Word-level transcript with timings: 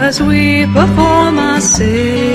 As 0.00 0.20
we 0.20 0.66
perform 0.66 1.38
our 1.38 1.60
sacred 1.60 2.33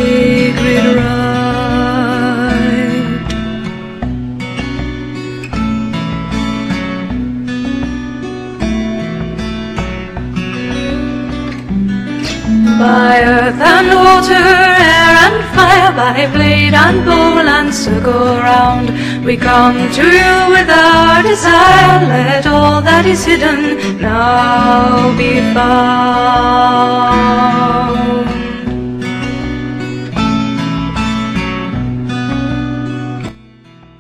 by 16.13 16.25
blade 16.31 16.73
and 16.73 17.05
bowl 17.05 17.47
and 17.47 17.73
circle 17.73 18.37
round, 18.41 18.89
we 19.23 19.37
come 19.37 19.77
to 19.91 20.05
you 20.19 20.49
with 20.49 20.67
our 20.67 21.21
desire. 21.21 22.07
Let 22.07 22.47
all 22.47 22.81
that 22.81 23.05
is 23.05 23.23
hidden 23.25 24.01
now 24.01 25.15
be 25.17 25.39
found. 25.53 26.79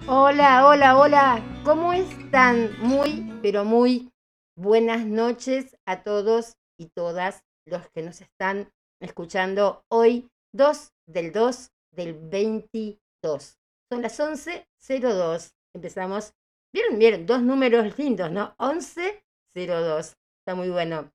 Hola, 0.07 0.65
hola, 0.65 0.97
hola. 0.97 1.41
¿Cómo 1.63 1.93
están? 1.93 2.71
Muy, 2.79 3.39
pero 3.43 3.65
muy 3.65 4.11
buenas 4.55 5.05
noches 5.05 5.77
a 5.85 6.01
todos 6.01 6.57
y 6.75 6.87
todas 6.87 7.43
los 7.65 7.87
que 7.91 8.01
nos 8.01 8.21
están 8.21 8.71
escuchando 8.99 9.83
hoy, 9.89 10.27
2 10.53 10.91
del 11.05 11.31
2 11.31 11.71
del 11.99 12.13
22. 12.13 13.57
Son 13.91 14.01
las 14.01 14.17
11.02. 14.19 15.51
Empezamos. 15.75 16.33
¿Vieron? 16.73 16.97
Vieron, 16.97 17.25
dos 17.25 17.41
números 17.41 17.97
lindos, 17.97 18.31
¿no? 18.31 18.55
11.02. 18.57 20.15
Está 20.39 20.55
muy 20.55 20.69
bueno. 20.69 21.11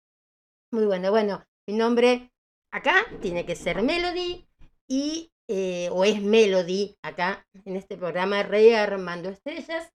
Muy 0.73 0.85
bueno. 0.85 1.11
Bueno, 1.11 1.43
mi 1.67 1.75
nombre 1.75 2.31
acá 2.71 3.07
tiene 3.23 3.47
que 3.47 3.57
ser 3.57 3.81
Melody 3.83 4.47
y, 4.89 5.33
eh, 5.49 5.89
o 5.91 6.05
es 6.05 6.21
Melody 6.21 6.97
acá 7.03 7.47
en 7.65 7.77
este 7.77 7.97
programa 7.97 8.43
Rey 8.43 8.75
Armando 8.75 9.31
Estrellas. 9.31 9.91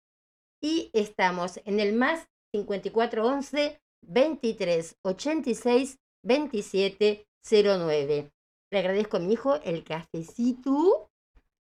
Y 0.62 0.92
estamos 0.94 1.60
en 1.66 1.80
el 1.80 1.94
más 1.94 2.28
5411 2.54 3.82
23 4.02 4.98
86 5.02 5.98
2709. 6.24 8.35
Le 8.76 8.80
agradezco 8.80 9.16
a 9.16 9.20
mi 9.22 9.32
hijo 9.32 9.56
el 9.64 9.86
cafecito 9.86 11.10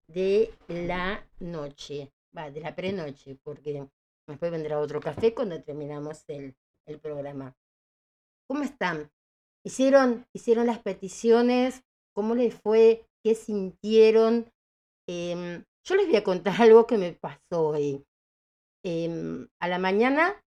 de 0.05 0.53
la 0.67 1.25
noche, 1.39 2.11
de 2.33 2.59
la 2.59 2.75
prenoche, 2.75 3.39
porque 3.41 3.87
después 4.27 4.51
vendrá 4.51 4.81
otro 4.81 4.99
café 4.99 5.33
cuando 5.33 5.63
terminamos 5.63 6.25
el, 6.27 6.57
el 6.85 6.99
programa. 6.99 7.55
¿Cómo 8.49 8.63
están? 8.63 9.09
¿Hicieron, 9.63 10.25
¿Hicieron 10.33 10.67
las 10.67 10.79
peticiones? 10.79 11.85
¿Cómo 12.13 12.35
les 12.35 12.53
fue? 12.53 13.05
¿Qué 13.23 13.33
sintieron? 13.33 14.51
Eh, 15.07 15.63
yo 15.85 15.95
les 15.95 16.07
voy 16.07 16.17
a 16.17 16.23
contar 16.25 16.55
algo 16.61 16.85
que 16.85 16.97
me 16.97 17.13
pasó 17.13 17.67
hoy. 17.69 18.05
Eh, 18.83 19.47
a 19.61 19.69
la 19.69 19.79
mañana 19.79 20.43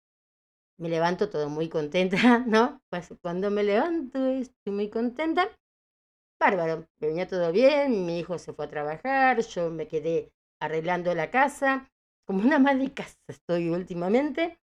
me 0.78 0.90
levanto 0.90 1.30
todo 1.30 1.48
muy 1.48 1.70
contenta, 1.70 2.40
¿no? 2.46 2.82
Pues 2.90 3.08
cuando 3.22 3.50
me 3.50 3.64
levanto 3.64 4.26
estoy 4.26 4.74
muy 4.74 4.90
contenta. 4.90 5.50
Bárbaro, 6.40 6.86
me 7.00 7.08
venía 7.08 7.26
todo 7.26 7.50
bien, 7.50 8.06
mi 8.06 8.20
hijo 8.20 8.38
se 8.38 8.52
fue 8.52 8.66
a 8.66 8.70
trabajar, 8.70 9.40
yo 9.40 9.70
me 9.70 9.88
quedé 9.88 10.32
arreglando 10.60 11.14
la 11.14 11.30
casa, 11.30 11.90
como 12.26 12.40
una 12.42 12.58
madre 12.60 12.92
casa 12.94 13.16
estoy 13.28 13.68
últimamente. 13.70 14.58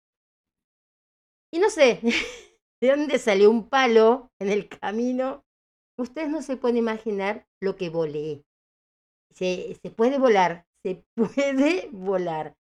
Y 1.50 1.58
no 1.58 1.70
sé 1.70 2.00
de 2.80 2.88
dónde 2.88 3.18
salió 3.18 3.50
un 3.50 3.68
palo 3.68 4.30
en 4.38 4.50
el 4.50 4.68
camino. 4.68 5.44
Ustedes 5.98 6.28
no 6.28 6.42
se 6.42 6.56
pueden 6.56 6.76
imaginar 6.76 7.46
lo 7.60 7.76
que 7.76 7.90
volé. 7.90 8.44
Se, 9.32 9.78
se 9.82 9.90
puede 9.90 10.18
volar, 10.18 10.66
se 10.82 11.04
puede 11.14 11.88
volar. 11.92 12.54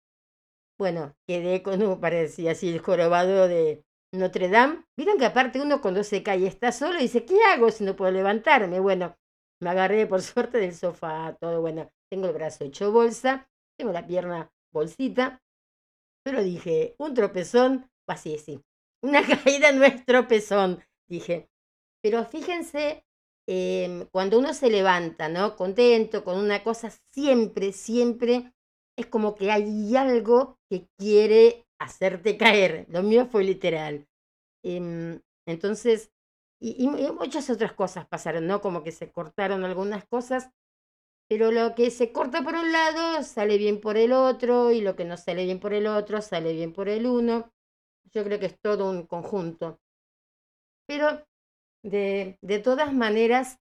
Bueno, 0.79 1.15
quedé 1.27 1.63
con 1.63 1.83
un, 1.83 2.01
parecía 2.01 2.53
así 2.53 2.69
el 2.69 2.81
jorobado 2.81 3.49
de 3.49 3.85
Notre 4.13 4.49
Dame. 4.49 4.85
Vieron 4.97 5.19
que 5.19 5.27
aparte 5.27 5.61
uno 5.61 5.81
cuando 5.81 6.03
se 6.05 6.23
cae 6.23 6.47
está 6.47 6.73
solo 6.73 6.99
y 6.99 7.03
dice, 7.03 7.25
¿qué 7.25 7.43
hago 7.45 7.71
si 7.71 7.85
no 7.85 7.97
puedo 7.97 8.11
levantarme? 8.11 8.81
Bueno, 8.81 9.17
me 9.61 9.71
agarré 9.71 10.07
por 10.07 10.23
suerte 10.23 10.59
del 10.59 10.75
sofá, 10.75 11.37
todo 11.41 11.61
bueno. 11.61 11.91
Tengo 12.11 12.27
el 12.27 12.35
brazo 12.35 12.65
hecho 12.65 12.91
bolsa, 12.91 13.49
tengo 13.79 13.93
la 13.93 14.07
pierna 14.07 14.53
bolsita, 14.73 15.41
pero 16.25 16.43
dije, 16.43 16.97
un 16.99 17.15
tropezón, 17.15 17.89
así, 18.09 18.37
sí. 18.39 18.61
Una 19.03 19.23
caída 19.45 19.73
no 19.73 19.85
es 19.85 20.05
tropezón, 20.05 20.83
dije. 21.09 21.49
Pero 22.03 22.25
fíjense, 22.25 23.05
eh, 23.49 24.07
cuando 24.11 24.39
uno 24.39 24.55
se 24.55 24.71
levanta, 24.71 25.29
¿no? 25.29 25.57
Contento, 25.57 26.25
con 26.25 26.39
una 26.39 26.63
cosa, 26.63 26.91
siempre, 27.13 27.73
siempre 27.73 28.53
es 28.99 29.07
como 29.07 29.35
que 29.35 29.51
hay 29.51 29.97
algo 29.97 30.59
que 30.69 30.89
quiere 30.99 31.67
hacerte 31.81 32.37
caer. 32.37 32.87
Lo 32.89 33.03
mío 33.03 33.27
fue 33.27 33.45
literal. 33.45 34.07
Em, 34.63 35.21
entonces, 35.47 36.13
y, 36.61 36.87
muchas 36.89 37.51
otras 37.51 37.73
cosas 37.73 38.07
pasaron, 38.07 38.47
¿no? 38.47 38.61
Como 38.61 38.85
que 38.85 38.93
se 38.93 39.11
cortaron 39.11 39.65
algunas 39.65 40.05
cosas, 40.07 40.51
pero 41.29 41.53
lo 41.53 41.75
que 41.75 41.91
se 41.91 42.13
corta 42.13 42.43
por 42.43 42.55
un 42.55 42.73
lado 42.73 43.23
sale 43.25 43.59
bien 43.59 43.81
por 43.81 43.97
el 43.97 44.13
otro, 44.13 44.73
y 44.73 44.81
lo 44.83 44.97
que 44.97 45.05
no 45.05 45.17
sale 45.17 45.45
bien 45.45 45.61
por 45.61 45.75
el 45.75 45.87
otro 45.87 46.23
sale 46.23 46.53
bien 46.53 46.73
por 46.73 46.89
el 46.89 47.07
uno. 47.07 47.53
Yo 48.13 48.25
creo 48.25 48.39
que 48.41 48.47
es 48.47 48.61
todo 48.61 48.91
un 48.91 49.07
conjunto. 49.07 49.81
Pero 50.87 51.25
de, 51.83 52.39
de 52.43 52.59
todas 52.59 52.93
maneras, 52.93 53.59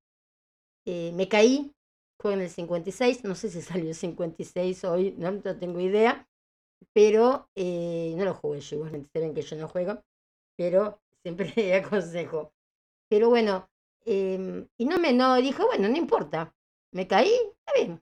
eh, 0.85 1.11
me 1.13 1.29
caí, 1.29 1.73
fue 2.19 2.33
en 2.33 2.41
el 2.41 2.49
56, 2.49 3.23
no 3.23 3.35
sé 3.35 3.49
si 3.49 3.61
salió 3.61 3.89
el 3.89 3.95
56 3.95 4.83
hoy, 4.85 5.15
no, 5.17 5.41
tengo 5.41 5.79
idea, 5.79 6.27
pero 6.93 7.49
eh, 7.55 8.13
no 8.17 8.25
lo 8.25 8.33
jugué 8.33 8.61
yo, 8.61 8.77
igualmente 8.77 9.09
saben 9.13 9.33
que 9.33 9.41
yo 9.41 9.55
no 9.57 9.67
juego, 9.67 10.03
pero 10.57 11.01
siempre 11.23 11.53
aconsejo. 11.75 12.53
Pero 13.09 13.29
bueno, 13.29 13.69
em, 14.05 14.67
y 14.77 14.85
no 14.85 14.99
me 14.99 15.13
no 15.13 15.35
dijo, 15.37 15.65
bueno, 15.65 15.89
no 15.89 15.97
importa, 15.97 16.53
me 16.91 17.07
caí, 17.07 17.31
está 17.33 17.73
bien, 17.75 18.01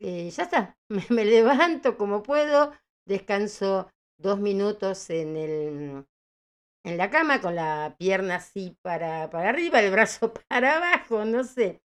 eh, 0.00 0.30
ya 0.30 0.42
está, 0.44 0.78
me, 1.10 1.24
levanto 1.24 1.96
como 1.96 2.22
puedo, 2.22 2.72
descanso 3.06 3.88
dos 4.18 4.38
minutos 4.40 5.10
en 5.10 5.36
el 5.36 6.06
en 6.84 6.98
la 6.98 7.10
cama 7.10 7.40
con 7.40 7.54
la 7.54 7.96
pierna 7.98 8.36
así 8.36 8.76
para, 8.82 9.30
para 9.30 9.48
arriba, 9.50 9.80
el 9.80 9.90
brazo 9.90 10.34
para 10.48 10.76
abajo, 10.76 11.24
no 11.24 11.44
sé. 11.44 11.80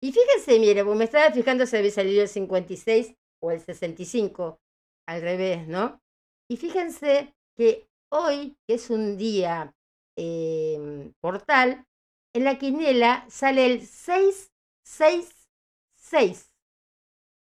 Y 0.00 0.12
fíjense, 0.12 0.58
mire, 0.60 0.84
me 0.84 1.04
estaba 1.04 1.32
fijando 1.32 1.66
si 1.66 1.76
había 1.76 1.90
salido 1.90 2.22
el 2.22 2.28
56 2.28 3.14
o 3.42 3.50
el 3.50 3.60
65, 3.60 4.60
al 5.06 5.22
revés, 5.22 5.66
¿no? 5.68 6.00
Y 6.48 6.56
fíjense 6.56 7.34
que 7.56 7.88
hoy, 8.10 8.56
que 8.66 8.74
es 8.74 8.90
un 8.90 9.16
día 9.16 9.72
em, 10.16 11.12
portal, 11.20 11.86
en 12.34 12.44
la 12.44 12.58
quinela 12.58 13.24
sale 13.28 13.66
el 13.66 13.86
666. 13.86 16.52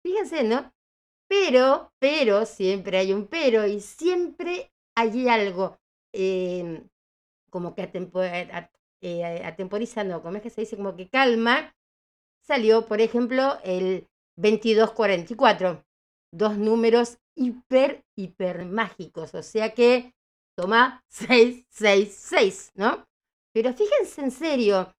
Fíjense, 0.04 0.44
¿no? 0.44 0.71
Pero, 1.27 1.94
pero, 2.00 2.45
siempre 2.45 2.98
hay 2.98 3.13
un 3.13 3.27
pero 3.27 3.65
y 3.65 3.80
siempre 3.80 4.71
hay 4.95 5.27
algo 5.27 5.77
em, 6.13 6.88
como 7.50 7.75
que 7.75 7.89
eh, 9.01 9.42
atemporiza, 9.45 10.04
no, 10.04 10.21
como 10.21 10.38
es 10.38 10.44
que 10.44 10.50
se 10.50 10.62
dice, 10.62 10.77
como 10.77 10.95
que 10.95 11.10
calma 11.10 11.74
salió, 12.44 12.86
por 12.86 13.01
ejemplo, 13.01 13.57
el 13.63 14.07
2244. 14.36 15.83
Dos 16.31 16.57
números 16.57 17.18
hiper, 17.36 18.04
hiper 18.16 18.66
mágicos. 18.66 19.34
O 19.34 19.44
sea 19.44 19.74
que 19.74 20.14
toma 20.56 21.04
666, 21.10 22.72
¿no? 22.76 23.06
Pero 23.54 23.74
fíjense 23.74 24.22
en 24.22 24.32
serio 24.32 24.94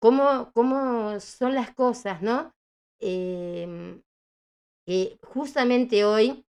cómo, 0.00 0.50
cómo 0.52 1.18
son 1.20 1.54
las 1.54 1.74
cosas, 1.74 2.22
¿no? 2.22 2.52
Em, 3.00 4.02
que 4.86 5.18
justamente 5.22 6.04
hoy 6.04 6.44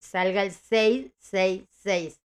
salga 0.00 0.42
el 0.42 0.52
666. 0.52 2.20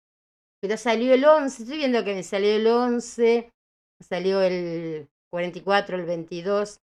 Pero 0.61 0.77
salió 0.77 1.13
el 1.13 1.25
11, 1.25 1.63
estoy 1.63 1.77
viendo 1.77 2.03
que 2.03 2.15
me 2.15 2.23
salió 2.23 2.55
el 2.55 2.67
11, 2.67 3.51
salió 3.99 4.41
el 4.41 5.09
44, 5.29 5.97
el 5.97 6.05
22, 6.05 6.79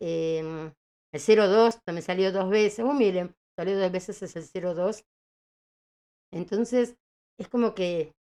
em, 0.00 0.72
el 1.12 1.20
02 1.20 1.80
también 1.84 2.02
salió 2.02 2.32
dos 2.32 2.50
veces. 2.50 2.84
Oh, 2.84 2.92
miren, 2.92 3.34
salió 3.56 3.78
dos 3.78 3.92
veces 3.92 4.22
es 4.22 4.36
el 4.36 4.74
02. 4.74 5.04
Entonces, 6.32 6.96
es 7.38 7.48
como 7.48 7.74
que 7.74 8.14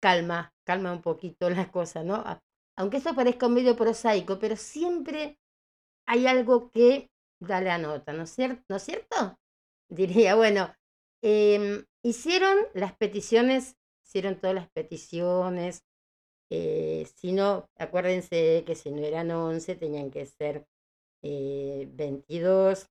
calma, 0.00 0.52
calma 0.64 0.92
un 0.92 1.02
poquito 1.02 1.48
las 1.50 1.68
cosas, 1.70 2.04
¿no? 2.04 2.22
Aunque 2.76 2.98
esto 2.98 3.14
parezca 3.14 3.46
un 3.46 3.54
medio 3.54 3.76
prosaico, 3.76 4.38
pero 4.38 4.56
siempre 4.56 5.38
hay 6.06 6.26
algo 6.26 6.70
que 6.70 7.10
da 7.40 7.60
la 7.60 7.78
nota, 7.78 8.12
¿no 8.12 8.24
es 8.24 8.30
cierto? 8.30 8.62
¿No 8.68 8.76
es 8.76 8.82
cierto? 8.82 9.38
Diría, 9.88 10.34
bueno, 10.34 10.74
em, 11.22 11.84
hicieron 12.02 12.56
las 12.74 12.96
peticiones, 12.96 13.76
hicieron 14.04 14.40
todas 14.40 14.54
las 14.54 14.70
peticiones, 14.70 15.84
eh, 16.50 17.06
si 17.16 17.32
no, 17.32 17.66
acuérdense 17.78 18.64
que 18.66 18.74
si 18.74 18.90
no 18.90 19.02
eran 19.02 19.30
11, 19.30 19.74
tenían 19.76 20.10
que 20.10 20.26
ser 20.26 20.66
22. 21.22 22.86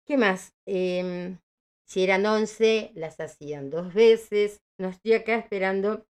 Eh, 0.00 0.04
¿Qué 0.06 0.16
más? 0.16 0.52
Em, 0.66 1.38
si 1.86 2.04
eran 2.04 2.26
11, 2.26 2.92
las 2.94 3.18
hacían 3.20 3.70
dos 3.70 3.92
veces. 3.94 4.60
No 4.78 4.88
estoy 4.88 5.14
acá 5.14 5.36
esperando 5.36 6.06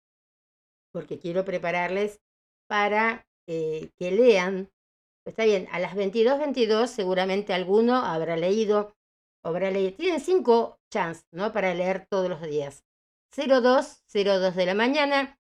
porque 0.93 1.19
quiero 1.19 1.45
prepararles 1.45 2.21
para 2.69 3.27
eh, 3.47 3.91
que 3.99 4.11
lean. 4.11 4.71
Está 5.27 5.45
bien, 5.45 5.69
a 5.73 5.79
las 5.81 5.95
22, 5.95 6.39
22 6.39 6.91
seguramente 6.91 7.53
alguno 7.53 7.97
habrá 7.97 8.37
leído, 8.37 8.95
habrá 9.45 9.71
leído. 9.71 9.97
Tienen 9.97 10.21
cinco 10.21 10.79
chances, 10.91 11.27
¿no? 11.33 11.53
Para 11.53 11.75
leer 11.75 12.07
todos 12.09 12.29
los 12.29 12.41
días. 12.43 12.85
02, 13.37 14.05
02 14.13 14.55
de 14.55 14.67
la 14.67 14.75
mañana, 14.75 15.39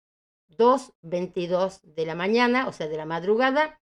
2, 0.50 0.94
22 1.01 1.80
de 1.83 2.06
la 2.06 2.15
mañana, 2.15 2.68
o 2.68 2.74
sea, 2.74 2.88
de 2.88 2.98
la 2.98 3.06
madrugada, 3.06 3.80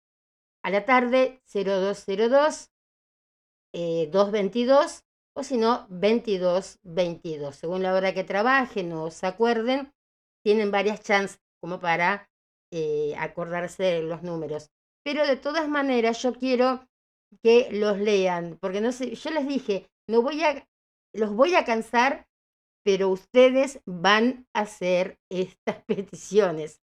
a 0.62 0.70
la 0.70 0.84
tarde 0.84 1.42
0202, 1.46 2.69
eh, 3.72 4.08
222 4.10 5.04
o 5.36 5.42
si 5.42 5.56
no 5.56 5.86
2222. 5.88 7.56
Según 7.56 7.82
la 7.82 7.94
hora 7.94 8.14
que 8.14 8.24
trabajen 8.24 8.92
o 8.92 9.10
se 9.10 9.26
acuerden, 9.26 9.92
tienen 10.44 10.70
varias 10.70 11.02
chances 11.02 11.40
como 11.60 11.80
para 11.80 12.28
eh, 12.72 13.14
acordarse 13.18 13.82
de 13.82 14.02
los 14.02 14.22
números. 14.22 14.70
Pero 15.04 15.26
de 15.26 15.36
todas 15.36 15.68
maneras 15.68 16.22
yo 16.22 16.34
quiero 16.34 16.86
que 17.42 17.68
los 17.70 17.98
lean, 17.98 18.58
porque 18.60 18.80
no 18.80 18.92
sé, 18.92 19.14
yo 19.14 19.30
les 19.30 19.46
dije, 19.46 19.88
no 20.08 20.22
voy 20.22 20.42
a, 20.42 20.66
los 21.14 21.32
voy 21.34 21.54
a 21.54 21.64
cansar, 21.64 22.26
pero 22.84 23.08
ustedes 23.08 23.80
van 23.86 24.46
a 24.54 24.60
hacer 24.60 25.18
estas 25.30 25.82
peticiones. 25.84 26.80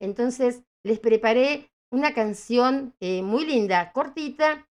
Entonces, 0.00 0.64
les 0.84 0.98
preparé 0.98 1.70
una 1.92 2.14
canción 2.14 2.94
eh, 3.00 3.22
muy 3.22 3.46
linda, 3.46 3.92
cortita, 3.92 4.68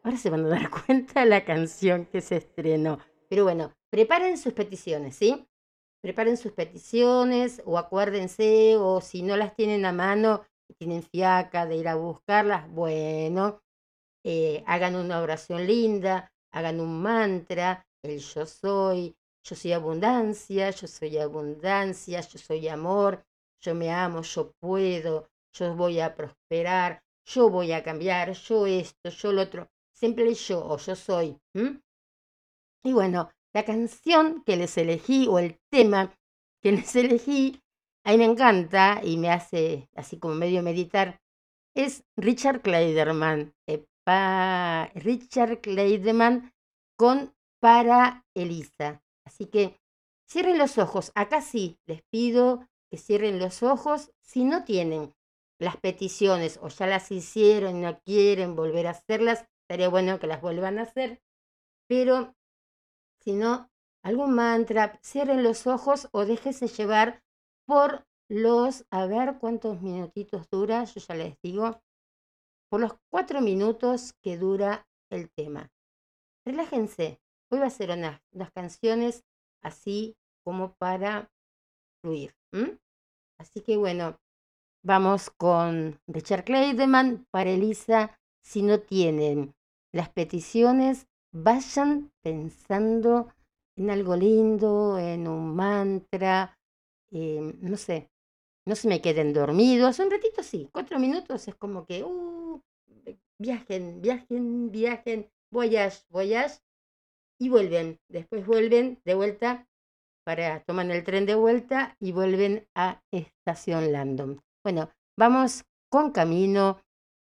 Ahora 0.03 0.17
se 0.17 0.29
van 0.29 0.45
a 0.45 0.49
dar 0.49 0.69
cuenta 0.85 1.25
la 1.25 1.43
canción 1.45 2.05
que 2.05 2.21
se 2.21 2.37
estrenó. 2.37 2.99
Pero 3.29 3.43
bueno, 3.43 3.73
preparen 3.89 4.37
sus 4.37 4.53
peticiones, 4.53 5.15
¿sí? 5.15 5.45
preparen 6.01 6.37
sus 6.37 6.53
peticiones 6.53 7.61
o 7.65 7.77
acuérdense 7.77 8.77
o 8.77 9.01
si 9.01 9.21
no 9.21 9.35
las 9.35 9.53
tienen 9.55 9.85
a 9.85 9.91
mano 9.91 10.45
tienen 10.77 11.03
fiaca 11.03 11.65
de 11.65 11.75
ir 11.75 11.87
a 11.87 11.95
buscarlas, 11.95 12.71
bueno, 12.71 13.61
eh, 14.23 14.63
hagan 14.67 14.95
una 14.95 15.21
oración 15.21 15.65
linda, 15.65 16.31
hagan 16.51 16.79
un 16.79 17.01
mantra, 17.01 17.85
el 18.03 18.19
yo 18.19 18.45
soy, 18.45 19.15
yo 19.43 19.55
soy 19.55 19.73
abundancia, 19.73 20.69
yo 20.71 20.87
soy 20.87 21.17
abundancia, 21.17 22.21
yo 22.21 22.39
soy 22.39 22.67
amor, 22.67 23.25
yo 23.61 23.75
me 23.75 23.91
amo, 23.91 24.21
yo 24.21 24.51
puedo, 24.59 25.29
yo 25.53 25.75
voy 25.75 25.99
a 25.99 26.15
prosperar, 26.15 27.01
yo 27.25 27.49
voy 27.49 27.71
a 27.71 27.83
cambiar, 27.83 28.33
yo 28.33 28.65
esto, 28.65 29.09
yo 29.09 29.31
lo 29.31 29.41
otro, 29.41 29.69
siempre 29.93 30.33
yo 30.33 30.65
o 30.65 30.77
yo 30.77 30.95
soy. 30.95 31.37
Y 32.83 32.93
bueno, 32.93 33.29
la 33.53 33.65
canción 33.65 34.43
que 34.45 34.57
les 34.57 34.77
elegí 34.77 35.27
o 35.27 35.39
el 35.39 35.59
tema 35.69 36.13
que 36.61 36.71
les 36.71 36.95
elegí, 36.95 37.61
a 38.05 38.11
mí 38.11 38.17
me 38.17 38.25
encanta 38.25 39.01
y 39.03 39.17
me 39.17 39.29
hace 39.29 39.89
así 39.95 40.17
como 40.19 40.35
medio 40.35 40.63
meditar, 40.63 41.19
es 41.75 42.03
Richard 42.15 42.61
Kleiderman. 42.61 43.53
Richard 44.95 45.61
Kleiderman 45.61 46.53
con 46.97 47.33
Para 47.59 48.25
Elisa. 48.35 49.03
Así 49.25 49.45
que 49.45 49.79
cierren 50.27 50.57
los 50.57 50.77
ojos. 50.77 51.11
Acá 51.15 51.41
sí, 51.41 51.79
les 51.85 52.01
pido 52.03 52.67
que 52.89 52.97
cierren 52.97 53.39
los 53.39 53.63
ojos. 53.63 54.11
Si 54.21 54.43
no 54.43 54.63
tienen 54.63 55.13
las 55.59 55.77
peticiones 55.77 56.59
o 56.61 56.69
ya 56.69 56.87
las 56.87 57.11
hicieron 57.11 57.77
y 57.77 57.81
no 57.81 57.99
quieren 57.99 58.55
volver 58.55 58.87
a 58.87 58.91
hacerlas, 58.91 59.45
estaría 59.63 59.89
bueno 59.89 60.19
que 60.19 60.27
las 60.27 60.41
vuelvan 60.41 60.79
a 60.79 60.83
hacer. 60.83 61.21
Pero 61.87 62.35
sino 63.19 63.69
algún 64.01 64.33
mantra, 64.33 64.99
cierren 65.03 65.43
los 65.43 65.67
ojos 65.67 66.07
o 66.11 66.25
déjese 66.25 66.67
llevar 66.67 67.21
por 67.65 68.07
los, 68.29 68.85
a 68.89 69.05
ver 69.05 69.37
cuántos 69.39 69.81
minutitos 69.81 70.49
dura, 70.49 70.83
yo 70.85 71.01
ya 71.01 71.15
les 71.15 71.41
digo, 71.41 71.81
por 72.69 72.79
los 72.81 72.93
cuatro 73.09 73.41
minutos 73.41 74.13
que 74.21 74.37
dura 74.37 74.87
el 75.09 75.29
tema. 75.31 75.71
Relájense, 76.45 77.19
hoy 77.51 77.59
a 77.59 77.69
ser 77.69 77.91
unas, 77.91 78.21
canciones 78.53 79.25
así 79.61 80.15
como 80.43 80.73
para 80.75 81.31
fluir. 82.01 82.33
Así 83.39 83.61
que 83.61 83.77
bueno, 83.77 84.19
vamos 84.83 85.29
con 85.29 85.99
Richard 86.07 86.45
Claydeman 86.45 87.25
para 87.31 87.49
Elisa. 87.49 88.17
Si 88.41 88.61
no 88.61 88.79
tienen 88.79 89.53
las 89.91 90.09
peticiones, 90.09 91.07
vayan 91.31 92.11
pensando 92.21 93.33
en 93.75 93.89
algo 93.89 94.15
lindo, 94.15 94.97
en 94.97 95.27
un 95.27 95.55
mantra, 95.55 96.57
em, 97.11 97.57
no 97.61 97.77
sé, 97.77 98.09
no 98.69 98.75
se 98.75 98.87
me 98.87 99.01
queden 99.01 99.33
dormidos, 99.33 99.97
un 99.97 100.11
ratito 100.11 100.43
sí, 100.43 100.69
cuatro 100.71 100.99
minutos 100.99 101.47
es 101.47 101.55
como 101.55 101.87
que, 101.87 102.03
uh, 102.03 102.61
viajen, 103.39 103.99
viajen, 103.99 104.71
viajen, 104.71 105.27
voyage, 105.51 106.05
voyage, 106.09 106.59
y 107.41 107.49
vuelven, 107.49 107.99
después 108.09 108.45
vuelven 108.45 109.01
de 109.05 109.15
vuelta 109.15 109.67
para, 110.23 110.63
toman 110.65 110.91
el 110.91 111.03
tren 111.03 111.25
de 111.25 111.33
vuelta 111.33 111.95
y 111.99 112.11
vuelven 112.11 112.67
a 112.75 113.01
Estación 113.11 113.91
Landon. 113.91 114.43
Bueno, 114.63 114.91
vamos 115.17 115.63
con 115.89 116.11
camino 116.11 116.79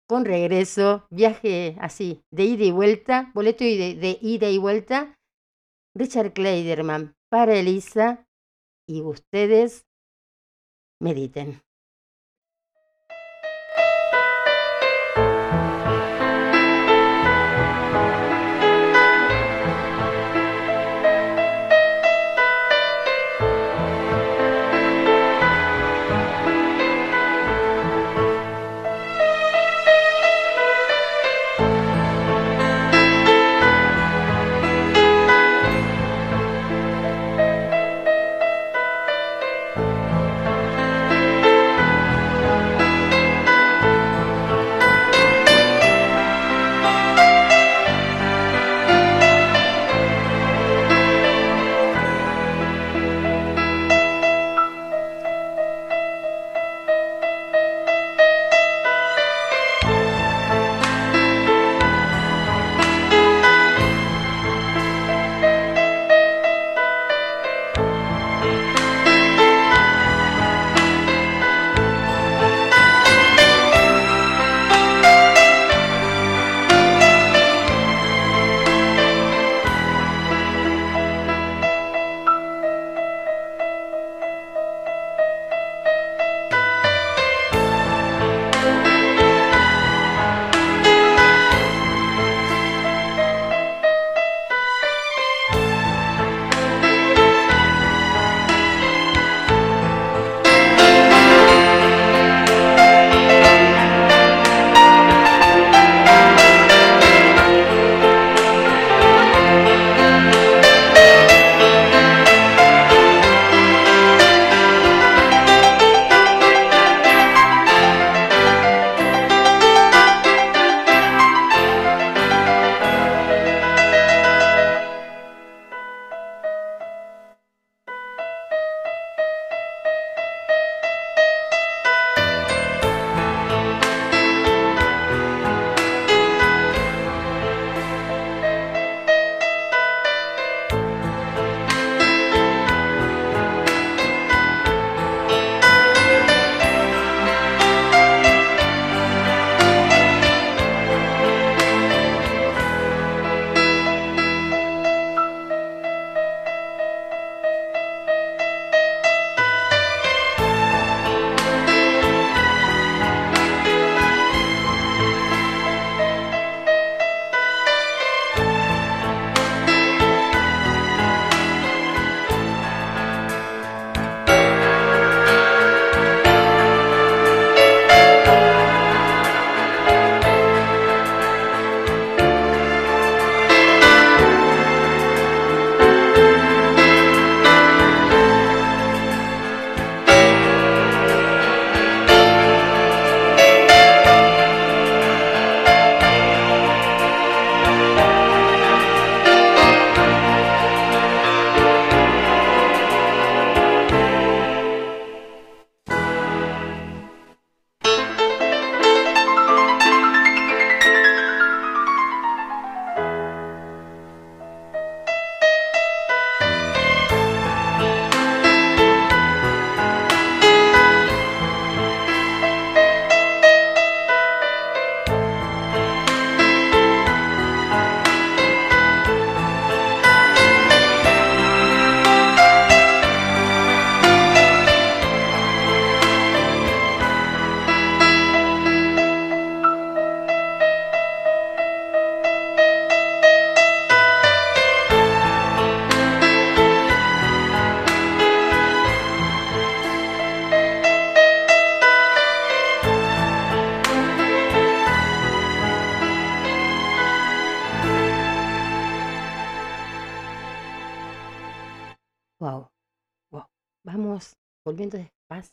con 0.08 0.26
regreso, 0.26 1.06
viaje 1.12 1.78
así, 1.80 2.24
de 2.32 2.46
ida 2.46 2.64
y 2.64 2.72
vuelta, 2.72 3.32
boleto 3.36 3.64
de, 3.64 3.96
de 3.96 4.18
ida 4.22 4.50
y 4.50 4.58
vuelta, 4.58 5.20
Richard 5.96 6.34
Kleiderman 6.34 7.16
para 7.30 7.56
Elisa 7.56 8.28
y 8.88 9.02
ustedes 9.02 9.85
mediten. 11.00 11.65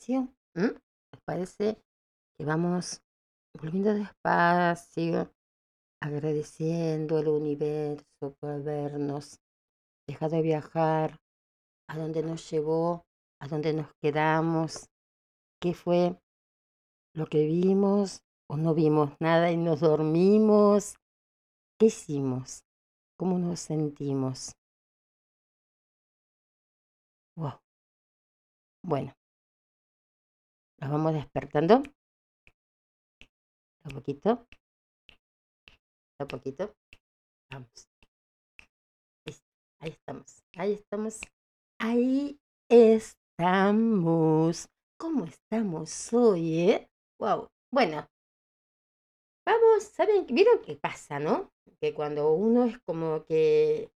Despacio. 0.02 0.28
¿Les 0.54 1.21
parece 1.25 1.82
que 2.37 2.44
vamos 2.44 3.02
volviendo 3.56 3.94
despacio, 3.94 5.32
agradeciendo 6.00 7.18
al 7.18 7.28
universo 7.28 8.04
por 8.40 8.62
vernos, 8.62 9.38
dejado 10.09 10.42
viajar, 10.42 11.18
a 11.88 11.99
dónde 11.99 12.23
nos 12.23 12.50
llevó, 12.50 13.04
a 13.40 13.49
dónde 13.49 13.73
nos 13.73 13.88
quedamos, 14.02 14.88
qué 15.61 15.75
fue 15.75 16.18
lo 17.14 17.26
que 17.26 17.44
vimos 17.47 18.23
o 18.49 18.56
no 18.56 18.75
vimos 18.75 19.12
nada 19.21 19.50
y 19.50 19.56
nos 19.56 19.80
dormimos. 19.80 20.97
¿Qué 21.78 21.87
hicimos? 21.87 22.64
¿Cómo 23.18 23.38
nos 23.38 23.61
sentimos? 23.61 24.52
Wow. 27.37 27.61
Bueno, 28.85 29.14
nos 30.82 30.90
vamos 30.90 31.14
despertando. 31.14 31.84
Un 33.84 33.92
poquito. 33.94 34.48
Un 36.18 36.26
poquito. 36.26 36.74
Vamos. 37.52 37.88
Ahí 39.78 39.90
estamos. 39.90 40.42
Ahí 40.56 40.72
estamos. 40.72 41.20
Ahí 41.78 42.40
estamos. 42.68 44.68
¿Cómo 44.98 45.24
estamos 45.24 46.12
hoy, 46.12 46.70
eh? 46.70 46.90
Wow. 47.20 47.48
Bueno. 47.72 48.08
Vamos, 49.46 49.84
¿saben? 49.84 50.26
¿Vieron 50.26 50.62
qué 50.62 50.74
pasa, 50.74 51.20
no? 51.20 51.52
Que 51.80 51.94
cuando 51.94 52.32
uno 52.32 52.64
es 52.64 52.80
como 52.80 53.24
que 53.24 53.92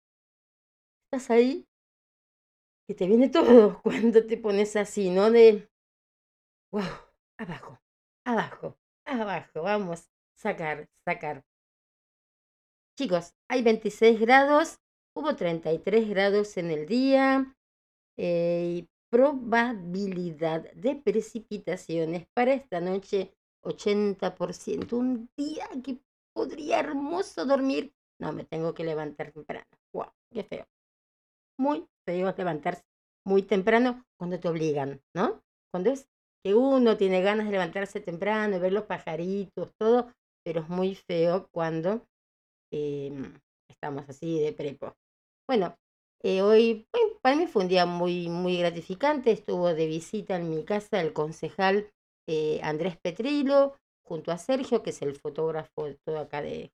estás 1.07 1.31
ahí 1.31 1.67
que 2.87 2.95
te 2.95 3.07
viene 3.07 3.29
todo 3.31 3.81
cuando 3.83 4.27
te 4.27 4.37
pones 4.37 4.77
así, 4.77 5.09
¿no? 5.09 5.31
De, 5.31 5.67
wow, 6.75 6.83
abajo, 7.39 7.79
abajo, 8.27 8.77
abajo, 9.05 9.63
vamos, 9.63 10.11
sacar, 10.37 10.89
sacar. 11.05 11.45
Chicos, 12.99 13.33
hay 13.49 13.63
26 13.63 14.19
grados, 14.19 14.81
hubo 15.17 15.37
33 15.37 16.09
grados 16.09 16.57
en 16.57 16.73
el 16.73 16.87
día 16.87 17.57
eh, 18.19 18.87
probabilidad 19.09 20.73
de 20.73 20.97
precipitaciones 20.97 22.27
para 22.35 22.55
esta 22.55 22.81
noche 22.81 23.33
80%. 23.63 24.93
Un 24.95 25.31
día 25.37 25.69
que 25.85 26.01
podría 26.33 26.81
hermoso 26.81 27.45
dormir. 27.47 27.95
No, 28.19 28.33
me 28.33 28.45
tengo 28.45 28.75
que 28.75 28.83
levantar 28.83 29.31
temprano. 29.31 29.67
Wow, 29.93 30.11
qué 30.33 30.43
feo 30.43 30.67
muy 31.57 31.87
feo 32.05 32.35
levantarse 32.37 32.83
muy 33.25 33.43
temprano 33.43 34.05
cuando 34.19 34.41
te 34.41 34.49
obligan, 34.49 35.01
¿no? 35.15 35.41
Cuando 35.71 35.91
es 35.91 36.09
que 36.45 36.55
uno 36.55 36.97
tiene 36.99 37.23
ganas 37.23 37.47
de 37.47 37.53
levantarse 37.53 38.01
temprano, 38.01 38.61
ver 38.61 38.73
los 38.73 38.85
pajaritos, 38.85 39.73
todo, 39.79 40.13
pero 40.45 40.61
es 40.61 40.69
muy 40.69 40.95
feo 40.95 41.49
cuando 41.51 42.07
em, 42.71 43.33
estamos 43.71 44.05
así 44.09 44.39
de 44.41 44.53
prepo. 44.53 44.95
Bueno, 45.49 45.75
eh, 46.23 46.43
hoy 46.43 46.87
para 47.23 47.37
mí 47.37 47.47
fue 47.47 47.63
un 47.63 47.69
día 47.69 47.87
muy, 47.87 48.29
muy 48.29 48.59
gratificante. 48.59 49.31
Estuvo 49.31 49.73
de 49.75 49.87
visita 49.87 50.37
en 50.37 50.51
mi 50.51 50.65
casa 50.65 51.01
el 51.01 51.15
concejal 51.15 51.91
eh, 52.29 52.61
Andrés 52.63 52.99
Petrilo, 52.99 53.77
junto 54.07 54.31
a 54.31 54.39
Sergio, 54.39 54.83
que 54.83 54.91
es 54.91 55.01
el 55.01 55.17
fotógrafo 55.17 55.87
de 55.87 55.99
todo 56.05 56.19
acá 56.19 56.43
de, 56.43 56.73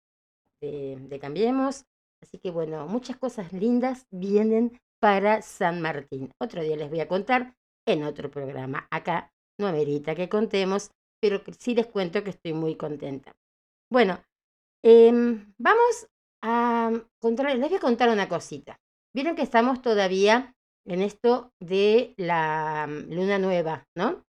de 0.60 1.18
Cambiemos. 1.20 1.84
Así 2.20 2.38
que 2.38 2.50
bueno, 2.50 2.86
muchas 2.86 3.16
cosas 3.16 3.52
lindas 3.52 4.06
vienen 4.10 4.80
para 5.00 5.42
San 5.42 5.80
Martín. 5.80 6.32
Otro 6.40 6.62
día 6.62 6.76
les 6.76 6.90
voy 6.90 7.00
a 7.00 7.08
contar 7.08 7.54
en 7.86 8.02
otro 8.02 8.30
programa. 8.30 8.86
Acá 8.90 9.32
no 9.60 9.68
amerita 9.68 10.14
que 10.14 10.28
contemos, 10.28 10.90
pero 11.20 11.42
sí 11.58 11.74
les 11.74 11.86
cuento 11.86 12.24
que 12.24 12.30
estoy 12.30 12.52
muy 12.52 12.76
contenta. 12.76 13.32
Bueno, 13.90 14.22
em, 14.82 15.52
vamos 15.58 16.08
a 16.42 16.90
contar, 17.20 17.46
les 17.54 17.68
voy 17.68 17.76
a 17.76 17.80
contar 17.80 18.08
una 18.08 18.28
cosita. 18.28 18.80
Vieron 19.14 19.36
que 19.36 19.42
estamos 19.42 19.82
todavía 19.82 20.54
en 20.86 21.02
esto 21.02 21.52
de 21.60 22.14
la 22.16 22.86
mm, 22.88 23.12
luna 23.12 23.38
nueva, 23.38 23.86
¿no? 23.94 24.24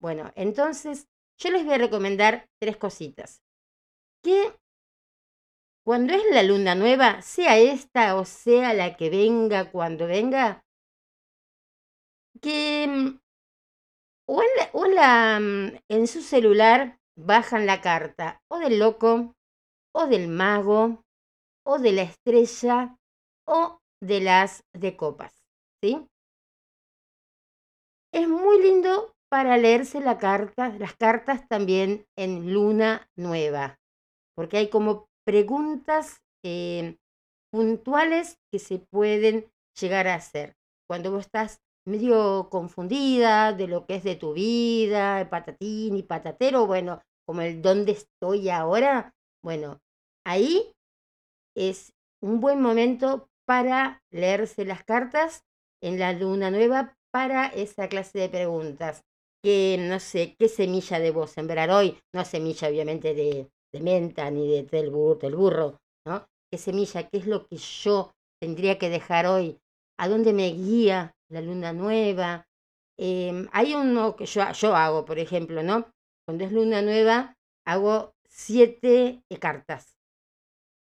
Bueno, 0.00 0.32
entonces 0.36 1.08
yo 1.38 1.50
les 1.50 1.64
voy 1.64 1.74
a 1.74 1.78
recomendar 1.78 2.48
tres 2.60 2.76
cositas. 2.76 3.42
Que 4.22 4.52
cuando 5.84 6.12
es 6.12 6.22
la 6.30 6.42
luna 6.42 6.74
nueva, 6.74 7.22
sea 7.22 7.58
esta 7.58 8.16
o 8.16 8.24
sea 8.24 8.74
la 8.74 8.96
que 8.96 9.10
venga 9.10 9.70
cuando 9.70 10.06
venga, 10.06 10.62
que 12.40 13.18
o, 14.28 14.42
en, 14.42 15.72
mm, 15.72 15.78
en 15.88 16.06
su 16.06 16.22
celular 16.22 16.98
bajan 17.16 17.66
la 17.66 17.80
carta 17.80 18.40
o 18.50 18.58
del 18.58 18.78
loco, 18.78 19.34
o 19.94 20.06
del 20.06 20.28
mago, 20.28 21.02
o 21.66 21.78
de 21.78 21.92
la 21.92 22.02
estrella, 22.02 22.96
o 23.46 23.78
de 24.02 24.20
las 24.20 24.62
de 24.74 24.96
copas, 24.96 25.34
¿sí? 25.82 26.06
Es 28.12 28.28
muy 28.28 28.62
lindo 28.62 29.12
para 29.30 29.56
leerse 29.58 30.00
la 30.00 30.18
carta, 30.18 30.68
las 30.70 30.94
cartas 30.96 31.46
también 31.48 32.06
en 32.16 32.52
luna 32.52 33.08
nueva, 33.16 33.78
porque 34.34 34.58
hay 34.58 34.70
como 34.70 35.06
preguntas 35.26 36.20
eh, 36.44 36.96
puntuales 37.52 38.38
que 38.50 38.58
se 38.58 38.78
pueden 38.78 39.50
llegar 39.78 40.08
a 40.08 40.14
hacer. 40.14 40.54
Cuando 40.88 41.10
vos 41.10 41.26
estás 41.26 41.60
medio 41.88 42.48
confundida 42.50 43.52
de 43.52 43.66
lo 43.66 43.86
que 43.86 43.96
es 43.96 44.04
de 44.04 44.16
tu 44.16 44.34
vida, 44.34 45.28
patatín 45.30 45.96
y 45.96 46.02
patatero, 46.02 46.66
bueno, 46.66 47.02
como 47.26 47.42
el 47.42 47.60
dónde 47.60 47.92
estoy 47.92 48.48
ahora, 48.50 49.14
bueno, 49.42 49.80
ahí 50.24 50.72
es 51.56 51.92
un 52.22 52.40
buen 52.40 52.60
momento 52.60 53.28
para 53.46 54.02
leerse 54.10 54.64
las 54.64 54.84
cartas 54.84 55.44
en 55.82 55.98
la 55.98 56.12
luna 56.12 56.50
nueva 56.50 56.96
para 57.10 57.46
esa 57.46 57.88
clase 57.88 58.18
de 58.18 58.28
preguntas. 58.28 59.02
Que 59.42 59.76
no 59.78 60.00
sé, 60.00 60.34
qué 60.38 60.48
semilla 60.48 60.98
debo 60.98 61.26
sembrar 61.26 61.70
hoy, 61.70 61.98
no 62.12 62.24
semilla 62.24 62.68
obviamente 62.68 63.14
de, 63.14 63.48
de 63.72 63.80
menta 63.80 64.30
ni 64.30 64.48
de, 64.48 64.64
del, 64.64 64.90
burro, 64.90 65.14
del 65.14 65.36
burro, 65.36 65.78
¿no? 66.04 66.26
¿Qué 66.50 66.58
semilla? 66.58 67.08
¿Qué 67.08 67.18
es 67.18 67.26
lo 67.26 67.46
que 67.46 67.56
yo 67.56 68.10
tendría 68.40 68.78
que 68.78 68.90
dejar 68.90 69.26
hoy? 69.26 69.58
¿A 69.98 70.08
dónde 70.08 70.32
me 70.32 70.48
guía 70.48 71.14
la 71.28 71.40
luna 71.40 71.72
nueva? 71.72 72.46
Em, 72.98 73.48
hay 73.52 73.74
uno 73.74 74.16
que 74.16 74.26
yo, 74.26 74.50
yo 74.52 74.74
hago, 74.74 75.04
por 75.04 75.18
ejemplo, 75.18 75.62
¿no? 75.62 75.90
Cuando 76.26 76.44
es 76.44 76.52
luna 76.52 76.82
nueva, 76.82 77.36
hago 77.64 78.14
siete 78.28 79.22
cartas. 79.40 79.96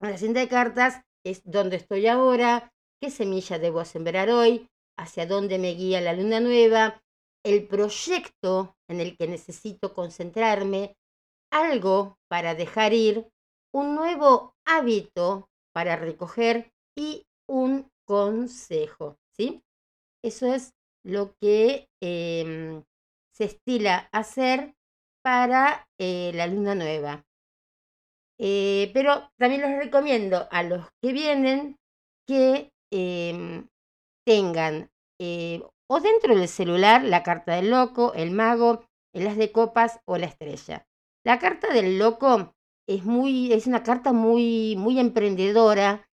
La 0.00 0.18
siete 0.18 0.48
cartas 0.48 1.00
es 1.24 1.42
dónde 1.44 1.76
estoy 1.76 2.06
ahora, 2.06 2.72
qué 3.00 3.10
semilla 3.10 3.58
debo 3.58 3.84
sembrar 3.84 4.28
hoy, 4.30 4.68
hacia 4.98 5.26
dónde 5.26 5.58
me 5.58 5.72
guía 5.72 6.00
la 6.00 6.12
luna 6.12 6.40
nueva, 6.40 7.02
el 7.44 7.66
proyecto 7.66 8.76
en 8.88 9.00
el 9.00 9.16
que 9.16 9.26
necesito 9.26 9.94
concentrarme, 9.94 10.96
algo 11.50 12.18
para 12.28 12.54
dejar 12.54 12.92
ir, 12.92 13.28
un 13.72 13.94
nuevo 13.94 14.54
hábito 14.66 15.48
para 15.72 15.96
recoger 15.96 16.72
y 16.96 17.26
un 17.48 17.88
consejo, 18.06 19.16
¿sí? 19.36 19.62
Eso 20.24 20.54
es 20.54 20.72
lo 21.04 21.34
que 21.38 21.90
em, 22.02 22.82
se 23.30 23.44
estila 23.44 24.08
hacer 24.10 24.74
para 25.22 25.86
eh, 26.00 26.32
la 26.34 26.46
luna 26.46 26.74
nueva. 26.74 27.26
Eh, 28.40 28.90
pero 28.94 29.30
también 29.38 29.60
les 29.60 29.78
recomiendo 29.78 30.48
a 30.50 30.62
los 30.62 30.88
que 31.02 31.12
vienen 31.12 31.76
que 32.26 32.72
em, 32.90 33.68
tengan 34.26 34.90
eh, 35.20 35.62
o 35.90 36.00
dentro 36.00 36.34
del 36.34 36.48
celular 36.48 37.04
la 37.04 37.22
carta 37.22 37.56
del 37.56 37.68
loco, 37.68 38.14
el 38.14 38.30
mago, 38.30 38.86
el 39.12 39.26
as 39.26 39.36
de 39.36 39.52
copas 39.52 40.00
o 40.06 40.16
la 40.16 40.26
estrella. 40.26 40.86
La 41.22 41.38
carta 41.38 41.70
del 41.70 41.98
loco 41.98 42.54
es 42.88 43.04
muy, 43.04 43.52
es 43.52 43.66
una 43.66 43.82
carta 43.82 44.14
muy, 44.14 44.74
muy 44.78 44.98
emprendedora 44.98 46.08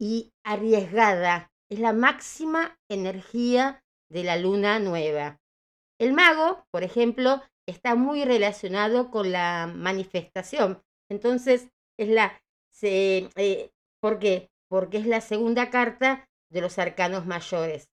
y 0.00 0.32
arriesgada. 0.44 1.49
Es 1.70 1.78
la 1.78 1.92
máxima 1.92 2.78
energía 2.90 3.84
de 4.10 4.24
la 4.24 4.36
luna 4.36 4.80
nueva. 4.80 5.40
El 6.00 6.12
mago, 6.12 6.64
por 6.72 6.82
ejemplo, 6.82 7.40
está 7.68 7.94
muy 7.94 8.24
relacionado 8.24 9.10
con 9.10 9.30
la 9.30 9.70
manifestación. 9.72 10.82
Entonces, 11.08 11.68
es 11.98 12.08
la. 12.08 12.42
Se, 12.72 13.28
eh, 13.36 13.70
¿Por 14.00 14.18
qué? 14.18 14.50
Porque 14.68 14.98
es 14.98 15.06
la 15.06 15.20
segunda 15.20 15.70
carta 15.70 16.28
de 16.50 16.60
los 16.60 16.78
arcanos 16.78 17.26
mayores. 17.26 17.88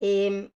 Em, 0.00 0.50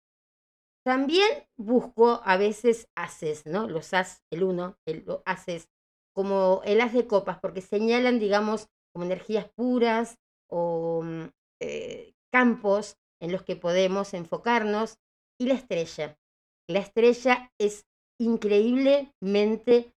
también 0.85 1.27
busco 1.57 2.21
a 2.23 2.37
veces 2.37 2.87
haces, 2.95 3.45
¿no? 3.45 3.67
Los 3.67 3.93
as, 3.93 4.23
el 4.31 4.43
uno, 4.43 4.77
el 4.85 5.05
haces, 5.25 5.69
como 6.13 6.61
el 6.65 6.81
as 6.81 6.93
de 6.93 7.07
copas, 7.07 7.39
porque 7.39 7.61
señalan, 7.61 8.19
digamos, 8.19 8.67
como 8.93 9.05
energías 9.05 9.49
puras 9.55 10.17
o 10.49 11.01
mm, 11.03 11.25
eh, 11.61 12.08
campos 12.31 12.97
en 13.21 13.31
los 13.31 13.43
que 13.43 13.55
podemos 13.55 14.13
enfocarnos. 14.13 14.97
Y 15.41 15.47
la 15.47 15.53
estrella. 15.53 16.17
La 16.67 16.79
estrella 16.79 17.51
es 17.57 17.85
increíblemente 18.19 19.93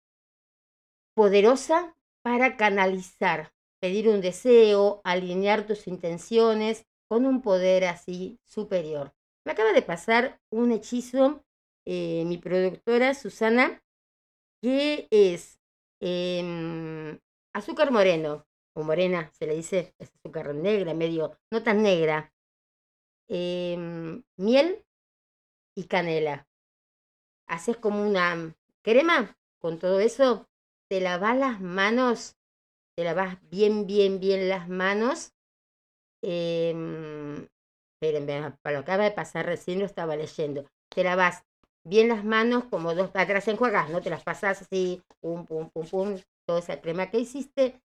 poderosa 1.14 1.97
para 2.23 2.57
canalizar, 2.57 3.53
pedir 3.81 4.09
un 4.09 4.21
deseo, 4.21 5.01
alinear 5.05 5.66
tus 5.66 5.88
intenciones 5.88 6.87
con 7.09 7.27
un 7.27 7.42
poder 7.42 7.85
así 7.85 8.38
superior. 8.47 9.12
Me 9.45 9.53
acaba 9.53 9.73
de 9.73 9.83
pasar 9.83 10.40
un 10.51 10.71
hechizo 10.71 11.45
eh, 11.85 12.25
mi 12.27 12.38
productora 12.38 13.14
Susana, 13.14 13.83
que 14.62 15.09
es 15.11 15.61
em, 16.01 17.18
azúcar 17.53 17.90
moreno, 17.90 18.47
o 18.74 18.82
morena 18.82 19.30
se 19.38 19.46
le 19.46 19.54
dice, 19.54 19.94
es 19.98 20.11
azúcar 20.14 20.54
negra, 20.54 20.94
medio, 20.94 21.38
no 21.50 21.62
tan 21.62 21.82
negra, 21.82 22.32
em, 23.28 24.22
miel 24.37 24.85
y 25.76 25.85
canela. 25.85 26.46
Haces 27.46 27.76
como 27.76 28.02
una 28.06 28.54
crema 28.82 29.37
con 29.58 29.78
todo 29.78 30.00
eso, 30.00 30.48
te 30.88 31.00
lavas 31.00 31.37
las 31.37 31.61
manos, 31.61 32.37
te 32.96 33.04
lavas 33.04 33.38
bien, 33.50 33.87
bien, 33.87 34.20
bien 34.20 34.48
las 34.48 34.68
manos. 34.68 35.32
Eh, 36.22 36.74
esperen, 38.02 38.26
para 38.62 38.78
lo 38.78 38.85
que 38.85 38.92
acaba 38.92 39.04
de 39.04 39.12
pasar 39.12 39.46
recién 39.46 39.78
lo 39.78 39.87
estaba 39.87 40.16
leyendo. 40.16 40.66
Te 40.88 41.04
lavas 41.04 41.44
bien 41.85 42.08
las 42.08 42.24
manos 42.24 42.64
como 42.64 42.94
dos, 42.94 43.11
atrás 43.14 43.48
enjuagas, 43.48 43.90
no 43.90 44.00
te 44.00 44.11
las 44.11 44.22
pasas 44.22 44.62
así, 44.62 45.02
pum, 45.20 45.46
pum, 45.46 45.70
pum, 45.70 45.87
pum, 45.87 46.18
toda 46.46 46.61
esa 46.61 46.80
crema 46.80 47.11
que 47.11 47.18
hiciste, 47.18 47.80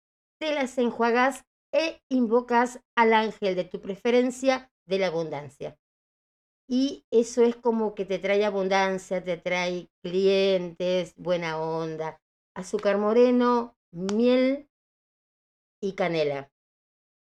las 0.53 0.77
enjuagas 0.77 1.45
e 1.73 2.01
invocas 2.09 2.79
al 2.95 3.13
ángel 3.13 3.55
de 3.55 3.65
tu 3.65 3.81
preferencia 3.81 4.71
de 4.85 4.99
la 4.99 5.07
abundancia. 5.07 5.77
Y 6.67 7.05
eso 7.11 7.43
es 7.43 7.55
como 7.55 7.93
que 7.93 8.05
te 8.05 8.17
trae 8.17 8.43
abundancia, 8.43 9.23
te 9.23 9.37
trae 9.37 9.89
clientes, 10.01 11.13
buena 11.15 11.59
onda, 11.59 12.19
azúcar 12.55 12.97
moreno, 12.97 13.77
miel 13.91 14.67
y 15.81 15.93
canela. 15.93 16.51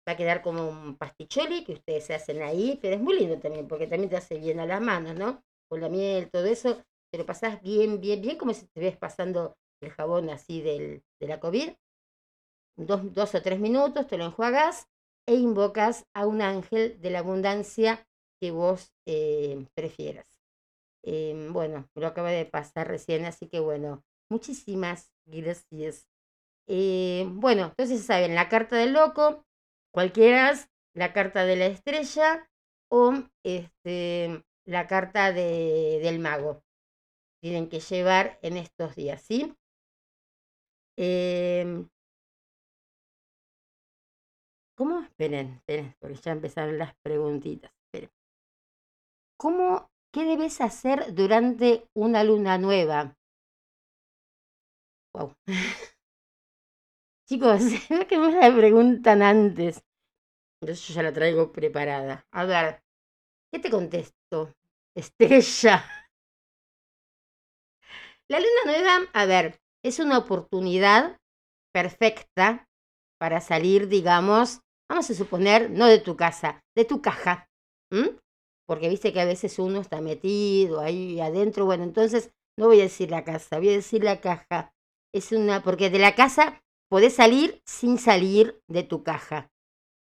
Va 0.07 0.13
a 0.13 0.17
quedar 0.17 0.41
como 0.41 0.69
un 0.69 0.97
pasticholi 0.97 1.63
que 1.65 1.73
ustedes 1.73 2.05
se 2.05 2.13
hacen 2.13 2.41
ahí, 2.43 2.79
pero 2.81 2.95
es 2.95 3.01
muy 3.01 3.17
lindo 3.19 3.39
también 3.39 3.67
porque 3.67 3.87
también 3.87 4.09
te 4.09 4.17
hace 4.17 4.37
bien 4.37 4.59
a 4.59 4.65
las 4.65 4.79
manos, 4.81 5.15
¿no? 5.15 5.43
Con 5.67 5.81
la 5.81 5.89
miel, 5.89 6.29
todo 6.29 6.45
eso, 6.45 6.83
te 7.11 7.17
lo 7.17 7.25
pasas 7.25 7.61
bien, 7.61 7.99
bien, 7.99 8.21
bien, 8.21 8.37
como 8.37 8.53
si 8.53 8.67
ves 8.75 8.97
pasando 8.97 9.57
el 9.81 9.91
jabón 9.91 10.29
así 10.29 10.61
del, 10.61 11.03
de 11.19 11.27
la 11.27 11.39
COVID. 11.39 11.71
Dos, 12.77 13.13
dos 13.13 13.35
o 13.35 13.41
tres 13.41 13.59
minutos, 13.59 14.07
te 14.07 14.17
lo 14.17 14.25
enjuagas 14.25 14.87
e 15.25 15.35
invocas 15.35 16.05
a 16.13 16.27
un 16.27 16.41
ángel 16.41 16.99
de 17.01 17.09
la 17.09 17.19
abundancia 17.19 18.05
que 18.39 18.51
vos 18.51 18.93
eh, 19.05 19.65
prefieras. 19.73 20.27
Eh, 21.03 21.49
bueno, 21.51 21.87
lo 21.95 22.07
acaba 22.07 22.31
de 22.31 22.45
pasar 22.45 22.87
recién, 22.87 23.25
así 23.25 23.47
que 23.47 23.59
bueno, 23.59 24.03
muchísimas 24.29 25.11
gracias. 25.25 26.07
Eh, 26.67 27.25
bueno, 27.29 27.67
entonces 27.67 28.03
saben, 28.03 28.35
la 28.35 28.49
carta 28.49 28.75
del 28.75 28.93
loco, 28.93 29.45
cualquiera, 29.91 30.53
la 30.93 31.13
carta 31.13 31.45
de 31.45 31.55
la 31.55 31.67
estrella 31.67 32.49
o 32.89 33.13
este, 33.43 34.43
la 34.65 34.87
carta 34.87 35.31
de, 35.31 35.99
del 36.01 36.19
mago. 36.19 36.63
Tienen 37.41 37.69
que 37.69 37.79
llevar 37.79 38.39
en 38.41 38.57
estos 38.57 38.95
días, 38.95 39.21
¿sí? 39.21 39.55
Eh, 40.97 41.85
¿Cómo? 44.77 44.99
Esperen, 45.01 45.47
esperen, 45.57 45.95
porque 45.99 46.15
ya 46.15 46.31
empezaron 46.31 46.77
las 46.77 46.93
preguntitas. 47.03 47.71
Esperen. 47.85 48.11
¿Cómo, 49.37 49.89
qué 50.13 50.25
debes 50.25 50.59
hacer 50.59 51.13
durante 51.15 51.87
una 51.93 52.23
luna 52.25 52.57
nueva? 52.57 53.15
Wow. 55.13 55.35
Chicos, 57.27 57.61
que 58.09 58.17
me 58.17 58.31
la 58.31 58.55
preguntan 58.55 59.21
antes. 59.21 59.83
Entonces 60.61 60.87
yo 60.87 60.95
ya 60.95 61.03
la 61.03 61.13
traigo 61.13 61.51
preparada. 61.51 62.25
A 62.31 62.45
ver, 62.45 62.83
¿qué 63.51 63.59
te 63.59 63.69
contesto? 63.69 64.53
Estrella. 64.95 65.83
La 68.27 68.39
luna 68.39 68.61
nueva, 68.65 69.09
a 69.13 69.25
ver, 69.25 69.59
es 69.83 69.99
una 69.99 70.17
oportunidad 70.17 71.19
perfecta 71.73 72.67
para 73.19 73.41
salir, 73.41 73.87
digamos, 73.87 74.61
vamos 74.89 75.09
a 75.09 75.13
suponer, 75.13 75.69
no 75.69 75.87
de 75.87 75.99
tu 75.99 76.15
casa, 76.15 76.63
de 76.75 76.85
tu 76.85 77.01
caja. 77.01 77.49
Porque 78.67 78.89
viste 78.89 79.13
que 79.13 79.21
a 79.21 79.25
veces 79.25 79.59
uno 79.59 79.79
está 79.79 80.01
metido 80.01 80.79
ahí 80.79 81.19
adentro. 81.21 81.65
Bueno, 81.65 81.83
entonces 81.83 82.31
no 82.57 82.67
voy 82.67 82.79
a 82.79 82.83
decir 82.83 83.11
la 83.11 83.23
casa, 83.23 83.57
voy 83.57 83.69
a 83.69 83.73
decir 83.73 84.03
la 84.03 84.21
caja. 84.21 84.73
Es 85.13 85.31
una, 85.31 85.63
porque 85.63 85.89
de 85.89 85.99
la 85.99 86.15
casa 86.15 86.63
podés 86.89 87.15
salir 87.15 87.61
sin 87.65 87.97
salir 87.97 88.61
de 88.67 88.83
tu 88.83 89.03
caja. 89.03 89.51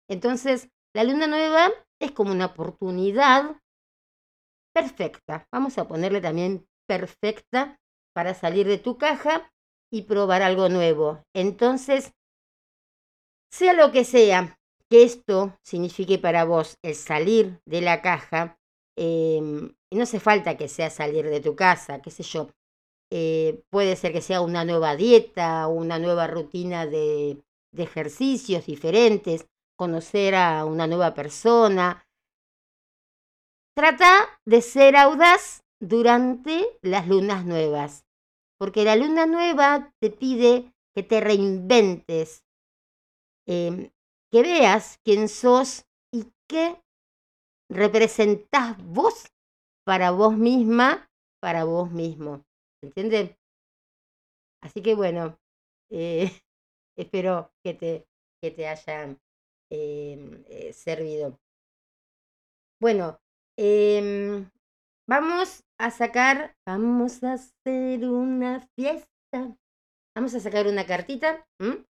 Entonces, 0.09 0.71
la 0.95 1.05
luna 1.05 1.27
nueva 1.27 1.71
es 2.01 2.13
como 2.13 2.33
una 2.33 2.47
oportunidad 2.47 3.61
perfecta. 4.75 5.47
Vamos 5.53 5.79
a 5.79 5.89
ponerle 5.89 6.21
también 6.21 6.67
perfecta 6.87 7.81
para 8.15 8.35
salir 8.35 8.67
de 8.67 8.79
tu 8.79 8.99
caja 8.99 9.51
y 9.93 10.03
probar 10.03 10.43
algo 10.43 10.69
nuevo. 10.69 11.23
Entonces, 11.35 12.13
sea 13.53 13.73
lo 13.73 13.93
que 13.93 14.05
sea 14.05 14.59
que 14.91 15.03
esto 15.03 15.59
signifique 15.63 16.19
para 16.19 16.45
vos 16.45 16.79
el 16.83 16.95
salir 16.95 17.61
de 17.65 17.81
la 17.81 18.03
caja, 18.03 18.59
eh, 18.97 19.41
no 19.91 20.03
hace 20.03 20.21
falta 20.21 20.57
que 20.57 20.69
sea 20.69 20.91
salir 20.91 21.29
de 21.29 21.41
tu 21.41 21.57
casa, 21.57 22.03
qué 22.03 22.11
sé 22.11 22.23
yo. 22.23 22.49
Eh, 23.11 23.63
puede 23.71 23.97
ser 23.97 24.13
que 24.13 24.21
sea 24.21 24.41
una 24.41 24.65
nueva 24.65 24.97
dieta, 24.97 25.69
una 25.69 25.99
nueva 25.99 26.27
rutina 26.27 26.87
de, 26.87 27.43
de 27.73 27.83
ejercicios 27.83 28.67
diferentes, 28.67 29.47
conocer 29.77 30.35
a 30.35 30.65
una 30.65 30.87
nueva 30.87 31.15
persona. 31.15 32.07
Trata 33.77 34.41
de 34.45 34.63
ser 34.63 34.97
audaz 34.97 35.65
durante 35.81 36.79
las 36.83 37.09
lunas 37.09 37.45
nuevas, 37.45 38.05
porque 38.59 38.85
la 38.85 38.97
luna 38.97 39.27
nueva 39.27 39.93
te 40.01 40.11
pide 40.11 40.73
que 40.95 41.03
te 41.03 41.21
reinventes, 41.21 42.45
em, 43.47 43.91
que 44.35 44.43
veas 44.43 44.99
quién 45.05 45.29
sos 45.29 45.87
y 46.13 46.25
qué 46.49 46.83
representás 47.71 48.77
vos 48.85 49.27
para 49.87 50.11
vos 50.11 50.37
misma, 50.37 51.09
para 51.41 51.63
vos 51.63 51.93
mismo. 51.93 52.45
¿Entienden? 52.83 53.37
Así 54.61 54.83
que 54.83 54.97
bueno, 54.97 55.39
eh, 55.89 56.33
espero 56.99 57.53
que 57.63 57.75
te, 57.75 58.09
que 58.43 58.51
te 58.51 58.67
hayan 58.67 59.21
em, 59.71 60.43
eh, 60.49 60.73
servido. 60.73 61.39
Bueno, 62.81 63.21
eh, 63.57 64.51
vamos 65.09 65.63
a 65.79 65.93
sacar, 65.93 66.57
vamos 66.67 67.23
a 67.23 67.35
hacer 67.35 68.05
una 68.05 68.67
fiesta. 68.75 69.57
Vamos 70.17 70.35
a 70.35 70.41
sacar 70.41 70.67
una 70.67 70.85
cartita. 70.85 71.47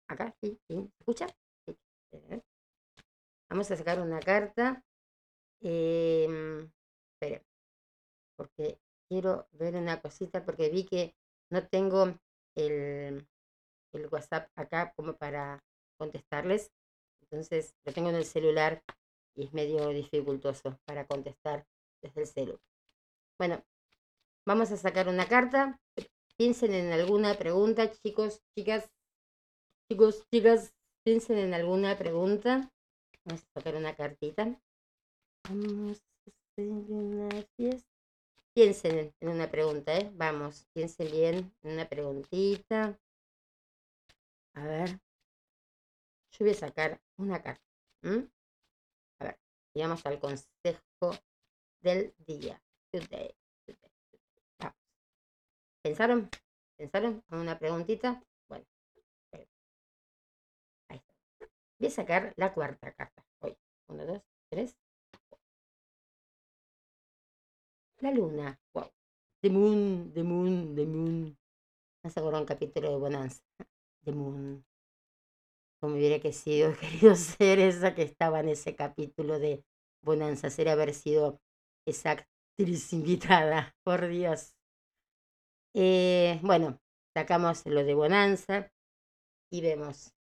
Acá, 0.08 0.34
sí, 0.41 0.58
sí, 0.69 0.89
¿escucha? 1.02 1.28
Vamos 3.50 3.72
a 3.72 3.76
sacar 3.76 4.00
una 4.00 4.19
carta. 4.19 4.84
Eh, 5.62 6.69
esperen, 7.13 7.43
porque 8.36 8.80
quiero 9.10 9.48
ver 9.52 9.76
una 9.76 10.02
cosita 10.02 10.45
porque 10.45 10.69
vi 10.69 10.86
que 10.86 11.15
no 11.50 11.67
tengo 11.67 12.15
el, 12.56 13.28
el 13.93 14.08
WhatsApp 14.08 14.50
acá 14.56 14.93
como 14.95 15.17
para 15.17 15.63
contestarles. 15.98 16.72
Entonces 17.24 17.76
lo 17.86 17.93
tengo 17.93 18.10
en 18.10 18.15
el 18.15 18.26
celular 18.26 18.84
y 19.36 19.43
es 19.43 19.54
medio 19.54 19.89
dificultoso 19.89 20.80
para 20.86 21.06
contestar 21.06 21.65
desde 22.02 22.22
el 22.22 22.28
celular. 22.28 22.62
Bueno, 23.38 23.63
vamos 24.45 24.72
a 24.72 24.78
sacar 24.78 25.08
una 25.08 25.28
carta. 25.28 25.80
Piensen 26.38 26.74
en 26.74 26.91
alguna 26.93 27.38
pregunta, 27.38 27.91
chicos, 27.91 28.41
chicas, 28.56 28.89
chicos, 29.89 30.24
chicas, 30.32 30.74
piensen 31.10 31.39
en 31.39 31.56
alguna 31.56 31.98
pregunta. 31.98 32.72
Vamos 33.26 33.43
a 33.43 33.60
sacar 33.60 33.76
una 33.76 33.95
cartita. 33.95 34.62
Vamos 35.50 35.98
a 35.98 36.30
hacer 36.30 36.69
una 36.69 37.30
fiesta. 37.58 37.89
Piensen 38.54 39.12
en 39.19 39.30
una 39.30 39.50
pregunta, 39.50 39.98
¿eh? 39.98 40.12
Vamos, 40.13 40.67
piensen 40.72 41.10
bien 41.12 41.52
en 41.63 41.72
una 41.72 41.89
preguntita. 41.89 43.00
A 44.54 44.63
ver. 44.67 45.00
Yo 46.32 46.45
voy 46.45 46.52
a 46.52 46.54
sacar 46.54 47.02
una 47.17 47.41
carta. 47.41 47.65
A 48.04 49.24
ver, 49.24 49.39
llegamos 49.74 50.06
al 50.06 50.19
consejo 50.19 51.17
del 51.82 52.13
día. 52.19 52.62
Vamos. 54.60 54.76
¿Pensaron? 55.82 56.30
¿Pensaron 56.78 57.24
en 57.32 57.38
una 57.39 57.58
preguntita? 57.58 58.24
Voy 61.80 61.88
a 61.88 61.92
sacar 61.92 62.34
la 62.36 62.54
cuarta 62.54 62.92
carta. 62.92 63.26
Hoy. 63.39 63.58
Uno, 63.88 64.06
dos, 64.06 64.22
tres. 64.50 64.76
La 68.02 68.12
luna. 68.12 68.60
Wow. 68.74 68.92
The 69.42 69.50
Moon, 69.50 70.12
The 70.13 70.24
Moon, 70.24 70.76
The 70.76 70.86
Moon. 70.86 71.38
Se 72.04 72.20
acuerda 72.20 72.39
un 72.39 72.46
capítulo 72.46 72.89
de 72.89 72.98
Bonanza. 72.98 73.42
The 74.04 74.12
Moon. 74.12 74.65
Como 75.80 75.96
hubiera 75.96 76.20
que 76.20 76.34
sido 76.34 76.74
querido 76.80 77.15
ser 77.15 77.60
esa 77.60 77.96
que 77.96 78.04
estaba 78.04 78.42
en 78.42 78.50
ese 78.50 78.76
capítulo 78.76 79.39
de 79.39 79.63
Bonanza. 80.02 80.50
Sería 80.50 80.74
haber 80.74 80.94
sido 80.94 81.39
esa 81.88 82.12
actriz 82.12 82.92
invitada, 82.92 83.74
por 83.86 84.06
Dios. 84.08 84.54
Eh, 85.74 86.39
bueno, 86.44 86.78
sacamos 87.15 87.65
lo 87.65 87.86
de 87.86 87.94
Bonanza 87.94 88.70
y 89.50 89.62
vemos. 89.62 90.13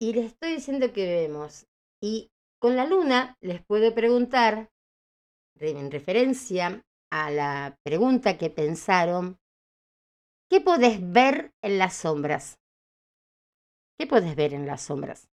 Y 0.00 0.12
les 0.12 0.26
estoy 0.26 0.54
diciendo 0.54 0.92
que 0.92 1.06
vemos. 1.06 1.66
Y 2.00 2.30
con 2.60 2.76
la 2.76 2.86
luna 2.86 3.36
les 3.40 3.64
puedo 3.64 3.94
preguntar, 3.94 4.70
en 5.60 5.90
referencia 5.90 6.84
a 7.10 7.30
la 7.30 7.76
pregunta 7.82 8.38
que 8.38 8.50
pensaron, 8.50 9.38
¿qué 10.48 10.60
podés 10.60 11.00
ver 11.12 11.52
en 11.62 11.78
las 11.78 11.94
sombras? 11.94 12.58
¿Qué 13.98 14.06
podés 14.06 14.36
ver 14.36 14.54
en 14.54 14.66
las 14.66 14.82
sombras? 14.82 15.28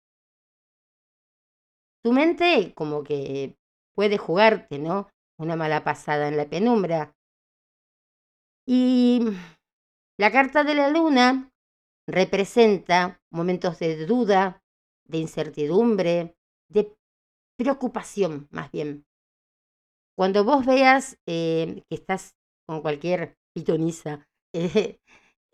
Tu 2.04 2.12
mente 2.12 2.72
como 2.74 3.02
que 3.02 3.56
puede 3.94 4.18
jugarte, 4.18 4.78
¿no? 4.78 5.08
Una 5.38 5.56
mala 5.56 5.82
pasada 5.82 6.28
en 6.28 6.36
la 6.36 6.48
penumbra. 6.48 7.12
Y 8.64 9.20
la 10.18 10.30
carta 10.30 10.62
de 10.62 10.74
la 10.74 10.88
luna 10.88 11.51
representa 12.08 13.20
momentos 13.30 13.78
de 13.78 14.06
duda, 14.06 14.62
de 15.04 15.18
incertidumbre, 15.18 16.36
de 16.68 16.96
preocupación 17.56 18.48
más 18.50 18.70
bien. 18.70 19.04
Cuando 20.16 20.44
vos 20.44 20.66
veas 20.66 21.18
eh, 21.26 21.82
que 21.88 21.94
estás 21.94 22.34
con 22.66 22.82
cualquier 22.82 23.36
pitoniza, 23.54 24.26
eh, 24.54 24.98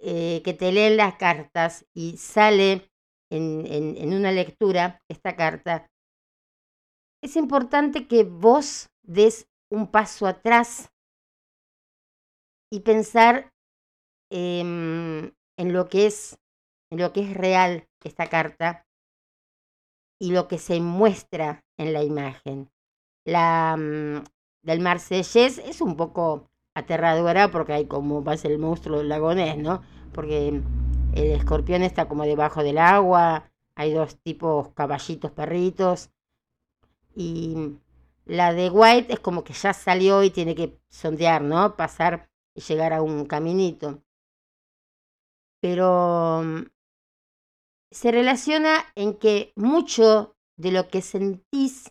eh, 0.01 0.43
que 0.45 0.55
te 0.55 0.73
leen 0.73 0.97
las 0.97 1.17
cartas 1.17 1.87
y 1.95 2.17
sale 2.17 2.91
en, 3.31 4.13
una 4.13 4.33
lectura 4.33 5.03
esta 5.09 5.37
carta, 5.37 5.91
es 7.23 7.37
importante 7.37 8.07
que 8.07 8.25
vos 8.25 8.91
des 9.03 9.49
un 9.71 9.91
paso 9.91 10.27
atrás 10.27 10.91
y 12.71 12.81
pensar 12.81 13.53
em, 14.31 15.33
en 15.59 15.75
lo 15.75 15.89
que 15.89 16.07
es 16.07 16.39
en 16.91 17.01
lo 17.01 17.13
que 17.13 17.21
es 17.21 17.35
real 17.35 17.87
esta 18.03 18.29
carta 18.29 18.87
y 20.19 20.33
lo 20.33 20.49
que 20.49 20.59
se 20.59 20.81
muestra 20.81 21.65
en 21.77 21.93
la 21.93 22.03
imagen. 22.03 22.71
La 23.25 23.77
mm, 23.77 24.25
del 24.63 24.81
Marsellés 24.81 25.59
es 25.59 25.81
un 25.81 25.97
poco 25.97 26.51
aterradora 26.75 27.51
porque 27.51 27.75
hay 27.75 27.87
como 27.87 28.25
va 28.25 28.35
el 28.35 28.59
monstruo 28.59 28.99
del 28.99 29.09
lagonés, 29.09 29.59
¿no? 29.59 29.83
Porque 30.13 30.49
el 31.15 31.33
escorpión 31.33 31.83
está 31.83 32.09
como 32.09 32.25
debajo 32.25 32.63
del 32.63 32.79
agua, 32.79 33.51
hay 33.75 33.93
dos 33.93 34.17
tipos 34.23 34.69
caballitos 34.75 35.31
perritos 35.33 36.11
y 37.15 37.79
la 38.25 38.53
de 38.53 38.71
White 38.71 39.13
es 39.13 39.21
como 39.21 39.45
que 39.45 39.53
ya 39.53 39.73
salió 39.73 40.23
y 40.23 40.31
tiene 40.31 40.55
que 40.55 40.81
sondear, 40.89 41.43
¿no? 41.43 41.77
Pasar 41.77 42.29
y 42.55 42.61
llegar 42.61 42.93
a 42.93 43.03
un 43.03 43.27
caminito. 43.27 44.03
Pero 45.61 46.43
mm, 46.45 46.67
se 47.91 48.13
relaciona 48.13 48.85
en 48.95 49.15
que 49.15 49.53
mucho 49.57 50.37
de 50.57 50.73
lo 50.73 50.89
que 50.89 51.03
sentís 51.03 51.91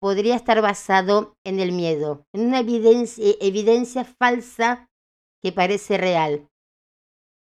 podría 0.00 0.36
estar 0.36 0.60
basado 0.60 1.36
en 1.44 1.60
el 1.60 1.72
miedo, 1.72 2.26
en 2.32 2.46
una 2.46 2.60
evidencia, 2.60 3.34
evidencia 3.40 4.04
falsa 4.04 4.90
que 5.42 5.52
parece 5.52 5.98
real. 5.98 6.48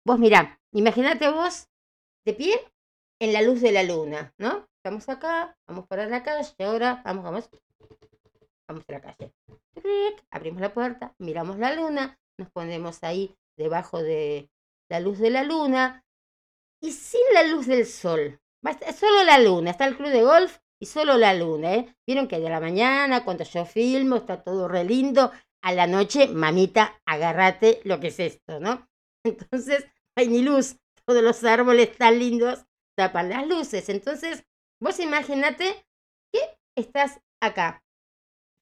Vos 0.05 0.19
mirá, 0.19 0.59
imagínate 0.73 1.29
vos 1.29 1.67
de 2.25 2.33
pie 2.33 2.59
en 3.21 3.33
la 3.33 3.41
luz 3.41 3.61
de 3.61 3.71
la 3.71 3.83
luna, 3.83 4.33
¿no? 4.37 4.67
Estamos 4.77 5.09
acá, 5.09 5.57
vamos 5.67 5.87
para 5.87 6.05
la 6.07 6.23
calle, 6.23 6.53
ahora 6.59 7.01
vamos, 7.03 7.23
vamos, 7.23 7.49
vamos 8.67 8.83
a 8.87 8.91
la 8.91 9.01
calle. 9.01 9.33
Abrimos 10.31 10.61
la 10.61 10.73
puerta, 10.73 11.13
miramos 11.19 11.57
la 11.57 11.73
luna, 11.75 12.17
nos 12.37 12.49
ponemos 12.49 13.03
ahí 13.03 13.35
debajo 13.57 14.01
de 14.01 14.49
la 14.89 14.99
luz 14.99 15.19
de 15.19 15.29
la 15.29 15.43
luna 15.43 16.03
y 16.81 16.91
sin 16.91 17.21
la 17.33 17.43
luz 17.43 17.67
del 17.67 17.85
sol. 17.85 18.39
Solo 18.97 19.23
la 19.23 19.39
luna, 19.39 19.71
está 19.71 19.85
el 19.85 19.95
club 19.95 20.09
de 20.09 20.23
golf 20.23 20.57
y 20.81 20.85
solo 20.85 21.17
la 21.17 21.33
luna, 21.33 21.75
¿eh? 21.75 21.95
Vieron 22.05 22.27
que 22.27 22.39
de 22.39 22.49
la 22.49 22.59
mañana, 22.59 23.23
cuando 23.23 23.43
yo 23.43 23.65
filmo, 23.65 24.17
está 24.17 24.43
todo 24.43 24.67
re 24.67 24.83
lindo. 24.83 25.31
A 25.61 25.73
la 25.73 25.87
noche, 25.87 26.27
mamita, 26.27 27.01
agárrate 27.05 27.81
lo 27.83 27.99
que 27.99 28.07
es 28.07 28.19
esto, 28.19 28.59
¿no? 28.59 28.87
Entonces, 29.25 29.85
hay 30.15 30.27
ni 30.27 30.41
luz. 30.41 30.77
Todos 31.05 31.23
los 31.23 31.43
árboles 31.43 31.97
tan 31.97 32.19
lindos 32.19 32.65
tapan 32.95 33.29
las 33.29 33.47
luces. 33.47 33.89
Entonces, 33.89 34.45
Vos 34.81 34.99
imaginate 35.01 35.85
que 36.31 36.39
estás 36.77 37.19
acá, 37.41 37.83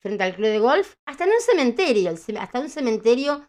frente 0.01 0.23
al 0.23 0.35
club 0.35 0.47
de 0.47 0.59
golf, 0.59 0.95
hasta 1.05 1.25
en 1.25 1.31
un 1.31 1.41
cementerio, 1.41 2.11
hasta 2.39 2.59
un 2.59 2.69
cementerio 2.69 3.47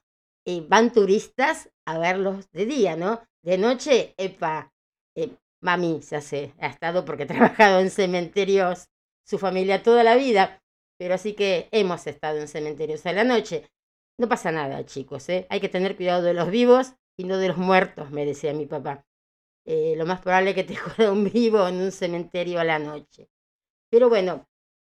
van 0.68 0.92
turistas 0.92 1.70
a 1.86 1.98
verlos 1.98 2.50
de 2.52 2.66
día, 2.66 2.96
¿no? 2.96 3.22
De 3.42 3.58
noche, 3.58 4.14
epa, 4.16 4.72
eh, 5.14 5.36
mami 5.60 6.02
se 6.02 6.16
hace, 6.16 6.54
ha 6.58 6.68
estado 6.68 7.04
porque 7.04 7.22
ha 7.24 7.26
trabajado 7.26 7.80
en 7.80 7.90
cementerios 7.90 8.88
su 9.24 9.38
familia 9.38 9.82
toda 9.82 10.04
la 10.04 10.16
vida, 10.16 10.62
pero 10.98 11.14
así 11.14 11.34
que 11.34 11.68
hemos 11.70 12.06
estado 12.06 12.38
en 12.38 12.48
cementerios 12.48 13.04
a 13.06 13.12
la 13.12 13.24
noche. 13.24 13.68
No 14.18 14.28
pasa 14.28 14.50
nada, 14.50 14.84
chicos, 14.84 15.28
¿eh? 15.28 15.46
Hay 15.50 15.60
que 15.60 15.68
tener 15.68 15.96
cuidado 15.96 16.22
de 16.22 16.34
los 16.34 16.50
vivos 16.50 16.94
y 17.16 17.24
no 17.24 17.36
de 17.36 17.48
los 17.48 17.58
muertos, 17.58 18.10
me 18.10 18.24
decía 18.24 18.52
mi 18.52 18.66
papá. 18.66 19.04
Eh, 19.66 19.94
lo 19.96 20.06
más 20.06 20.20
probable 20.20 20.50
es 20.50 20.56
que 20.56 20.64
te 20.64 20.76
joda 20.76 21.12
un 21.12 21.24
vivo 21.30 21.68
en 21.68 21.76
un 21.76 21.92
cementerio 21.92 22.58
a 22.58 22.64
la 22.64 22.78
noche. 22.78 23.28
Pero 23.90 24.08
bueno, 24.08 24.48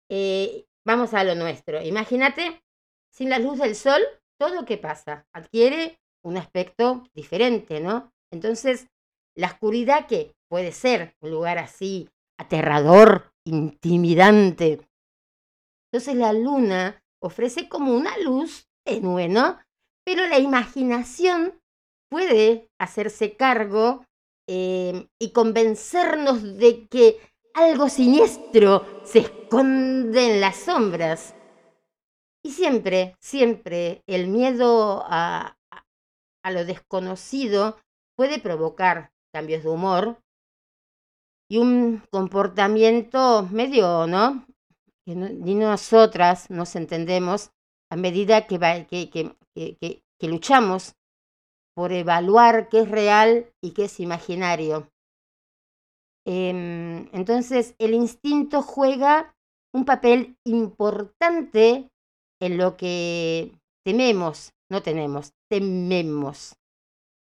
eh, 0.08 0.66
vamos 0.86 1.14
a 1.14 1.24
lo 1.24 1.34
nuestro. 1.34 1.82
Imagínate, 1.82 2.62
sin 3.10 3.28
la 3.28 3.38
luz 3.38 3.58
del 3.58 3.74
sol, 3.74 4.00
todo 4.38 4.64
que 4.64 4.78
pasa 4.78 5.26
adquiere 5.34 5.98
un 6.24 6.36
aspecto 6.36 7.04
diferente, 7.14 7.80
¿no? 7.80 8.12
Entonces, 8.32 8.88
la 9.36 9.48
oscuridad 9.48 10.06
que 10.06 10.34
puede 10.48 10.72
ser 10.72 11.14
un 11.20 11.30
lugar 11.30 11.58
así 11.58 12.08
aterrador, 12.38 13.32
intimidante. 13.46 14.80
Entonces 15.90 16.16
la 16.16 16.32
luna 16.32 17.02
ofrece 17.22 17.68
como 17.68 17.94
una 17.94 18.16
luz 18.18 18.68
tenue, 18.84 19.28
¿no? 19.28 19.58
Pero 20.04 20.26
la 20.26 20.38
imaginación 20.38 21.60
puede 22.10 22.68
hacerse 22.78 23.36
cargo 23.36 24.04
Em, 24.50 25.06
y 25.20 25.32
convencernos 25.32 26.56
de 26.56 26.88
que 26.88 27.20
algo 27.52 27.90
siniestro 27.90 29.02
se 29.04 29.18
esconde 29.18 30.32
en 30.32 30.40
las 30.40 30.56
sombras. 30.56 31.34
Y 32.44 32.52
siempre, 32.52 33.16
siempre 33.20 34.02
el 34.06 34.28
miedo 34.28 35.04
a, 35.06 35.58
a 36.42 36.50
lo 36.50 36.64
desconocido 36.64 37.76
puede 38.16 38.38
provocar 38.38 39.12
cambios 39.32 39.62
de 39.62 39.68
humor 39.68 40.18
y 41.50 41.58
un 41.58 42.02
comportamiento 42.10 43.48
medio, 43.50 44.06
¿no? 44.06 44.46
Que 45.04 45.14
ni 45.14 45.54
nosotras 45.54 46.50
nos 46.50 46.76
entendemos 46.76 47.50
a 47.90 47.96
medida 47.96 48.46
que, 48.46 48.58
que, 48.90 49.08
que, 49.54 50.28
luchamos 50.28 50.94
por 51.74 51.92
evaluar 51.92 52.68
qué 52.68 52.80
es 52.80 52.90
real 52.90 53.50
y 53.62 53.70
qué 53.72 53.84
es 53.84 54.00
imaginario. 54.00 54.90
Em, 56.26 57.08
entonces, 57.12 57.74
el 57.78 57.94
instinto 57.94 58.60
juega 58.60 59.34
un 59.72 59.84
papel 59.84 60.36
importante 60.44 61.88
en 62.40 62.56
lo 62.56 62.76
que 62.76 63.52
tememos, 63.84 64.52
no 64.70 64.82
tenemos, 64.82 65.32
tememos. 65.48 66.56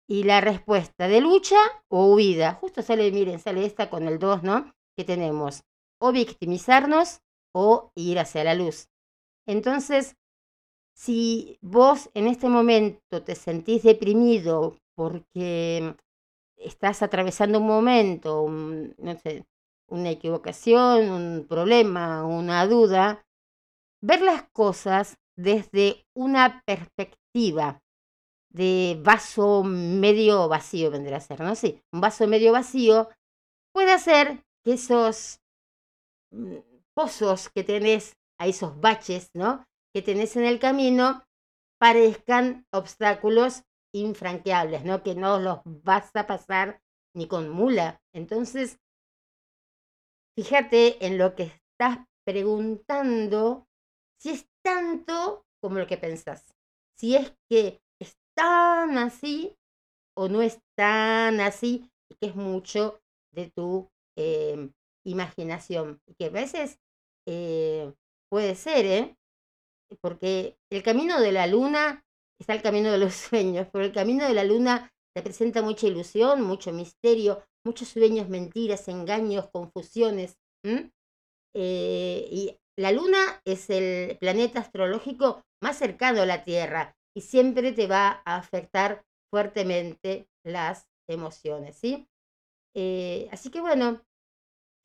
Y 0.08 0.24
la 0.24 0.40
respuesta 0.40 1.08
de 1.08 1.20
lucha 1.20 1.56
o 1.88 2.14
huida, 2.14 2.54
justo 2.54 2.82
sale, 2.82 3.10
miren, 3.10 3.40
sale 3.40 3.66
esta 3.66 3.90
con 3.90 4.06
el 4.06 4.18
2, 4.18 4.42
¿no? 4.42 4.72
Que 4.96 5.04
tenemos 5.04 5.62
o 5.98 6.12
victimizarnos 6.12 7.20
o 7.52 7.90
ir 7.94 8.18
hacia 8.18 8.44
la 8.44 8.54
luz. 8.54 8.88
Entonces, 9.46 10.16
si 10.94 11.58
vos 11.60 12.10
en 12.14 12.26
este 12.26 12.48
momento 12.48 13.22
te 13.22 13.34
sentís 13.34 13.82
deprimido 13.82 14.76
porque 14.94 15.94
estás 16.56 17.02
atravesando 17.02 17.60
un 17.60 17.66
momento, 17.66 18.48
no 18.48 19.18
sé, 19.18 19.44
una 19.88 20.10
equivocación, 20.10 21.10
un 21.10 21.46
problema, 21.48 22.24
una 22.24 22.66
duda, 22.66 23.25
ver 24.06 24.22
las 24.22 24.44
cosas 24.52 25.18
desde 25.36 26.06
una 26.14 26.62
perspectiva 26.64 27.82
de 28.50 28.98
vaso 29.02 29.64
medio 29.64 30.48
vacío 30.48 30.90
vendrá 30.90 31.18
a 31.18 31.20
ser, 31.20 31.40
¿no? 31.40 31.54
Sí, 31.54 31.82
un 31.92 32.00
vaso 32.00 32.26
medio 32.26 32.52
vacío 32.52 33.08
puede 33.74 33.92
hacer 33.92 34.44
que 34.64 34.74
esos 34.74 35.40
mm, 36.30 36.56
pozos 36.94 37.50
que 37.50 37.64
tenés, 37.64 38.16
a 38.38 38.46
esos 38.46 38.80
baches, 38.80 39.30
¿no? 39.34 39.66
que 39.96 40.02
tenés 40.02 40.36
en 40.36 40.44
el 40.44 40.58
camino 40.58 41.24
parezcan 41.80 42.66
obstáculos 42.70 43.62
infranqueables, 43.94 44.84
¿no? 44.84 45.02
Que 45.02 45.14
no 45.14 45.38
los 45.38 45.60
vas 45.64 46.10
a 46.14 46.26
pasar 46.26 46.82
ni 47.14 47.26
con 47.26 47.48
mula. 47.48 48.02
Entonces, 48.14 48.78
fíjate 50.36 51.06
en 51.06 51.16
lo 51.16 51.34
que 51.34 51.44
estás 51.44 52.06
preguntando, 52.26 53.65
si 54.20 54.30
es 54.30 54.46
tanto 54.64 55.44
como 55.60 55.78
lo 55.78 55.86
que 55.86 55.96
pensás. 55.96 56.44
Si 56.98 57.16
es 57.16 57.34
que 57.50 57.80
es 58.00 58.16
tan 58.34 58.98
así 58.98 59.56
o 60.16 60.28
no 60.28 60.42
es 60.42 60.60
tan 60.76 61.40
así, 61.40 61.90
y 62.10 62.14
que 62.16 62.26
es 62.28 62.36
mucho 62.36 63.00
de 63.32 63.50
tu 63.50 63.90
em, 64.16 64.72
imaginación. 65.04 66.00
Y 66.06 66.14
que 66.14 66.26
a 66.26 66.30
veces 66.30 66.78
eh, 67.26 67.92
puede 68.30 68.54
ser, 68.54 68.86
¿eh? 68.86 69.16
Porque 70.00 70.56
el 70.70 70.82
camino 70.82 71.20
de 71.20 71.32
la 71.32 71.46
luna 71.46 72.04
está 72.40 72.54
el 72.54 72.62
camino 72.62 72.90
de 72.90 72.98
los 72.98 73.14
sueños, 73.28 73.68
pero 73.72 73.84
el 73.84 73.92
camino 73.92 74.26
de 74.26 74.34
la 74.34 74.44
luna 74.44 74.92
representa 75.14 75.62
mucha 75.62 75.86
ilusión, 75.86 76.42
mucho 76.42 76.72
misterio, 76.72 77.42
muchos 77.64 77.88
sueños, 77.88 78.28
mentiras, 78.28 78.88
engaños, 78.88 79.48
confusiones. 79.50 80.38
Eh, 81.54 82.28
y 82.30 82.56
la 82.78 82.92
luna 82.92 83.40
es 83.44 83.70
el 83.70 84.18
planeta 84.18 84.60
astrológico 84.60 85.42
más 85.62 85.78
cercano 85.78 86.22
a 86.22 86.26
la 86.26 86.44
Tierra 86.44 86.94
y 87.16 87.22
siempre 87.22 87.72
te 87.72 87.86
va 87.86 88.22
a 88.24 88.36
afectar 88.36 89.04
fuertemente 89.30 90.28
las 90.44 90.86
emociones, 91.08 91.76
¿sí? 91.76 92.06
Eh, 92.74 93.28
así 93.32 93.50
que 93.50 93.60
bueno, 93.60 94.02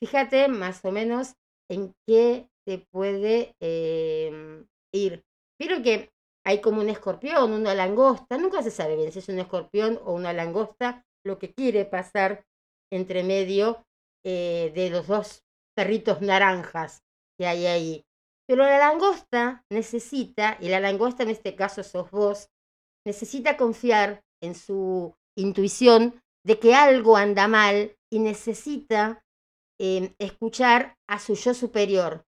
fíjate 0.01 0.47
más 0.47 0.83
o 0.85 0.91
menos 0.91 1.35
en 1.69 1.93
qué 2.07 2.49
te 2.65 2.79
puede 2.91 3.55
em, 3.59 4.65
ir. 4.93 5.23
Pero 5.59 5.81
que 5.83 6.09
hay 6.45 6.61
como 6.61 6.81
un 6.81 6.89
escorpión, 6.89 7.51
una 7.51 7.75
langosta, 7.75 8.37
nunca 8.37 8.63
se 8.63 8.71
sabe 8.71 8.95
bien 8.95 9.11
si 9.11 9.19
es 9.19 9.29
un 9.29 9.39
escorpión 9.39 9.99
o 10.05 10.13
una 10.13 10.33
langosta, 10.33 11.05
lo 11.25 11.37
que 11.37 11.53
quiere 11.53 11.85
pasar 11.85 12.45
entre 12.91 13.23
medio 13.23 13.85
eh, 14.25 14.71
de 14.73 14.89
los 14.89 15.07
dos 15.07 15.43
perritos 15.75 16.21
naranjas 16.21 17.03
que 17.41 17.47
hay 17.47 17.65
ahí. 17.65 18.05
Pero 18.47 18.63
la 18.63 18.77
langosta 18.77 19.65
necesita, 19.71 20.57
y 20.61 20.69
la 20.69 20.79
langosta 20.79 21.23
en 21.23 21.29
este 21.29 21.55
caso 21.55 21.81
sos 21.83 22.11
vos, 22.11 22.49
necesita 23.03 23.57
confiar 23.57 24.21
en 24.43 24.53
su 24.53 25.15
intuición 25.35 26.21
de 26.45 26.59
que 26.59 26.75
algo 26.75 27.17
anda 27.17 27.47
mal 27.47 27.95
y 28.11 28.19
necesita 28.19 29.23
em, 29.79 30.13
escuchar 30.19 30.93
a 31.09 31.17
su 31.17 31.33
yo 31.33 31.55
superior. 31.55 32.25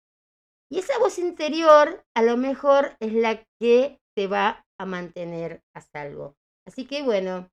Y 0.71 0.77
esa 0.77 0.99
voz 0.99 1.17
interior 1.17 2.03
a 2.15 2.21
lo 2.21 2.37
mejor 2.37 2.95
es 2.99 3.13
la 3.13 3.43
que 3.59 3.97
te 4.15 4.27
va 4.27 4.63
a 4.79 4.85
mantener 4.85 5.61
a 5.75 5.81
salvo. 5.81 6.35
Así 6.67 6.85
que 6.85 7.01
bueno, 7.01 7.49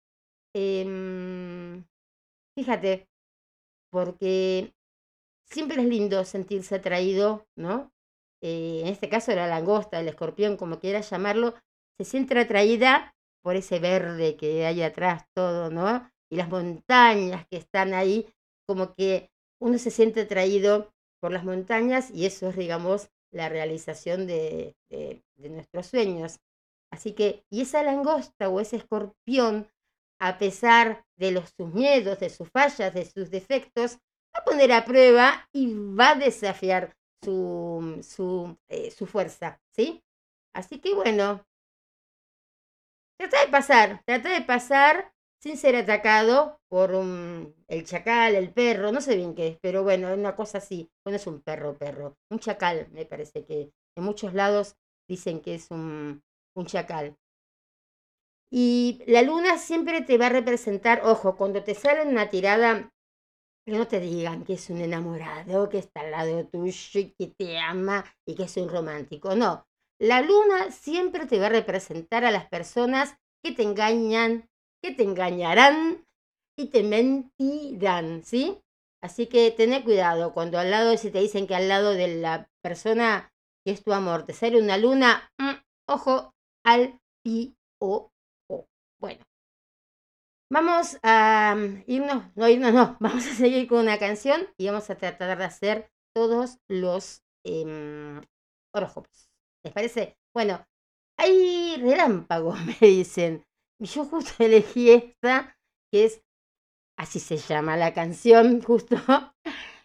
em, 0.55 1.87
fíjate, 2.55 3.07
porque 3.91 4.76
siempre 5.47 5.83
es 5.83 5.89
lindo 5.89 6.25
sentirse 6.25 6.77
atraído, 6.77 7.47
¿no? 7.57 7.93
Eh, 8.43 8.83
en 8.83 8.89
este 8.89 9.09
caso 9.09 9.35
la 9.35 9.47
langosta, 9.47 10.01
el 10.01 10.09
escorpión, 10.09 10.57
como 10.57 10.79
quieras 10.79 11.11
llamarlo, 11.11 11.55
se 11.99 12.05
siente 12.05 12.39
atraída 12.39 13.15
por 13.43 13.57
ese 13.57 13.79
verde 13.79 14.37
que 14.37 14.67
hay 14.67 14.83
atrás 14.83 15.25
todo, 15.35 15.71
¿no? 15.71 16.11
Y 16.31 16.37
las 16.37 16.49
montañas 16.49 17.47
que 17.49 17.57
están 17.57 17.95
ahí, 17.95 18.29
como 18.67 18.95
que 18.95 19.31
uno 19.61 19.79
se 19.79 19.91
siente 19.91 20.23
atraído 20.23 20.93
por 21.21 21.33
las 21.33 21.45
montañas 21.45 22.11
y 22.11 22.27
eso 22.27 22.49
es, 22.49 22.57
digamos, 22.57 23.09
la 23.31 23.49
realización 23.49 24.27
de, 24.27 24.77
de, 24.91 25.23
nuestros 25.49 25.87
sueños. 25.87 26.41
Así 26.91 27.13
que, 27.13 27.45
y 27.51 27.63
esa 27.63 27.83
langosta 27.83 28.49
o 28.49 28.61
ese 28.61 28.77
escorpión, 28.77 29.69
a 30.19 30.39
pesar 30.39 31.05
de 31.17 31.31
los, 31.33 31.51
sus 31.57 31.73
miedos, 31.73 32.19
de 32.21 32.31
sus 32.31 32.49
fallas, 32.51 32.95
de 32.95 33.05
sus 33.05 33.31
defectos, 33.31 33.99
a 34.39 34.45
poner 34.45 34.73
a 34.73 34.85
prueba 34.85 35.49
y 35.53 35.75
va 35.75 36.11
a 36.11 36.15
desafiar 36.17 36.97
su, 37.23 38.01
su, 38.03 38.57
eh, 38.69 38.91
su 38.91 39.07
fuerza, 39.07 39.61
¿sí? 39.75 40.03
Así 40.55 40.79
que 40.81 40.95
bueno, 40.95 41.45
trata 43.19 43.41
de 43.45 43.49
pasar, 43.51 44.03
trata 44.07 44.29
de 44.33 44.43
pasar 44.43 45.13
sin 45.43 45.57
ser 45.57 45.77
atacado 45.77 46.61
por 46.69 46.91
el 47.69 47.85
chacal, 47.85 48.35
el 48.35 48.53
perro, 48.53 48.91
no 48.91 49.01
sé 49.01 49.17
bien 49.17 49.35
qué 49.35 49.49
es, 49.49 49.59
pero 49.61 49.83
bueno, 49.83 50.09
es 50.09 50.19
una 50.19 50.35
cosa 50.35 50.59
así. 50.59 50.91
Bueno, 51.05 51.17
es 51.17 51.27
un 51.27 51.41
perro, 51.43 51.77
perro. 51.77 52.17
Un 52.31 52.39
chacal, 52.41 52.89
me 52.93 53.05
parece 53.07 53.45
que 53.45 53.71
en 53.97 54.05
muchos 54.05 54.35
lados 54.35 54.77
dicen 55.09 55.41
que 55.41 55.55
es 55.55 55.71
un, 55.71 56.23
un 56.57 56.67
chacal. 56.67 57.17
Y 58.51 59.03
la 59.07 59.23
luna 59.23 59.57
siempre 59.57 60.01
te 60.01 60.19
va 60.19 60.27
a 60.27 60.31
representar, 60.31 61.03
ojo, 61.05 61.37
cuando 61.37 61.63
te 61.63 61.75
sale 61.75 62.03
una 62.03 62.29
tirada 62.29 62.93
que 63.67 63.73
no 63.73 63.89
te 63.89 63.99
digan 63.99 64.45
que 64.45 64.55
es 64.55 64.71
un 64.71 64.81
enamorado, 64.81 65.69
que 65.69 65.79
está 65.79 66.01
al 66.01 66.13
lado 66.13 66.47
tuyo 66.47 67.01
y 67.01 67.11
que 67.19 67.27
te 67.27 67.59
ama 67.59 68.05
y 68.25 68.37
que 68.37 68.45
es 68.45 68.57
un 68.57 68.69
romántico. 68.69 69.35
No, 69.35 69.67
la 70.01 70.23
luna 70.23 70.71
siempre 70.71 71.27
te 71.27 71.41
va 71.41 71.47
a 71.47 71.51
representar 71.51 72.25
a 72.25 72.31
las 72.31 72.49
personas 72.49 73.17
que 73.45 73.53
te 73.53 73.65
engañan, 73.65 74.49
que 74.83 74.93
te 74.93 75.03
engañarán 75.03 76.05
y 76.57 76.67
te 76.67 76.85
mentirán, 76.85 78.23
¿sí? 78.25 78.61
Así 79.03 79.27
que 79.27 79.51
ten 79.51 79.83
cuidado 79.83 80.33
cuando 80.33 80.59
al 80.59 80.71
lado, 80.71 80.97
si 80.97 81.11
te 81.11 81.21
dicen 81.21 81.47
que 81.47 81.55
al 81.55 81.69
lado 81.69 81.93
de 81.93 82.17
la 82.17 82.49
persona 82.63 83.33
que 83.65 83.73
es 83.73 83.83
tu 83.83 83.93
amor 83.93 84.25
te 84.25 84.33
sale 84.33 84.63
una 84.63 84.79
luna, 84.79 85.31
mm, 85.39 85.55
ojo 85.89 86.35
al 86.65 87.01
pi 87.25 87.57
o 87.81 88.11
o. 88.49 88.67
Bueno, 89.01 89.25
Vamos 90.49 90.99
a 91.03 91.57
mm, 91.57 91.85
irnos, 91.87 92.25
no 92.37 92.49
irnos, 92.49 92.73
no, 92.73 92.97
vamos 93.01 93.27
a 93.27 93.35
seguir 93.35 93.67
con 93.67 93.81
una 93.81 93.99
canción 93.99 94.49
y 94.57 94.67
vamos 94.67 94.89
a 94.91 94.97
tratar 94.97 95.37
de 95.37 95.45
hacer 95.45 95.91
todos 96.15 96.59
los 96.69 97.23
eh. 97.45 98.21
¿Les 99.65 99.73
parece? 99.73 100.17
Bueno, 100.35 100.65
hay 101.19 101.77
relámpagos, 101.77 102.59
me 102.81 102.87
dicen. 102.87 103.45
Y 103.81 103.87
yo 103.87 104.05
justo 104.05 104.33
elegí 104.45 104.91
esta, 104.91 105.57
que 105.93 106.05
es, 106.05 106.23
así 106.99 107.19
se 107.19 107.37
llama 107.39 107.77
la 107.77 107.93
canción, 107.93 108.63
justo, 108.63 108.97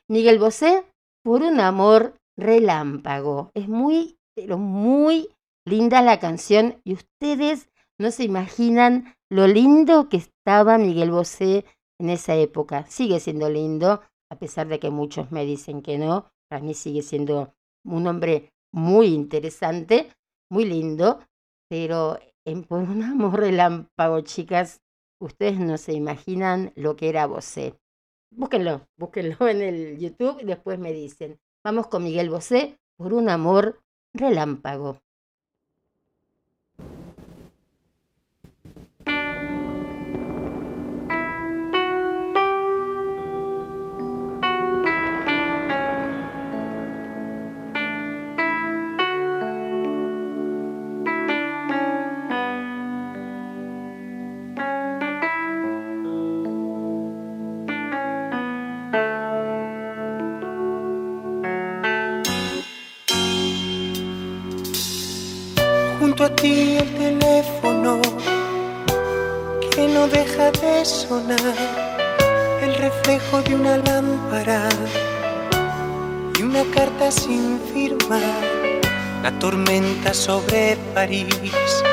Miguel 0.07 0.39
Bosé, 0.39 0.85
por 1.23 1.41
un 1.41 1.59
amor 1.59 2.17
relámpago. 2.37 3.51
Es 3.53 3.67
muy, 3.67 4.19
pero 4.35 4.57
muy 4.57 5.29
linda 5.65 6.01
la 6.01 6.19
canción 6.19 6.81
y 6.83 6.93
ustedes 6.93 7.70
no 8.01 8.11
se 8.11 8.23
imaginan 8.23 9.15
lo 9.29 9.47
lindo 9.47 10.09
que 10.09 10.17
estaba 10.17 10.77
Miguel 10.77 11.11
Bosé 11.11 11.65
en 11.99 12.09
esa 12.09 12.35
época. 12.35 12.85
Sigue 12.87 13.19
siendo 13.19 13.49
lindo, 13.49 14.01
a 14.29 14.39
pesar 14.39 14.67
de 14.67 14.79
que 14.79 14.89
muchos 14.89 15.31
me 15.31 15.45
dicen 15.45 15.81
que 15.81 15.97
no. 15.97 16.31
Para 16.49 16.63
mí 16.63 16.73
sigue 16.73 17.03
siendo 17.03 17.53
un 17.85 18.07
hombre 18.07 18.51
muy 18.73 19.07
interesante, 19.07 20.11
muy 20.49 20.65
lindo, 20.65 21.19
pero 21.69 22.17
en 22.43 22.63
Por 22.63 22.79
un 22.79 23.03
amor 23.03 23.39
relámpago, 23.39 24.21
chicas, 24.21 24.81
ustedes 25.21 25.59
no 25.59 25.77
se 25.77 25.93
imaginan 25.93 26.73
lo 26.75 26.95
que 26.95 27.07
era 27.09 27.27
Bosé. 27.27 27.75
Búsquenlo, 28.31 28.87
búsquenlo 28.97 29.37
en 29.47 29.61
el 29.61 29.99
YouTube 29.99 30.39
y 30.41 30.45
después 30.45 30.79
me 30.79 30.91
dicen. 30.91 31.39
Vamos 31.63 31.85
con 31.87 32.03
Miguel 32.03 32.31
Bosé 32.31 32.79
por 32.97 33.13
un 33.13 33.29
amor 33.29 33.79
relámpago. 34.15 34.99
Sin 77.11 77.59
firmar, 77.73 78.21
la 79.21 79.31
tormenta 79.39 80.13
sobre 80.13 80.77
París, 80.93 81.83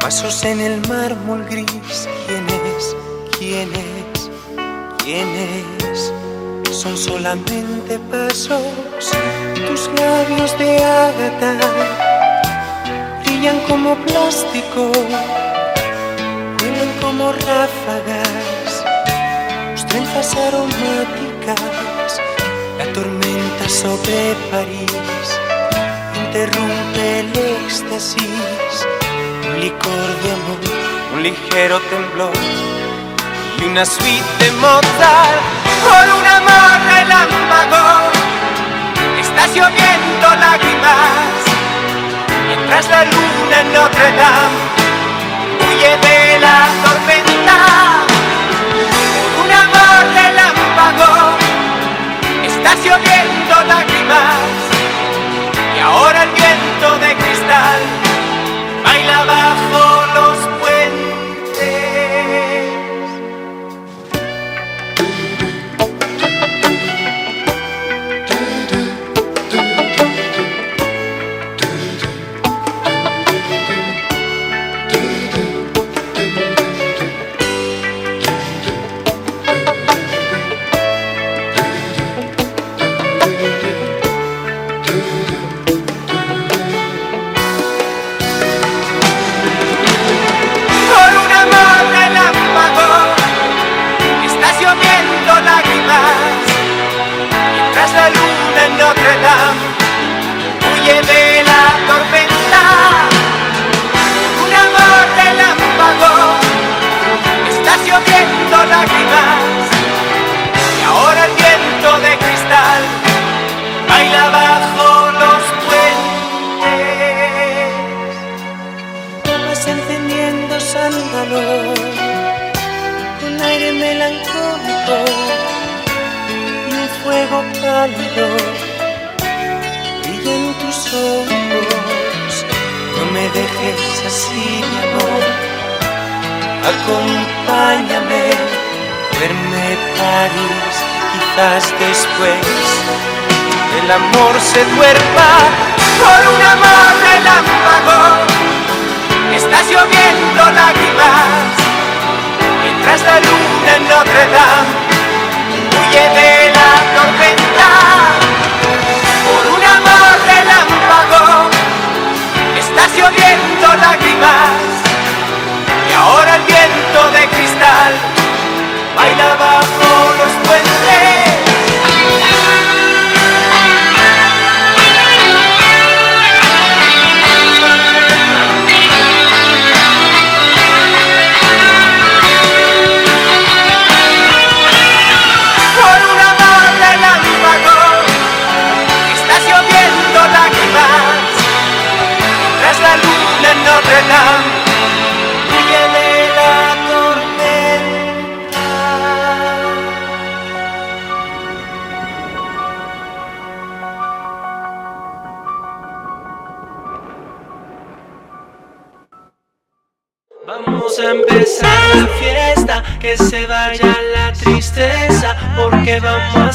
pasos 0.00 0.44
en 0.44 0.60
el 0.60 0.80
mármol 0.88 1.44
gris, 1.50 2.08
¿quién 2.26 2.46
es? 2.76 4.30
¿quién 5.04 5.28
es? 5.28 6.12
Son 6.70 6.96
solamente 6.96 7.98
pasos, 8.10 8.62
tus 9.66 9.90
labios 9.98 10.58
de 10.58 10.78
ágata 10.82 11.58
brillan 13.24 13.60
como 13.68 13.94
plástico, 13.96 14.90
vuelan 16.58 16.92
como 17.00 17.32
ráfagas, 17.32 18.84
tus 19.74 19.86
trenzas 19.86 20.36
aromáticas, 20.36 21.93
sobre 23.74 24.36
París 24.52 25.26
interrumpe 26.14 27.20
el 27.20 27.30
éxtasis, 27.66 28.74
un 29.48 29.60
licor 29.60 30.08
de 30.22 30.30
amor, 30.38 30.60
un 31.14 31.22
ligero 31.24 31.80
temblor 31.90 32.32
y 33.58 33.64
una 33.64 33.84
suite 33.84 34.32
de 34.38 34.50
por 34.52 36.04
un 36.18 36.26
amor 36.38 36.72
relámpago. 36.94 37.84
Está 39.20 39.44
lloviendo 39.48 40.26
lágrimas 40.44 41.34
mientras 42.46 42.88
la 42.88 43.04
luna 43.04 43.56
en 43.60 43.72
Notre 43.72 44.08
Dame 44.20 44.60
huye 45.66 45.92
de 46.06 46.38
la 46.38 46.58
tormenta. 46.84 47.58
Un 49.42 49.50
amor 49.64 50.00
relámpago 50.14 51.10
está 52.46 52.74
lloviendo 52.76 53.43
y 55.76 55.80
ahora 55.80 56.24
el 56.24 56.30
viento 56.30 56.98
de 56.98 57.23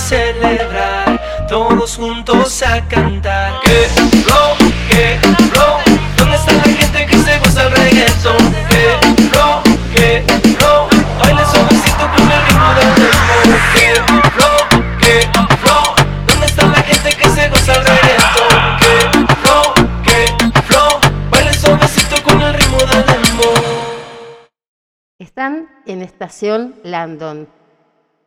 celebrar, 0.09 1.21
todos 1.47 1.95
juntos 1.95 2.63
a 2.63 2.81
cantar. 2.87 3.59
Que 3.61 3.87
flow, 4.23 4.57
que 4.89 5.19
flow, 5.51 5.77
¿dónde 6.17 6.35
está 6.35 6.53
la 6.53 6.63
gente 6.63 7.05
que 7.05 7.17
se 7.17 7.37
goza 7.37 7.67
el 7.67 7.71
reggaetón? 7.75 8.37
Que 8.69 8.83
flow, 9.29 9.61
que 9.93 10.23
flow, 10.57 10.87
baila 11.19 11.45
suavecito 11.45 12.09
con 12.15 12.31
el 12.31 12.41
ritmo 12.47 12.69
del 12.77 12.91
dembow. 12.95 13.43
Que 13.75 13.87
flow, 14.33 14.57
que 14.99 15.15
flow, 15.61 15.85
¿dónde 16.25 16.45
está 16.47 16.65
la 16.65 16.81
gente 16.81 17.09
que 17.15 17.29
se 17.29 17.49
goza 17.49 17.73
el 17.75 17.85
reggaetón? 17.85 18.57
Que 18.81 18.95
flow, 19.43 19.65
que 20.03 20.61
flow, 20.63 20.89
baila 21.29 21.53
suavecito 21.53 22.23
con 22.23 22.41
el 22.41 22.53
ritmo 22.55 22.79
del 22.79 23.05
dembow. 23.05 23.53
Están 25.19 25.69
en 25.85 26.01
estación 26.01 26.73
Landon. 26.83 27.58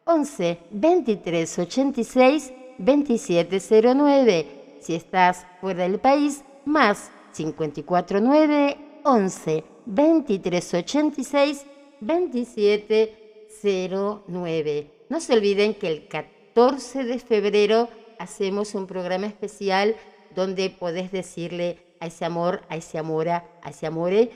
11 0.04 0.58
23 0.70 1.58
86 1.58 2.52
2709. 2.78 4.46
Si 4.80 4.94
estás 4.94 5.46
fuera 5.60 5.82
del 5.84 6.00
país, 6.00 6.42
más 6.64 7.10
54 7.32 8.20
9 8.20 8.78
11 9.04 9.64
23 9.86 10.74
86 10.74 11.66
2709. 12.00 14.90
No 15.08 15.20
se 15.20 15.34
olviden 15.34 15.74
que 15.74 15.86
el 15.88 16.08
14 16.08 17.04
de 17.04 17.20
febrero 17.20 17.88
hacemos 18.18 18.74
un 18.74 18.86
programa 18.86 19.26
especial 19.26 19.96
donde 20.34 20.70
podés 20.70 21.12
decirle 21.12 21.78
a 22.00 22.06
ese 22.06 22.24
amor, 22.24 22.62
a 22.68 22.76
ese 22.76 22.96
amora, 22.98 23.44
a 23.62 23.70
ese 23.70 23.86
amore, 23.86 24.32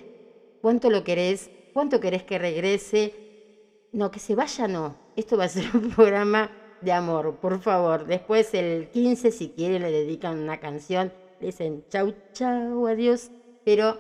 cuánto 0.62 0.90
lo 0.90 1.02
querés, 1.02 1.50
cuánto 1.72 1.98
querés 1.98 2.22
que 2.22 2.38
regrese. 2.38 3.25
No, 3.97 4.11
que 4.11 4.18
se 4.20 4.34
vaya 4.34 4.68
no. 4.68 4.94
Esto 5.16 5.38
va 5.38 5.44
a 5.44 5.49
ser 5.49 5.64
un 5.74 5.90
programa 5.90 6.51
de 6.82 6.92
amor, 6.92 7.36
por 7.36 7.59
favor. 7.62 8.07
Después 8.07 8.53
el 8.53 8.90
15, 8.90 9.32
si 9.32 9.49
quieren, 9.49 9.80
le 9.80 9.90
dedican 9.90 10.38
una 10.38 10.61
canción. 10.61 11.11
Le 11.40 11.47
dicen 11.47 11.82
chau, 11.88 12.12
chau, 12.34 12.86
adiós. 12.86 13.30
Pero 13.64 13.99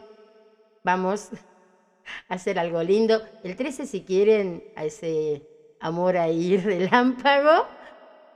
vamos 0.84 1.30
a 2.28 2.34
hacer 2.34 2.58
algo 2.58 2.82
lindo. 2.82 3.22
El 3.42 3.56
13, 3.56 3.86
si 3.86 4.02
quieren, 4.02 4.64
a 4.76 4.84
ese 4.84 5.42
amor 5.80 6.18
ahí 6.18 6.56
relámpago. 6.58 7.66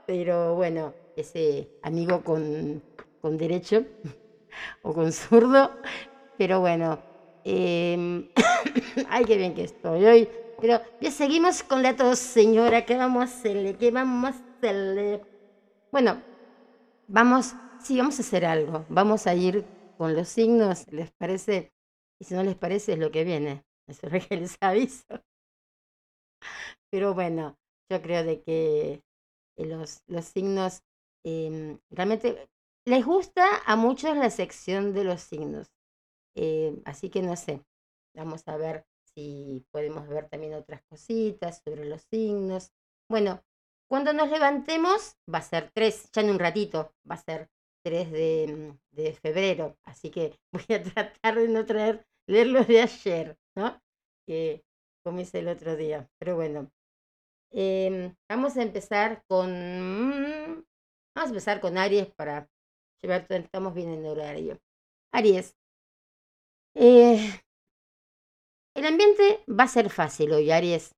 Pero 0.07 0.55
bueno, 0.55 0.95
ese 1.15 1.69
amigo 1.83 2.23
con, 2.23 2.81
con 3.21 3.37
derecho 3.37 3.85
o 4.81 4.93
con 4.95 5.11
zurdo. 5.11 5.69
Pero 6.39 6.59
bueno, 6.59 6.97
em, 7.43 8.29
ay, 9.09 9.25
qué 9.25 9.37
bien 9.37 9.53
que 9.53 9.65
estoy 9.65 10.05
hoy. 10.05 10.27
Pero 10.61 10.79
ya 11.01 11.09
seguimos 11.09 11.63
con 11.63 11.81
la 11.81 11.95
tos, 11.95 12.19
señora. 12.19 12.85
¿Qué 12.85 12.95
vamos 12.95 13.21
a 13.21 13.23
hacerle? 13.25 13.75
¿Qué 13.77 13.89
vamos 13.89 14.35
a 14.35 14.57
hacerle? 14.57 15.21
Bueno, 15.91 16.21
vamos, 17.07 17.55
sí, 17.79 17.97
vamos 17.97 18.19
a 18.19 18.21
hacer 18.21 18.45
algo. 18.45 18.85
Vamos 18.87 19.25
a 19.25 19.33
ir 19.33 19.65
con 19.97 20.15
los 20.15 20.27
signos, 20.29 20.85
¿les 20.91 21.11
parece? 21.11 21.73
Y 22.19 22.25
si 22.25 22.35
no 22.35 22.43
les 22.43 22.55
parece, 22.55 22.93
es 22.93 22.99
lo 22.99 23.09
que 23.09 23.23
viene. 23.23 23.65
Eso 23.87 24.05
es 24.07 24.27
que 24.27 24.37
les 24.37 24.55
aviso. 24.61 25.23
Pero 26.91 27.15
bueno, 27.15 27.57
yo 27.89 27.99
creo 28.03 28.23
de 28.23 28.43
que 28.43 29.03
eh, 29.57 29.65
los, 29.65 30.03
los 30.05 30.25
signos 30.25 30.83
em, 31.25 31.79
realmente 31.89 32.49
les 32.85 33.03
gusta 33.03 33.45
a 33.65 33.75
muchos 33.75 34.15
la 34.15 34.29
sección 34.29 34.93
de 34.93 35.05
los 35.05 35.21
signos. 35.21 35.71
Eh, 36.35 36.79
así 36.85 37.09
que 37.09 37.23
no 37.23 37.35
sé, 37.35 37.61
vamos 38.15 38.47
a 38.47 38.57
ver 38.57 38.85
si 39.15 39.65
podemos 39.71 40.07
ver 40.07 40.29
también 40.29 40.53
otras 40.53 40.81
cositas 40.83 41.61
sobre 41.63 41.85
los 41.85 42.01
signos. 42.03 42.71
Bueno, 43.09 43.43
cuando 43.89 44.13
nos 44.13 44.29
levantemos 44.29 45.17
va 45.31 45.39
a 45.39 45.41
ser 45.41 45.71
3, 45.73 46.11
ya 46.13 46.21
en 46.21 46.29
un 46.29 46.39
ratito 46.39 46.93
va 47.09 47.15
a 47.15 47.17
ser 47.17 47.49
3 47.83 48.11
de, 48.11 48.77
de 48.91 49.13
febrero, 49.13 49.77
así 49.83 50.09
que 50.11 50.39
voy 50.51 50.75
a 50.75 50.83
tratar 50.83 51.35
de 51.35 51.47
no 51.47 51.65
traer, 51.65 52.05
leerlos 52.27 52.67
de 52.67 52.81
ayer, 52.81 53.37
¿no? 53.55 53.81
Que 54.25 54.63
como 55.03 55.19
hice 55.19 55.39
el 55.39 55.47
otro 55.49 55.75
día, 55.75 56.09
pero 56.19 56.35
bueno. 56.35 56.71
Em, 57.51 58.15
vamos 58.29 58.55
a 58.57 58.63
empezar 58.63 59.23
con... 59.27 60.65
Vamos 61.13 61.27
a 61.27 61.33
empezar 61.33 61.59
con 61.59 61.77
Aries 61.77 62.09
para 62.15 62.49
llevar, 63.01 63.25
estamos 63.29 63.73
bien 63.73 63.89
en 63.89 64.05
horario. 64.05 64.59
Aries. 65.11 65.55
Eh, 66.75 67.41
el 68.75 68.85
ambiente 68.85 69.43
va 69.47 69.65
a 69.65 69.67
ser 69.67 69.89
fácil 69.89 70.31
hoy, 70.31 70.51
Aries. 70.51 70.95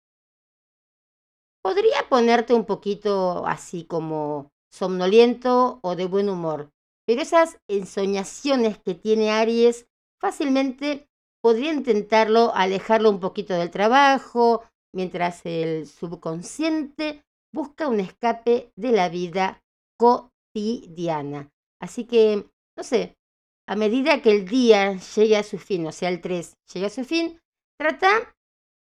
Podría 1.64 2.08
ponerte 2.10 2.54
un 2.54 2.66
poquito 2.66 3.46
así 3.48 3.86
como 3.86 4.52
somnoliento 4.72 5.80
o 5.82 5.96
de 5.96 6.06
buen 6.06 6.30
humor, 6.30 6.72
pero 7.06 7.22
esas 7.22 7.58
ensoñaciones 7.70 8.80
que 8.80 8.96
tiene 8.96 9.32
Aries 9.32 9.88
fácilmente 10.20 11.08
podría 11.42 11.74
intentarlo 11.74 12.54
alejarlo 12.56 13.10
un 13.10 13.20
poquito 13.20 13.54
del 13.54 13.72
trabajo, 13.72 14.64
mientras 14.94 15.46
el 15.46 15.88
subconsciente 15.88 17.24
busca 17.54 17.88
un 17.88 18.00
escape 18.00 18.72
de 18.76 18.92
la 18.92 19.10
vida 19.10 19.62
cotidiana. 19.98 21.52
Así 21.82 22.06
que, 22.06 22.46
no 22.78 22.84
sé, 22.84 23.18
a 23.68 23.76
medida 23.76 24.22
que 24.22 24.32
el 24.32 24.48
día 24.48 24.98
llegue 25.16 25.38
a 25.38 25.44
su 25.44 25.58
fin, 25.58 25.86
o 25.88 25.92
sea, 25.92 26.10
el 26.10 26.22
3 26.22 26.58
llegue 26.74 26.86
a 26.86 26.90
su 26.90 27.04
fin, 27.04 27.40
trata, 27.80 28.36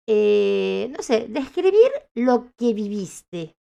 eh, 0.07 0.89
no 0.95 1.03
sé, 1.03 1.27
de 1.27 1.39
escribir 1.39 1.91
lo 2.15 2.51
que 2.57 2.73
viviste. 2.73 3.55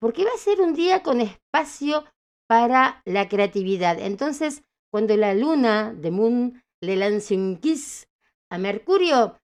Porque 0.00 0.24
va 0.24 0.30
a 0.34 0.38
ser 0.38 0.60
un 0.60 0.74
día 0.74 1.02
con 1.02 1.20
espacio 1.20 2.04
para 2.48 3.02
la 3.04 3.28
creatividad. 3.28 3.98
Entonces, 4.00 4.62
cuando 4.90 5.16
la 5.16 5.34
luna 5.34 5.92
de 5.92 6.10
Moon 6.10 6.62
le 6.82 6.96
lance 6.96 7.34
un 7.36 7.58
kiss 7.58 8.08
a 8.50 8.58
Mercurio, 8.58 9.36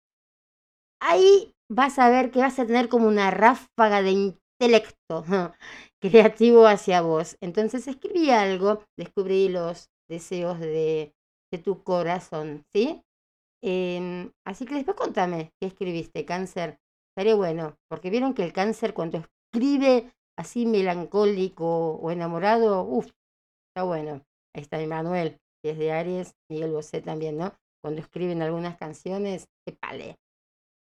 ahí 1.00 1.52
vas 1.70 1.98
a 1.98 2.08
ver 2.10 2.30
que 2.30 2.40
vas 2.40 2.58
a 2.58 2.66
tener 2.66 2.88
como 2.88 3.08
una 3.08 3.30
ráfaga 3.30 4.02
de 4.02 4.10
intelecto 4.10 5.24
creativo 6.00 6.66
hacia 6.66 7.00
vos. 7.02 7.36
Entonces 7.40 7.86
escribí 7.86 8.30
algo, 8.30 8.82
descubrí 8.98 9.48
los 9.48 9.88
deseos 10.08 10.58
de, 10.60 11.14
de 11.52 11.58
tu 11.58 11.82
corazón, 11.82 12.64
¿sí? 12.74 13.02
Así 14.44 14.64
que 14.64 14.76
después 14.76 14.96
contame 14.96 15.52
qué 15.60 15.66
escribiste, 15.66 16.24
cáncer. 16.24 16.78
Estaría 17.10 17.34
bueno, 17.34 17.76
porque 17.88 18.10
vieron 18.10 18.32
que 18.32 18.44
el 18.44 18.52
cáncer 18.52 18.94
cuando 18.94 19.18
escribe 19.18 20.12
así 20.38 20.66
melancólico 20.66 21.94
o 21.96 22.10
enamorado, 22.12 22.84
uff, 22.84 23.10
está 23.68 23.82
bueno. 23.82 24.22
Ahí 24.54 24.62
está 24.62 24.80
Emanuel, 24.80 25.40
que 25.62 25.70
es 25.70 25.78
de 25.78 25.90
Aries, 25.90 26.36
Miguel 26.48 26.72
Bosé 26.72 27.00
también, 27.00 27.38
¿no? 27.38 27.54
Cuando 27.82 28.00
escriben 28.00 28.40
algunas 28.40 28.76
canciones, 28.76 29.48
qué 29.66 29.72
pale. 29.72 30.16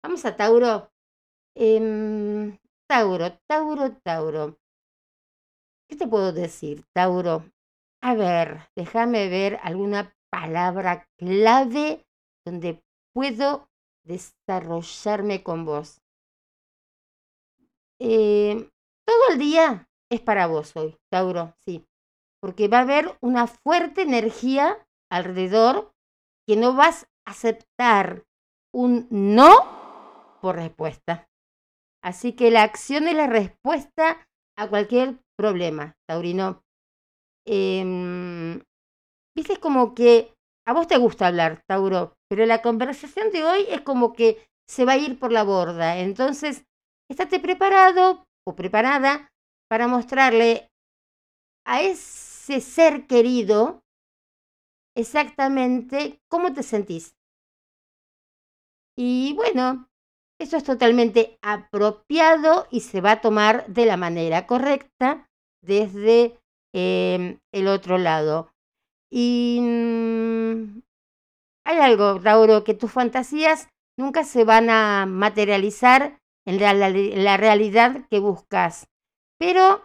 Vamos 0.04 0.24
a 0.24 0.36
Tauro. 0.36 0.92
Em, 1.56 2.56
Tauro, 2.88 3.32
Tauro, 3.48 3.96
Tauro. 4.04 4.56
¿Qué 5.88 5.96
te 5.96 6.06
puedo 6.06 6.32
decir, 6.32 6.84
Tauro? 6.94 7.44
A 8.02 8.14
ver, 8.14 8.68
déjame 8.76 9.28
ver 9.28 9.58
alguna 9.62 10.14
palabra 10.30 11.08
clave 11.18 12.06
donde 12.50 12.82
puedo 13.14 13.68
desarrollarme 14.04 15.42
con 15.42 15.64
vos. 15.64 16.00
Eh, 18.00 18.70
todo 19.06 19.32
el 19.32 19.38
día 19.38 19.88
es 20.10 20.20
para 20.20 20.46
vos 20.46 20.74
hoy, 20.76 20.96
Tauro, 21.10 21.54
sí, 21.64 21.84
porque 22.40 22.68
va 22.68 22.78
a 22.78 22.82
haber 22.82 23.18
una 23.20 23.46
fuerte 23.46 24.02
energía 24.02 24.86
alrededor 25.10 25.92
que 26.46 26.56
no 26.56 26.74
vas 26.74 27.04
a 27.26 27.32
aceptar 27.32 28.24
un 28.72 29.06
no 29.10 30.38
por 30.40 30.56
respuesta. 30.56 31.28
Así 32.02 32.32
que 32.32 32.50
la 32.50 32.62
acción 32.62 33.08
es 33.08 33.14
la 33.14 33.26
respuesta 33.26 34.26
a 34.56 34.68
cualquier 34.68 35.18
problema, 35.36 35.96
Taurino. 36.06 36.62
Eh, 37.44 38.62
Viste, 39.38 39.60
como 39.60 39.94
que 39.94 40.34
a 40.68 40.74
vos 40.74 40.86
te 40.86 40.98
gusta 40.98 41.28
hablar, 41.28 41.62
Tauro, 41.66 42.18
pero 42.28 42.44
la 42.44 42.60
conversación 42.60 43.30
de 43.30 43.42
hoy 43.42 43.64
es 43.70 43.80
como 43.80 44.12
que 44.12 44.46
se 44.68 44.84
va 44.84 44.92
a 44.92 44.96
ir 44.98 45.18
por 45.18 45.32
la 45.32 45.42
borda. 45.42 45.96
Entonces, 45.96 46.66
estate 47.10 47.40
preparado 47.40 48.26
o 48.46 48.54
preparada 48.54 49.32
para 49.70 49.88
mostrarle 49.88 50.68
a 51.66 51.80
ese 51.80 52.60
ser 52.60 53.06
querido 53.06 53.80
exactamente 54.94 56.20
cómo 56.28 56.52
te 56.52 56.62
sentís. 56.62 57.16
Y 58.94 59.32
bueno, 59.36 59.88
eso 60.38 60.58
es 60.58 60.64
totalmente 60.64 61.38
apropiado 61.40 62.66
y 62.70 62.80
se 62.80 63.00
va 63.00 63.12
a 63.12 63.20
tomar 63.22 63.66
de 63.68 63.86
la 63.86 63.96
manera 63.96 64.46
correcta 64.46 65.30
desde 65.64 66.38
eh, 66.74 67.38
el 67.54 67.68
otro 67.68 67.96
lado. 67.96 68.50
Y 69.10 69.58
mm, 69.60 70.82
hay 71.64 71.78
algo, 71.78 72.20
Tauro, 72.20 72.64
que 72.64 72.74
tus 72.74 72.92
fantasías 72.92 73.68
nunca 73.98 74.24
se 74.24 74.44
van 74.44 74.70
a 74.70 75.06
materializar 75.06 76.20
en 76.46 76.60
la, 76.60 77.36
realidad 77.36 78.06
que 78.08 78.20
buscas. 78.20 78.88
Pero 79.38 79.82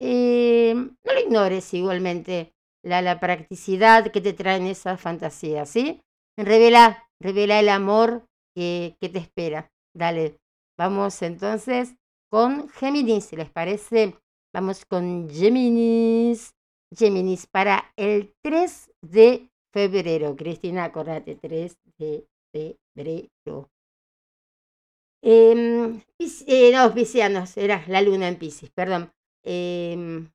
eh, 0.00 0.74
no 0.74 1.12
lo 1.12 1.20
ignores 1.20 1.74
igualmente 1.74 2.52
la, 2.84 3.02
la, 3.02 3.18
practicidad 3.20 4.12
que 4.12 4.20
te 4.20 4.32
traen 4.32 4.66
esas 4.66 5.00
fantasías, 5.00 5.68
¿sí? 5.68 6.00
Revela, 6.38 7.08
revela 7.20 7.58
el 7.58 7.68
amor 7.68 8.24
que, 8.54 8.96
que 9.00 9.08
te 9.08 9.18
espera. 9.18 9.70
Dale, 9.94 10.38
vamos 10.78 11.20
entonces 11.22 11.96
con 12.30 12.68
Géminis, 12.68 13.24
si 13.26 13.36
les 13.36 13.50
parece. 13.50 14.16
Vamos 14.54 14.84
con 14.86 15.28
Géminis. 15.28 16.54
Géminis 16.96 17.46
para 17.46 17.92
el 17.96 18.34
3 18.42 18.90
de 19.02 19.48
febrero. 19.72 20.36
Cristina, 20.36 20.84
acordate, 20.84 21.36
3 21.36 21.78
de 21.98 22.26
febrero. 22.52 23.70
Eh, 25.22 26.00
no, 26.72 26.94
piscianos, 26.94 27.56
era 27.56 27.84
la 27.86 28.00
luna 28.00 28.28
en 28.28 28.38
Piscis, 28.38 28.70
perdón. 28.70 29.12
Eh, 29.44 30.26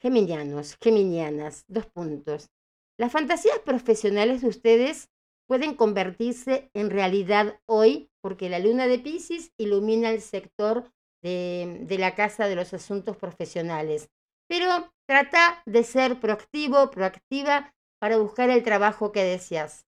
geminianos, 0.00 0.76
geminianas, 0.80 1.64
dos 1.68 1.86
puntos. 1.86 2.50
Las 2.98 3.12
fantasías 3.12 3.58
profesionales 3.60 4.42
de 4.42 4.48
ustedes 4.48 5.08
pueden 5.48 5.74
convertirse 5.74 6.70
en 6.74 6.90
realidad 6.90 7.60
hoy 7.66 8.10
porque 8.20 8.48
la 8.48 8.58
luna 8.58 8.86
de 8.86 8.98
Pisces 8.98 9.52
ilumina 9.58 10.10
el 10.10 10.20
sector 10.20 10.92
de 11.22 11.96
la 11.98 12.14
casa 12.16 12.48
de 12.48 12.56
los 12.56 12.74
asuntos 12.74 13.16
profesionales. 13.16 14.08
Pero 14.52 14.92
trata 15.06 15.62
de 15.64 15.82
ser 15.82 16.20
proactivo, 16.20 16.90
proactiva 16.90 17.74
para 17.98 18.18
buscar 18.18 18.50
el 18.50 18.62
trabajo 18.62 19.10
que 19.10 19.24
deseas. 19.24 19.86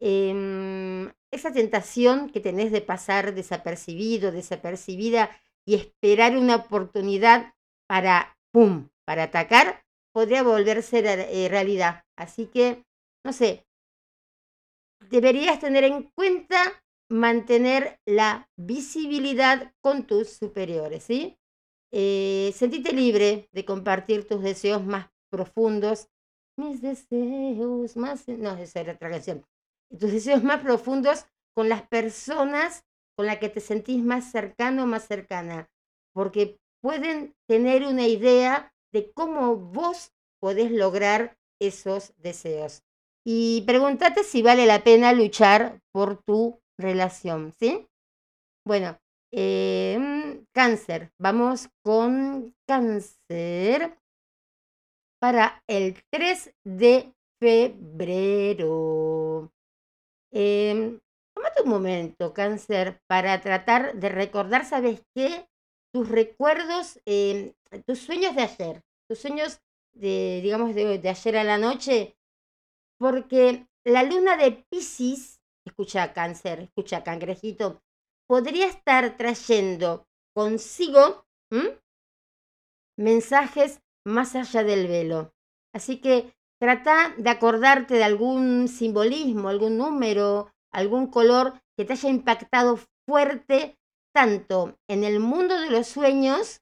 Em, 0.00 1.12
esa 1.30 1.52
tentación 1.52 2.28
que 2.28 2.40
tenés 2.40 2.72
de 2.72 2.80
pasar 2.80 3.34
desapercibido, 3.34 4.32
desapercibida 4.32 5.30
y 5.64 5.76
esperar 5.76 6.36
una 6.36 6.56
oportunidad 6.56 7.54
para, 7.88 8.36
¡pum!, 8.52 8.88
para 9.06 9.24
atacar, 9.24 9.84
podría 10.12 10.42
volverse 10.42 10.98
eh, 10.98 11.48
realidad. 11.48 12.02
Así 12.16 12.46
que, 12.46 12.82
no 13.24 13.32
sé, 13.32 13.64
deberías 15.08 15.60
tener 15.60 15.84
en 15.84 16.10
cuenta 16.16 16.82
mantener 17.08 18.00
la 18.06 18.50
visibilidad 18.56 19.72
con 19.80 20.04
tus 20.04 20.30
superiores, 20.30 21.04
¿sí? 21.04 21.38
Eh, 21.96 22.52
libre 22.92 23.48
de 23.52 23.64
compartir 23.64 24.26
tus 24.26 24.42
deseos 24.42 24.84
más 24.84 25.10
profundos. 25.30 26.08
Mis 26.56 26.82
deseos 26.82 27.96
más... 27.96 28.26
No, 28.26 28.56
esa 28.56 28.80
era 28.80 28.94
otra 28.94 29.10
canción. 29.10 29.44
Tus 29.90 30.10
deseos 30.10 30.42
más 30.42 30.60
profundos 30.60 31.26
con 31.54 31.68
las 31.68 31.82
personas 31.82 32.84
con 33.16 33.26
las 33.26 33.38
que 33.38 33.48
te 33.48 33.60
sentís 33.60 34.02
más 34.02 34.32
cercano 34.32 34.82
o 34.82 34.86
más 34.86 35.06
cercana. 35.06 35.70
Porque 36.12 36.58
pueden 36.82 37.36
tener 37.48 37.84
una 37.84 38.08
idea 38.08 38.72
de 38.92 39.12
cómo 39.12 39.56
vos 39.56 40.12
podés 40.40 40.72
lograr 40.72 41.36
esos 41.60 42.12
deseos. 42.18 42.82
y 43.26 43.62
pregúntate 43.62 44.22
si 44.22 44.42
vale 44.42 44.66
la 44.66 44.84
pena 44.84 45.14
luchar 45.14 45.80
por 45.92 46.22
tu 46.24 46.60
relación, 46.78 47.54
¿sí? 47.58 47.86
Bueno, 48.66 48.98
eh, 49.36 50.44
cáncer, 50.52 51.12
vamos 51.18 51.68
con 51.82 52.54
cáncer 52.66 53.98
para 55.20 55.62
el 55.66 56.02
3 56.10 56.54
de 56.64 57.12
febrero. 57.40 59.52
Eh, 60.30 60.98
tómate 61.34 61.62
un 61.62 61.68
momento, 61.68 62.32
cáncer, 62.32 63.00
para 63.08 63.40
tratar 63.40 63.96
de 63.96 64.08
recordar, 64.08 64.64
¿sabes 64.64 65.02
qué? 65.14 65.48
Tus 65.92 66.08
recuerdos, 66.08 67.00
em, 67.04 67.52
tus 67.86 68.00
sueños 68.00 68.36
de 68.36 68.42
ayer, 68.42 68.82
tus 69.08 69.18
sueños 69.18 69.60
de, 69.94 70.40
digamos, 70.42 70.74
de, 70.74 70.98
de 70.98 71.08
ayer 71.08 71.36
a 71.36 71.44
la 71.44 71.58
noche, 71.58 72.16
porque 72.98 73.66
la 73.84 74.02
luna 74.02 74.36
de 74.36 74.64
Pisces, 74.70 75.40
escucha 75.66 76.12
cáncer, 76.12 76.60
escucha 76.60 77.02
cangrejito, 77.02 77.82
podría 78.28 78.66
estar 78.66 79.16
trayendo 79.16 80.06
consigo 80.34 81.24
mensajes 82.98 83.80
más 84.04 84.34
allá 84.34 84.64
del 84.64 84.88
velo. 84.88 85.32
Así 85.74 86.00
que 86.00 86.32
trata 86.60 87.14
de 87.16 87.30
acordarte 87.30 87.94
de 87.94 88.04
algún 88.04 88.68
simbolismo, 88.68 89.48
algún 89.48 89.76
número, 89.76 90.50
algún 90.72 91.08
color 91.08 91.60
que 91.76 91.84
te 91.84 91.94
haya 91.94 92.08
impactado 92.08 92.78
fuerte 93.06 93.76
tanto 94.14 94.78
en 94.88 95.04
el 95.04 95.20
mundo 95.20 95.60
de 95.60 95.70
los 95.70 95.88
sueños 95.88 96.60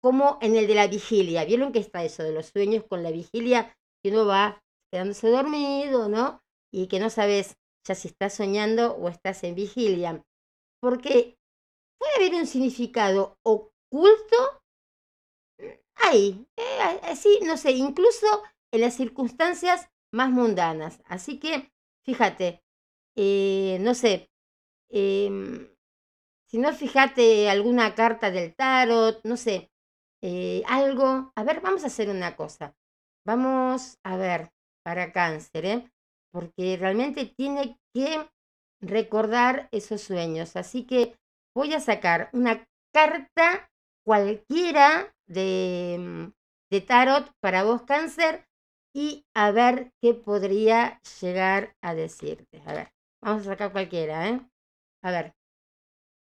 como 0.00 0.38
en 0.40 0.56
el 0.56 0.66
de 0.66 0.74
la 0.74 0.86
vigilia. 0.86 1.44
¿Vieron 1.44 1.72
que 1.72 1.78
está 1.78 2.04
eso 2.04 2.22
de 2.22 2.32
los 2.32 2.46
sueños 2.46 2.84
con 2.88 3.02
la 3.02 3.10
vigilia? 3.10 3.74
Que 4.02 4.10
uno 4.10 4.26
va 4.26 4.62
quedándose 4.92 5.28
dormido, 5.28 6.08
¿no? 6.08 6.42
Y 6.72 6.86
que 6.86 7.00
no 7.00 7.10
sabes 7.10 7.56
ya 7.86 7.94
si 7.94 8.08
estás 8.08 8.34
soñando 8.34 8.94
o 8.94 9.08
estás 9.08 9.42
en 9.44 9.54
vigilia. 9.54 10.22
Porque 10.84 11.38
puede 11.98 12.14
haber 12.16 12.34
un 12.34 12.46
significado 12.46 13.38
oculto 13.42 14.36
ahí, 15.94 16.46
eh, 16.58 17.00
así, 17.04 17.38
no 17.42 17.56
sé, 17.56 17.70
incluso 17.70 18.26
en 18.70 18.82
las 18.82 18.94
circunstancias 18.94 19.88
más 20.12 20.30
mundanas. 20.30 21.00
Así 21.06 21.38
que, 21.38 21.72
fíjate, 22.04 22.62
eh, 23.16 23.78
no 23.80 23.94
sé, 23.94 24.28
em, 24.90 25.70
si 26.50 26.58
no 26.58 26.70
fíjate 26.74 27.48
alguna 27.48 27.94
carta 27.94 28.30
del 28.30 28.54
tarot, 28.54 29.22
no 29.24 29.38
sé, 29.38 29.70
eh, 30.22 30.62
algo. 30.66 31.32
A 31.34 31.44
ver, 31.44 31.62
vamos 31.62 31.84
a 31.84 31.86
hacer 31.86 32.10
una 32.10 32.36
cosa. 32.36 32.76
Vamos 33.26 33.96
a 34.04 34.18
ver 34.18 34.50
para 34.84 35.12
cáncer, 35.12 35.90
porque 36.30 36.76
realmente 36.76 37.24
tiene 37.24 37.78
que 37.94 38.28
recordar 38.86 39.68
esos 39.72 40.00
sueños. 40.00 40.56
Así 40.56 40.84
que 40.84 41.16
voy 41.54 41.74
a 41.74 41.80
sacar 41.80 42.30
una 42.32 42.64
carta 42.92 43.70
cualquiera 44.04 45.12
de, 45.26 45.96
mm, 45.98 46.32
de 46.70 46.80
tarot 46.80 47.30
para 47.40 47.64
vos 47.64 47.82
cáncer 47.82 48.46
y 48.94 49.24
a 49.34 49.50
ver 49.50 49.92
qué 50.00 50.14
podría 50.14 51.00
llegar 51.20 51.74
a 51.82 51.94
decirte. 51.94 52.62
A 52.66 52.74
ver, 52.74 52.88
vamos 53.22 53.42
a 53.42 53.50
sacar 53.50 53.72
cualquiera, 53.72 54.28
¿eh? 54.28 54.40
A 55.02 55.10
ver. 55.10 55.34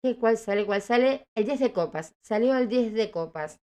¿Qué, 0.04 0.18
¿Cuál 0.18 0.38
sale? 0.38 0.66
¿Cuál 0.66 0.82
sale? 0.82 1.28
El 1.36 1.46
10 1.46 1.60
de 1.60 1.74
copas. 1.74 2.16
Salió 2.24 2.58
el 2.58 2.68
10 2.68 2.94
de 2.94 3.12
copas. 3.12 3.60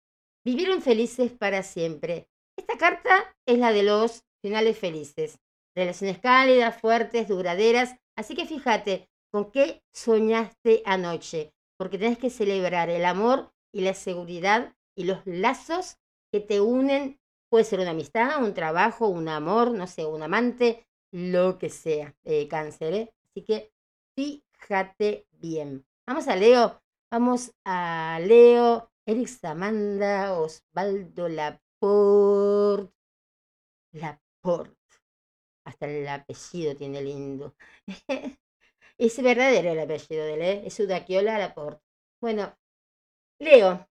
Vivieron 0.44 0.82
felices 0.82 1.32
para 1.32 1.62
siempre. 1.62 2.28
Esta 2.56 2.76
carta 2.76 3.34
es 3.46 3.58
la 3.58 3.72
de 3.72 3.82
los 3.82 4.24
finales 4.42 4.78
felices. 4.78 5.38
Relaciones 5.76 6.18
cálidas, 6.18 6.80
fuertes, 6.80 7.28
duraderas. 7.28 7.96
Así 8.16 8.34
que 8.34 8.46
fíjate 8.46 9.08
con 9.30 9.50
qué 9.50 9.82
soñaste 9.92 10.82
anoche. 10.84 11.52
Porque 11.76 11.98
tenés 11.98 12.18
que 12.18 12.30
celebrar 12.30 12.88
el 12.88 13.04
amor 13.04 13.52
y 13.72 13.80
la 13.80 13.94
seguridad 13.94 14.74
y 14.94 15.04
los 15.04 15.26
lazos 15.26 15.98
que 16.30 16.40
te 16.40 16.60
unen 16.60 17.18
Puede 17.54 17.66
ser 17.66 17.78
una 17.78 17.90
amistad, 17.90 18.42
un 18.42 18.52
trabajo, 18.52 19.06
un 19.06 19.28
amor, 19.28 19.70
no 19.70 19.86
sé, 19.86 20.04
un 20.04 20.24
amante, 20.24 20.88
lo 21.12 21.56
que 21.56 21.70
sea, 21.70 22.12
eh, 22.24 22.48
cáncer. 22.48 22.94
¿eh? 22.94 23.14
Así 23.30 23.44
que 23.44 23.72
fíjate 24.16 25.28
bien. 25.30 25.86
Vamos 26.04 26.26
a 26.26 26.34
Leo. 26.34 26.82
Vamos 27.12 27.52
a 27.64 28.18
Leo, 28.20 28.90
Eric 29.06 29.28
Samanda, 29.28 30.32
Osvaldo 30.32 31.28
Laporte. 31.28 32.92
Laporte. 33.92 34.83
Hasta 35.64 35.86
el 35.86 36.06
apellido 36.08 36.76
tiene 36.76 37.02
lindo. 37.02 37.54
es 38.98 39.22
verdadero 39.22 39.72
el 39.72 39.80
apellido 39.80 40.24
de 40.24 40.34
él, 40.34 40.42
¿eh? 40.42 40.62
es 40.66 40.78
Udaquiola 40.80 41.38
Laporte. 41.38 41.82
Bueno, 42.20 42.56
Leo, 43.40 43.86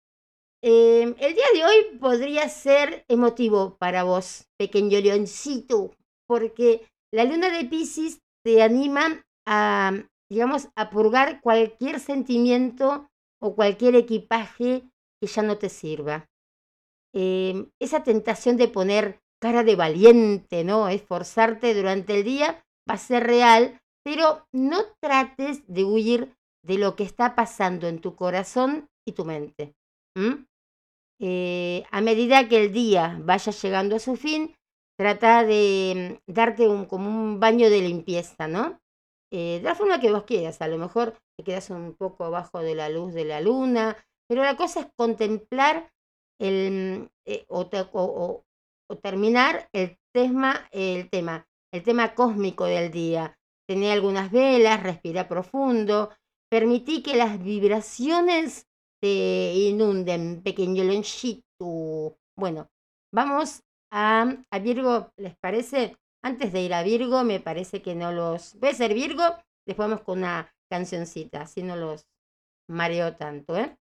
Em, 0.65 1.13
el 1.19 1.35
día 1.35 1.45
de 1.53 1.65
hoy 1.65 1.97
podría 1.99 2.47
ser 2.47 3.03
emotivo 3.09 3.77
para 3.79 4.03
vos, 4.03 4.47
pequeño 4.57 4.97
leoncito, 5.01 5.91
porque 6.25 6.87
la 7.11 7.25
luna 7.25 7.49
de 7.49 7.65
Pisces 7.65 8.21
te 8.45 8.63
anima 8.63 9.25
a, 9.45 9.91
digamos, 10.29 10.69
a 10.77 10.89
purgar 10.89 11.41
cualquier 11.41 11.99
sentimiento 11.99 13.09
o 13.41 13.55
cualquier 13.55 13.95
equipaje 13.95 14.83
que 15.19 15.27
ya 15.27 15.41
no 15.41 15.57
te 15.57 15.67
sirva. 15.67 16.29
Em, 17.13 17.69
esa 17.81 18.03
tentación 18.03 18.55
de 18.55 18.69
poner 18.69 19.19
cara 19.43 19.65
de 19.65 19.75
valiente, 19.75 20.63
¿no? 20.63 20.87
Esforzarte 20.87 21.73
durante 21.73 22.15
el 22.15 22.23
día 22.23 22.63
va 22.89 22.93
a 22.93 22.97
ser 22.97 23.27
real, 23.27 23.77
pero 24.01 24.47
no 24.53 24.77
trates 25.01 25.67
de 25.67 25.83
huir 25.83 26.33
de 26.65 26.77
lo 26.77 26.95
que 26.95 27.03
está 27.03 27.35
pasando 27.35 27.89
en 27.89 27.99
tu 27.99 28.15
corazón 28.15 28.87
y 29.05 29.11
tu 29.11 29.25
mente. 29.25 29.75
Eh, 31.19 31.83
a 31.91 31.99
medida 31.99 32.47
que 32.47 32.63
el 32.63 32.71
día 32.71 33.19
vaya 33.21 33.51
llegando 33.51 33.97
a 33.97 33.99
su 33.99 34.15
fin, 34.15 34.55
trata 34.97 35.43
de 35.43 36.19
mm, 36.27 36.31
darte 36.31 36.69
un, 36.69 36.85
como 36.85 37.09
un 37.09 37.41
baño 37.41 37.69
de 37.69 37.81
limpieza, 37.81 38.47
¿no? 38.47 38.79
Eh, 39.29 39.57
de 39.57 39.63
la 39.63 39.75
forma 39.75 39.99
que 39.99 40.11
vos 40.11 40.23
quieras, 40.23 40.61
a 40.61 40.69
lo 40.69 40.77
mejor 40.77 41.17
te 41.37 41.43
quedas 41.43 41.69
un 41.69 41.95
poco 41.95 42.23
abajo 42.23 42.59
de 42.59 42.75
la 42.75 42.87
luz 42.87 43.13
de 43.13 43.25
la 43.25 43.41
luna, 43.41 43.97
pero 44.29 44.41
la 44.41 44.55
cosa 44.55 44.79
es 44.81 44.87
contemplar 44.95 45.91
el, 46.39 46.71
mm, 46.71 47.09
eh, 47.25 47.45
o, 47.49 48.43
terminar 48.97 49.69
el 49.73 49.97
tema, 50.13 50.67
el 50.71 51.09
tema, 51.09 51.47
el 51.71 51.83
tema 51.83 52.13
cósmico 52.15 52.65
del 52.65 52.91
día. 52.91 53.37
Tener 53.67 53.91
algunas 53.91 54.31
velas, 54.31 54.83
respira 54.83 55.27
profundo, 55.27 56.11
permití 56.49 57.01
que 57.01 57.15
las 57.15 57.41
vibraciones 57.41 58.67
te 59.01 59.53
inunden, 59.55 60.41
pequeño 60.43 60.83
lonchito. 60.83 62.17
Bueno, 62.37 62.69
vamos 63.13 63.63
a, 63.91 64.37
a, 64.51 64.59
Virgo, 64.59 65.11
¿les 65.17 65.35
parece? 65.37 65.97
Antes 66.23 66.53
de 66.53 66.61
ir 66.61 66.73
a 66.73 66.83
Virgo, 66.83 67.23
me 67.23 67.39
parece 67.39 67.81
que 67.81 67.95
no 67.95 68.11
los... 68.11 68.55
Puede 68.59 68.73
ser 68.75 68.93
Virgo, 68.93 69.23
después 69.65 69.89
vamos 69.89 70.01
con 70.03 70.19
una 70.19 70.53
cancioncita, 70.69 71.41
así 71.41 71.63
no 71.63 71.75
los 71.75 72.05
mareo 72.69 73.15
tanto, 73.15 73.57
¿eh? 73.57 73.77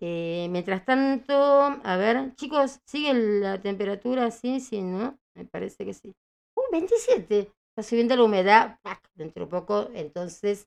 ¿Eh? 0.00 0.48
mientras 0.50 0.84
tanto, 0.84 1.34
a 1.34 1.96
ver, 1.96 2.34
chicos, 2.36 2.80
¿sigue 2.86 3.14
la 3.14 3.60
temperatura? 3.60 4.30
Sí, 4.30 4.60
sí, 4.60 4.82
¿no? 4.82 5.18
Me 5.34 5.44
parece 5.44 5.84
que 5.84 5.94
sí. 5.94 6.14
¡Uh, 6.56 6.62
27! 6.72 7.52
Está 7.70 7.82
subiendo 7.88 8.16
la 8.16 8.24
humedad, 8.24 8.78
dentro 9.14 9.44
de 9.44 9.50
poco, 9.50 9.90
entonces, 9.94 10.66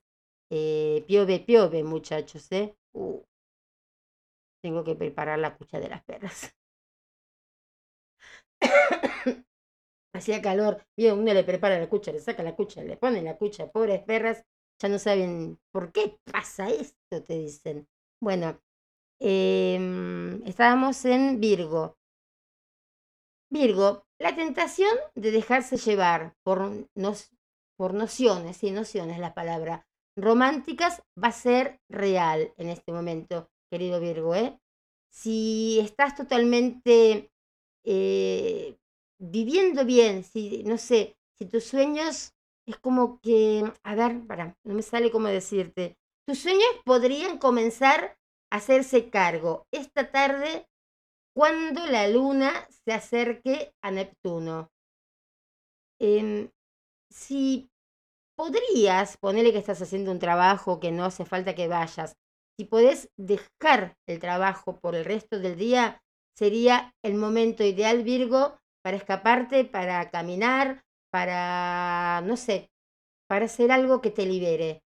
eh, 0.50 1.04
piove, 1.06 1.40
piove, 1.40 1.84
muchachos, 1.84 2.50
¿eh? 2.52 2.74
Uh, 2.92 3.20
tengo 4.62 4.82
que 4.84 4.94
preparar 4.94 5.38
la 5.38 5.56
cucha 5.56 5.78
de 5.78 5.88
las 5.88 6.02
perras. 6.04 6.54
Hacía 10.14 10.40
calor, 10.40 10.84
y 10.96 11.08
uno 11.08 11.34
le 11.34 11.44
prepara 11.44 11.78
la 11.78 11.88
cucha, 11.88 12.12
le 12.12 12.20
saca 12.20 12.42
la 12.42 12.54
cucha, 12.56 12.82
le 12.82 12.96
pone 12.96 13.20
la 13.22 13.36
cucha, 13.36 13.70
pobres 13.70 14.02
perras, 14.04 14.44
ya 14.80 14.88
no 14.88 14.98
saben 14.98 15.58
por 15.72 15.92
qué 15.92 16.18
pasa 16.32 16.68
esto, 16.70 17.22
te 17.22 17.34
dicen. 17.38 17.88
Bueno, 18.20 18.60
em, 19.20 20.42
estábamos 20.46 21.04
en 21.04 21.40
Virgo. 21.40 21.96
Virgo, 23.50 24.04
la 24.18 24.34
tentación 24.34 24.96
de 25.14 25.30
dejarse 25.30 25.76
llevar 25.76 26.34
por, 26.42 26.88
nos, 26.94 27.30
por 27.76 27.94
nociones, 27.94 28.62
y 28.64 28.70
nociones 28.70 29.18
la 29.18 29.34
palabra, 29.34 29.86
románticas 30.16 31.02
va 31.22 31.28
a 31.28 31.32
ser 31.32 31.80
real 31.88 32.52
en 32.56 32.68
este 32.68 32.92
momento 32.92 33.50
querido 33.70 34.00
Virgo, 34.00 34.34
¿eh? 34.34 34.58
si 35.10 35.78
estás 35.80 36.16
totalmente 36.16 37.30
eh, 37.84 38.76
viviendo 39.20 39.84
bien, 39.84 40.24
si, 40.24 40.64
no 40.64 40.78
sé, 40.78 41.16
si 41.38 41.46
tus 41.46 41.64
sueños 41.64 42.34
es 42.66 42.78
como 42.78 43.20
que, 43.20 43.72
a 43.84 43.94
ver, 43.94 44.26
para, 44.26 44.56
no 44.64 44.74
me 44.74 44.82
sale 44.82 45.10
cómo 45.10 45.28
decirte, 45.28 45.96
tus 46.26 46.38
sueños 46.38 46.68
podrían 46.84 47.38
comenzar 47.38 48.16
hacerse 48.54 49.10
cargo 49.10 49.66
esta 49.72 50.12
tarde 50.12 50.66
cuando 51.34 51.84
la 51.86 52.06
luna 52.06 52.52
se 52.70 52.92
acerque 52.92 53.74
a 53.82 53.90
Neptuno. 53.90 54.70
Em, 56.00 56.50
si 57.10 57.68
podrías, 58.36 59.16
ponerle 59.16 59.52
que 59.52 59.58
estás 59.58 59.82
haciendo 59.82 60.12
un 60.12 60.20
trabajo 60.20 60.78
que 60.78 60.92
no 60.92 61.04
hace 61.04 61.24
falta 61.24 61.56
que 61.56 61.66
vayas, 61.66 62.16
si 62.56 62.64
podés 62.64 63.08
dejar 63.16 63.96
el 64.06 64.20
trabajo 64.20 64.78
por 64.78 64.94
el 64.94 65.04
resto 65.04 65.40
del 65.40 65.56
día, 65.56 66.00
sería 66.36 66.92
el 67.02 67.14
momento 67.14 67.64
ideal, 67.64 68.04
Virgo, 68.04 68.56
para 68.84 68.96
escaparte, 68.96 69.64
para 69.64 70.10
caminar, 70.10 70.84
para, 71.10 72.22
no 72.24 72.36
sé, 72.36 72.70
para 73.28 73.46
hacer 73.46 73.72
algo 73.72 74.00
que 74.00 74.10
te 74.10 74.26
libere. 74.26 74.82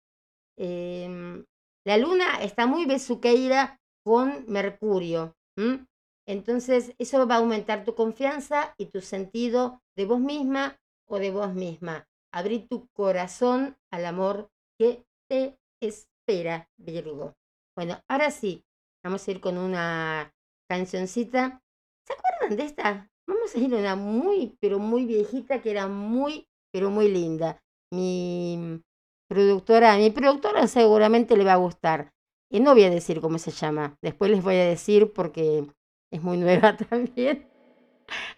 Em, 0.57 1.45
la 1.85 1.97
luna 1.97 2.41
está 2.41 2.65
muy 2.65 2.85
besuqueira 2.85 3.79
con 4.03 4.45
Mercurio. 4.47 5.35
Entonces, 6.25 6.93
eso 6.97 7.27
va 7.27 7.35
a 7.35 7.39
aumentar 7.39 7.83
tu 7.83 7.95
confianza 7.95 8.73
y 8.77 8.85
tu 8.85 9.01
sentido 9.01 9.81
de 9.97 10.05
vos 10.05 10.19
misma 10.19 10.79
o 11.07 11.19
de 11.19 11.31
vos 11.31 11.53
misma. 11.53 12.07
Abrir 12.33 12.67
tu 12.67 12.87
corazón 12.93 13.77
al 13.91 14.05
amor 14.05 14.49
que 14.79 15.05
te 15.29 15.57
espera, 15.81 16.69
Virgo. 16.77 17.35
Bueno, 17.75 17.99
ahora 18.07 18.31
sí, 18.31 18.63
vamos 19.03 19.27
a 19.27 19.31
ir 19.31 19.41
con 19.41 19.57
una 19.57 20.33
cancioncita. 20.69 21.61
¿Se 22.07 22.13
acuerdan 22.13 22.57
de 22.57 22.63
esta? 22.63 23.11
Vamos 23.27 23.53
a 23.55 23.59
ir 23.59 23.73
a 23.73 23.77
una 23.77 23.95
muy, 23.95 24.57
pero 24.59 24.79
muy 24.79 25.05
viejita 25.05 25.61
que 25.61 25.71
era 25.71 25.87
muy, 25.87 26.47
pero 26.71 26.89
muy 26.89 27.09
linda. 27.09 27.61
Mi 27.91 28.81
productora, 29.33 29.97
mi 29.97 30.11
productora 30.11 30.67
seguramente 30.67 31.35
le 31.35 31.43
va 31.43 31.53
a 31.53 31.57
gustar. 31.57 32.13
Y 32.51 32.59
no 32.59 32.73
voy 32.73 32.83
a 32.83 32.91
decir 32.91 33.19
cómo 33.19 33.39
se 33.39 33.49
llama. 33.49 33.97
Después 34.01 34.29
les 34.29 34.43
voy 34.43 34.55
a 34.55 34.65
decir 34.65 35.11
porque 35.11 35.65
es 36.11 36.21
muy 36.21 36.37
nueva 36.37 36.77
también. 36.89 37.47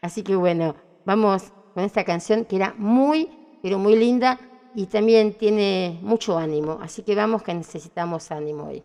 Así 0.01 0.23
que 0.23 0.37
bueno, 0.37 0.75
vamos 1.05 1.51
con 1.73 1.83
esta 1.83 2.05
canción 2.05 2.45
que 2.45 2.55
era 2.55 2.73
muy, 2.77 3.29
pero 3.61 3.77
muy 3.77 3.97
linda 3.97 4.39
y 4.73 4.85
también 4.85 5.33
tiene 5.33 5.99
mucho 6.01 6.37
ánimo. 6.37 6.79
Así 6.81 7.03
que 7.03 7.13
vamos 7.13 7.43
que 7.43 7.53
necesitamos 7.53 8.31
ánimo 8.31 8.69
hoy. 8.69 8.83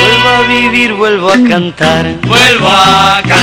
Vuelvo 0.00 0.28
a 0.28 0.42
vivir, 0.48 0.94
vuelvo 0.94 1.28
a 1.28 1.48
cantar, 1.48 2.20
Vuelvo 2.26 2.68
a 2.68 3.20
cantar, 3.22 3.35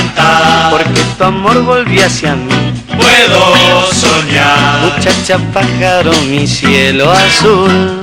porque 0.70 1.00
tu 1.16 1.24
amor 1.24 1.62
volvió 1.62 2.06
hacia 2.06 2.34
mí. 2.34 2.54
puedo 2.96 3.92
soñar. 3.92 4.80
Muchacha 4.82 5.38
pájaro, 5.52 6.12
mi 6.28 6.46
cielo 6.46 7.10
azul, 7.10 8.02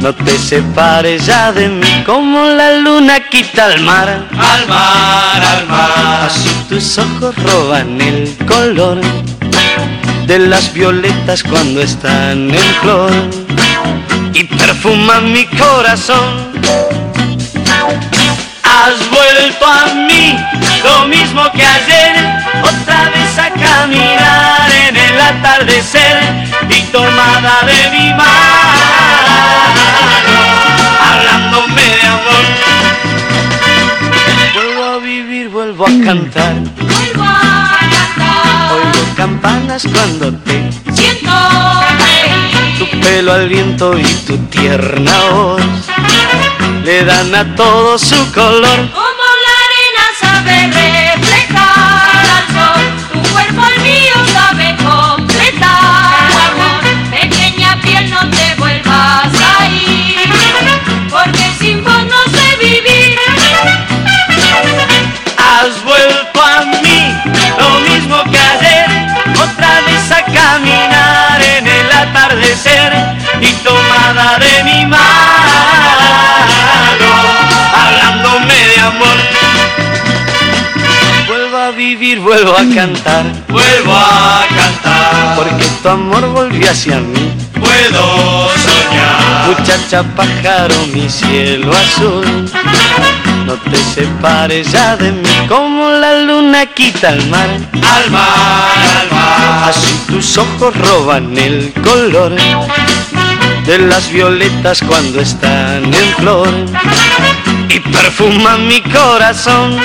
no 0.00 0.14
te 0.14 0.38
separes 0.38 1.26
ya 1.26 1.52
de 1.52 1.68
mí 1.68 2.02
como 2.04 2.44
la 2.44 2.76
luna 2.76 3.20
quita 3.28 3.66
al 3.66 3.80
mar. 3.80 4.08
Al 4.32 4.68
mar, 4.68 5.44
al 5.44 5.66
mar, 5.66 6.26
Así 6.26 6.50
tus 6.68 6.98
ojos 6.98 7.34
roban 7.42 8.00
el 8.00 8.36
color 8.46 9.00
de 10.26 10.38
las 10.40 10.72
violetas 10.72 11.42
cuando 11.44 11.80
están 11.80 12.50
en 12.50 12.74
flor 12.82 13.12
y 14.34 14.44
perfuman 14.44 15.32
mi 15.32 15.46
corazón. 15.46 16.52
Has 18.62 18.98
vuelto 19.10 19.66
a 19.66 19.94
mí, 19.94 20.36
lo 20.86 21.08
mismo 21.08 21.42
que 21.52 21.64
ayer, 21.64 22.14
otra 22.62 23.10
vez 23.10 23.38
a 23.38 23.50
caminar 23.50 24.70
en 24.88 24.96
el 24.96 25.20
atardecer. 25.20 26.16
Y 26.68 26.80
tomada 26.92 27.60
de 27.70 27.90
mi 27.90 28.10
mano, 28.10 28.82
hablándome 31.08 31.82
de 31.82 32.06
amor. 32.06 32.44
Vuelvo 34.54 34.84
a 34.84 34.98
vivir, 34.98 35.48
vuelvo 35.48 35.84
a 35.86 36.04
cantar, 36.04 36.54
Vuelvo 36.80 37.24
a 37.24 37.78
cantar, 37.94 38.72
oigo 38.72 39.14
campanas 39.16 39.82
cuando 39.92 40.32
te 40.38 40.70
siento 40.92 41.32
tu 42.78 43.00
pelo 43.00 43.32
al 43.32 43.48
viento 43.48 43.98
y 43.98 44.04
tu 44.26 44.36
tierna 44.48 45.18
voz. 45.30 45.62
Le 46.84 47.04
dan 47.04 47.34
a 47.34 47.56
todo 47.56 47.98
su 47.98 48.32
color. 48.32 49.15
Sabe 50.46 51.16
reflejar 51.16 52.44
sol, 52.54 52.82
tu 53.12 53.20
cuerpo 53.32 53.62
al 53.62 53.82
mío 53.82 54.14
sabe 54.32 54.76
completar. 54.76 56.30
Amor, 56.46 56.84
pequeña 57.10 57.76
piel 57.82 58.08
no 58.10 58.20
te 58.30 58.54
vuelvas 58.56 59.26
a 59.34 59.66
ir, 59.66 60.30
porque 61.10 61.52
sin 61.58 61.82
vos 61.82 62.04
no 62.04 62.22
sé 62.30 62.56
vivir. 62.60 63.18
Has 65.36 65.82
vuelto 65.82 66.40
a 66.40 66.64
mí, 66.80 67.12
lo 67.58 67.80
mismo 67.80 68.22
que 68.30 68.38
ayer, 68.38 68.86
otra 69.42 69.80
vez 69.80 70.12
a 70.12 70.22
caminar 70.22 71.42
en 71.42 71.66
el 71.66 71.90
atardecer 71.90 72.92
y 73.40 73.52
tomada 73.64 74.38
de 74.38 74.62
mi 74.62 74.86
mano, 74.86 75.02
hablándome 77.74 78.54
de 78.54 78.80
amor. 78.80 79.55
Vuelvo 81.76 81.88
a 81.88 81.94
vivir, 81.94 82.20
vuelvo 82.20 82.52
a 82.52 82.74
cantar, 82.74 83.26
vuelvo 83.48 83.92
a 83.94 84.46
cantar. 84.48 85.36
porque 85.36 85.66
tu 85.82 85.88
amor 85.90 86.26
volvió 86.32 86.70
hacia 86.70 87.00
mí. 87.00 87.30
Puedo 87.52 88.48
soñar. 88.48 89.46
Muchacha 89.46 90.02
pájaro, 90.16 90.74
mi 90.94 91.06
cielo 91.10 91.70
azul, 91.76 92.50
no 93.44 93.52
te 93.70 93.76
separes 93.76 94.72
ya 94.72 94.96
de 94.96 95.12
mí 95.12 95.46
como 95.48 95.90
la 95.90 96.20
luna 96.20 96.64
quita 96.64 97.10
el 97.10 97.26
mar. 97.26 97.50
Al 97.50 98.10
mar, 98.10 98.72
al 99.02 99.10
mar, 99.10 99.68
Así 99.68 100.00
tus 100.06 100.38
ojos 100.38 100.74
roban 100.78 101.36
el 101.36 101.74
color 101.84 102.34
de 103.66 103.78
las 103.80 104.10
violetas 104.10 104.80
cuando 104.80 105.20
están 105.20 105.92
en 105.92 106.14
flor 106.16 106.48
y 107.68 107.80
perfuman 107.80 108.66
mi 108.66 108.80
corazón. 108.80 109.78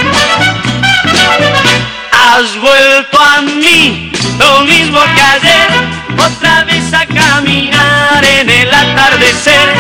Has 2.24 2.56
vuelto 2.60 3.20
a 3.20 3.42
mí, 3.42 4.12
lo 4.38 4.62
mismo 4.62 5.00
que 5.16 5.22
ayer, 5.22 5.70
otra 6.18 6.64
vez 6.66 6.94
a 6.94 7.06
caminar 7.08 8.24
en 8.24 8.48
el 8.48 8.72
atardecer 8.72 9.74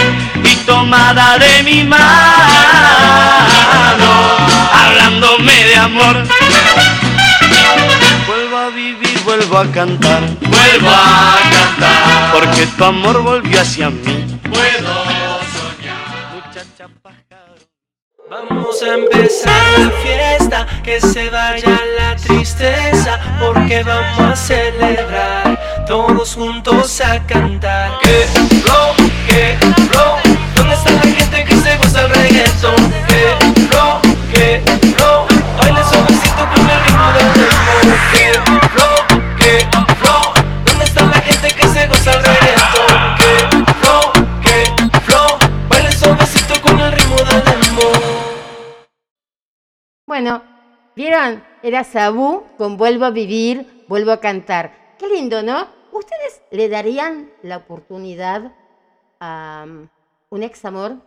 y 0.44 0.56
tomada 0.66 1.38
de 1.38 1.62
mi 1.64 1.84
mano, 1.84 2.02
hablándome 4.74 5.54
de 5.66 5.76
amor. 5.76 6.24
Vuelvo 8.26 8.58
a 8.58 8.70
vivir, 8.70 9.20
vuelvo 9.24 9.58
a 9.60 9.72
cantar, 9.72 10.24
vuelvo 10.42 10.89
a 10.89 11.38
cantar. 11.52 12.32
porque 12.34 12.66
tu 12.66 12.84
amor 12.84 13.22
volvió 13.22 13.62
hacia 13.62 13.92
mí. 13.92 14.26
Vamos 18.54 18.82
a 18.84 18.95
empezar 18.95 19.80
la 19.80 19.89
fiesta, 20.04 20.68
que 20.84 20.99
se 20.99 21.30
vaya 21.30 21.80
la 21.97 22.18
tristeza, 22.18 23.18
porque 23.39 23.82
vamos 23.82 24.20
a 24.20 24.36
celebrar, 24.36 25.86
todos 25.88 26.36
juntos 26.36 26.99
a 26.99 27.26
cantar. 27.26 27.97
Que 28.02 28.28
flow, 28.62 28.93
que 29.26 29.58
flow, 29.89 30.18
¿dónde 30.54 30.74
está 30.74 30.91
la 30.91 31.02
gente 31.02 31.45
que 31.45 31.56
se 31.56 31.78
goza 31.78 32.02
el 32.02 32.10
reggaetón? 32.10 32.76
Que 33.08 33.38
flow, 33.70 34.02
que 34.34 34.62
flow, 34.97 35.28
baila 35.58 35.89
suavecito 35.89 36.49
con 36.54 36.70
el 36.70 36.84
ritmo 36.84 37.08
del 37.14 37.34
dembow. 37.34 37.82
Que 38.12 38.61
Bueno, 50.22 50.43
¿vieron? 50.95 51.43
Era 51.63 51.84
Sabú 51.84 52.43
con 52.59 52.78
Vuelvo 52.78 53.05
a 53.05 53.09
vivir, 53.09 53.86
vuelvo 53.88 54.11
a 54.11 54.19
cantar. 54.19 54.95
Qué 54.99 55.07
lindo, 55.07 55.41
¿no? 55.41 55.65
¿Ustedes 55.91 56.43
le 56.51 56.69
darían 56.69 57.32
la 57.41 57.57
oportunidad 57.57 58.51
a 59.19 59.65
um, 59.65 59.88
un 60.30 60.43
ex 60.43 60.63
amor? 60.63 60.97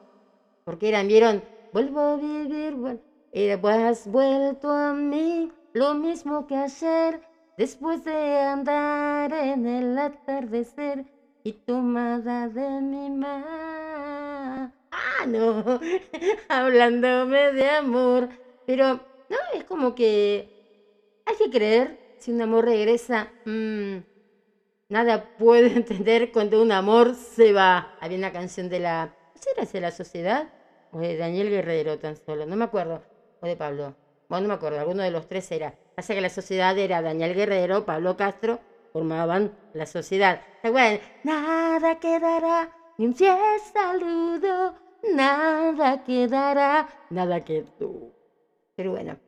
Porque 0.65 0.89
eran, 0.89 1.07
¿vieron? 1.07 1.45
Vuelvo 1.73 2.01
a 2.01 2.17
vivir, 2.17 2.75
vuel- 2.75 3.03
era, 3.31 3.89
has 3.89 4.09
vuelto 4.11 4.69
a 4.69 4.93
mí, 4.93 5.49
lo 5.75 5.95
mismo 5.95 6.49
que 6.49 6.57
ayer, 6.57 7.21
después 7.57 8.05
de 8.05 8.41
andar 8.41 9.33
en 9.33 9.65
el 9.65 9.97
atardecer 9.97 11.05
y 11.45 11.53
tomada 11.53 12.49
de 12.49 12.69
mi 12.81 13.11
mano. 13.11 14.73
Ah, 14.91 15.25
no, 15.29 15.63
hablándome 16.49 17.53
de 17.53 17.71
amor. 17.71 18.29
Pero, 18.67 19.01
no, 19.29 19.37
es 19.55 19.65
como 19.65 19.95
que 19.95 20.49
hay 21.27 21.37
que 21.37 21.51
creer, 21.51 22.01
si 22.19 22.33
un 22.33 22.43
amor 22.43 22.65
regresa, 22.67 23.35
mm, 23.45 23.99
nada 24.89 25.31
puedo 25.37 25.67
entender 25.83 26.31
cuando 26.33 26.63
un 26.63 26.73
amor 26.73 27.15
se 27.15 27.53
va. 27.53 27.97
Había 28.01 28.19
una 28.19 28.33
canción 28.33 28.69
de 28.69 28.81
la, 28.81 29.07
¿no 29.35 29.41
sé, 29.43 29.51
era 29.57 29.65
de 29.71 29.81
la 29.81 29.91
sociedad? 29.91 30.49
O 30.93 30.99
de 30.99 31.17
Daniel 31.17 31.51
Guerrero 31.51 31.99
tan 31.99 32.17
solo, 32.17 32.47
no 32.47 32.57
me 32.57 32.65
acuerdo. 32.65 33.03
O 33.41 33.47
de 33.47 33.57
Pablo. 33.57 33.97
Bueno, 34.29 34.43
no 34.43 34.49
me 34.49 34.55
acuerdo, 34.55 34.81
alguno 34.81 35.03
de 35.03 35.11
los 35.11 35.27
tres 35.29 35.51
era. 35.53 35.75
Pasa 35.95 36.15
que 36.15 36.21
la 36.21 36.31
sociedad 36.31 36.77
era 36.79 37.03
Daniel 37.03 37.35
Guerrero, 37.35 37.85
Pablo 37.85 38.17
Castro, 38.17 38.61
formaban 38.93 39.53
la 39.73 39.87
sociedad. 39.87 40.41
¿Se 40.63 40.69
acuerdan? 40.69 41.01
Nada 41.25 41.99
quedará, 42.01 42.71
ni 42.97 43.07
un 43.07 43.15
fiel 43.15 43.37
saludo, 43.73 44.75
nada 45.03 46.03
quedará, 46.05 46.89
nada 47.11 47.45
que 47.45 47.65
tú. 47.79 48.15
Pero 48.77 48.91
bueno, 48.93 49.19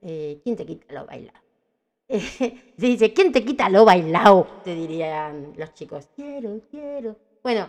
eh, 0.00 0.40
¿quién 0.42 0.56
te 0.56 0.64
quita 0.64 0.94
lo 0.94 1.06
bailado? 1.06 1.40
se 2.08 2.60
dice, 2.76 3.12
¿quién 3.12 3.32
te 3.32 3.44
quita 3.44 3.68
lo 3.68 3.84
bailado? 3.84 4.46
Te 4.64 4.74
dirían 4.74 5.52
los 5.56 5.74
chicos. 5.74 6.08
Quiero, 6.14 6.60
quiero. 6.70 7.16
Bueno, 7.42 7.68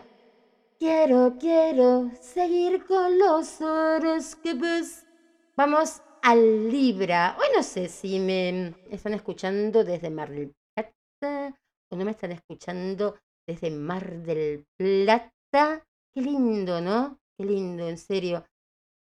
quiero, 0.77 1.35
quiero 1.39 2.11
seguir 2.21 2.85
con 2.85 3.17
los 3.17 3.61
horóscopos. 3.61 5.03
Vamos 5.55 6.01
al 6.21 6.69
Libra. 6.69 7.35
Hoy 7.39 7.47
no 7.55 7.63
sé 7.63 7.89
si 7.89 8.19
me 8.19 8.75
están 8.89 9.13
escuchando 9.13 9.83
desde 9.83 10.09
Mar 10.09 10.29
del 10.29 10.53
Plata 10.75 11.57
o 11.89 11.95
no 11.95 12.05
me 12.05 12.11
están 12.11 12.31
escuchando 12.31 13.17
desde 13.47 13.71
Mar 13.71 14.21
del 14.21 14.65
Plata. 14.77 15.83
Qué 16.13 16.21
lindo, 16.21 16.81
¿no? 16.81 17.19
Qué 17.37 17.45
lindo, 17.45 17.87
en 17.87 17.97
serio. 17.97 18.45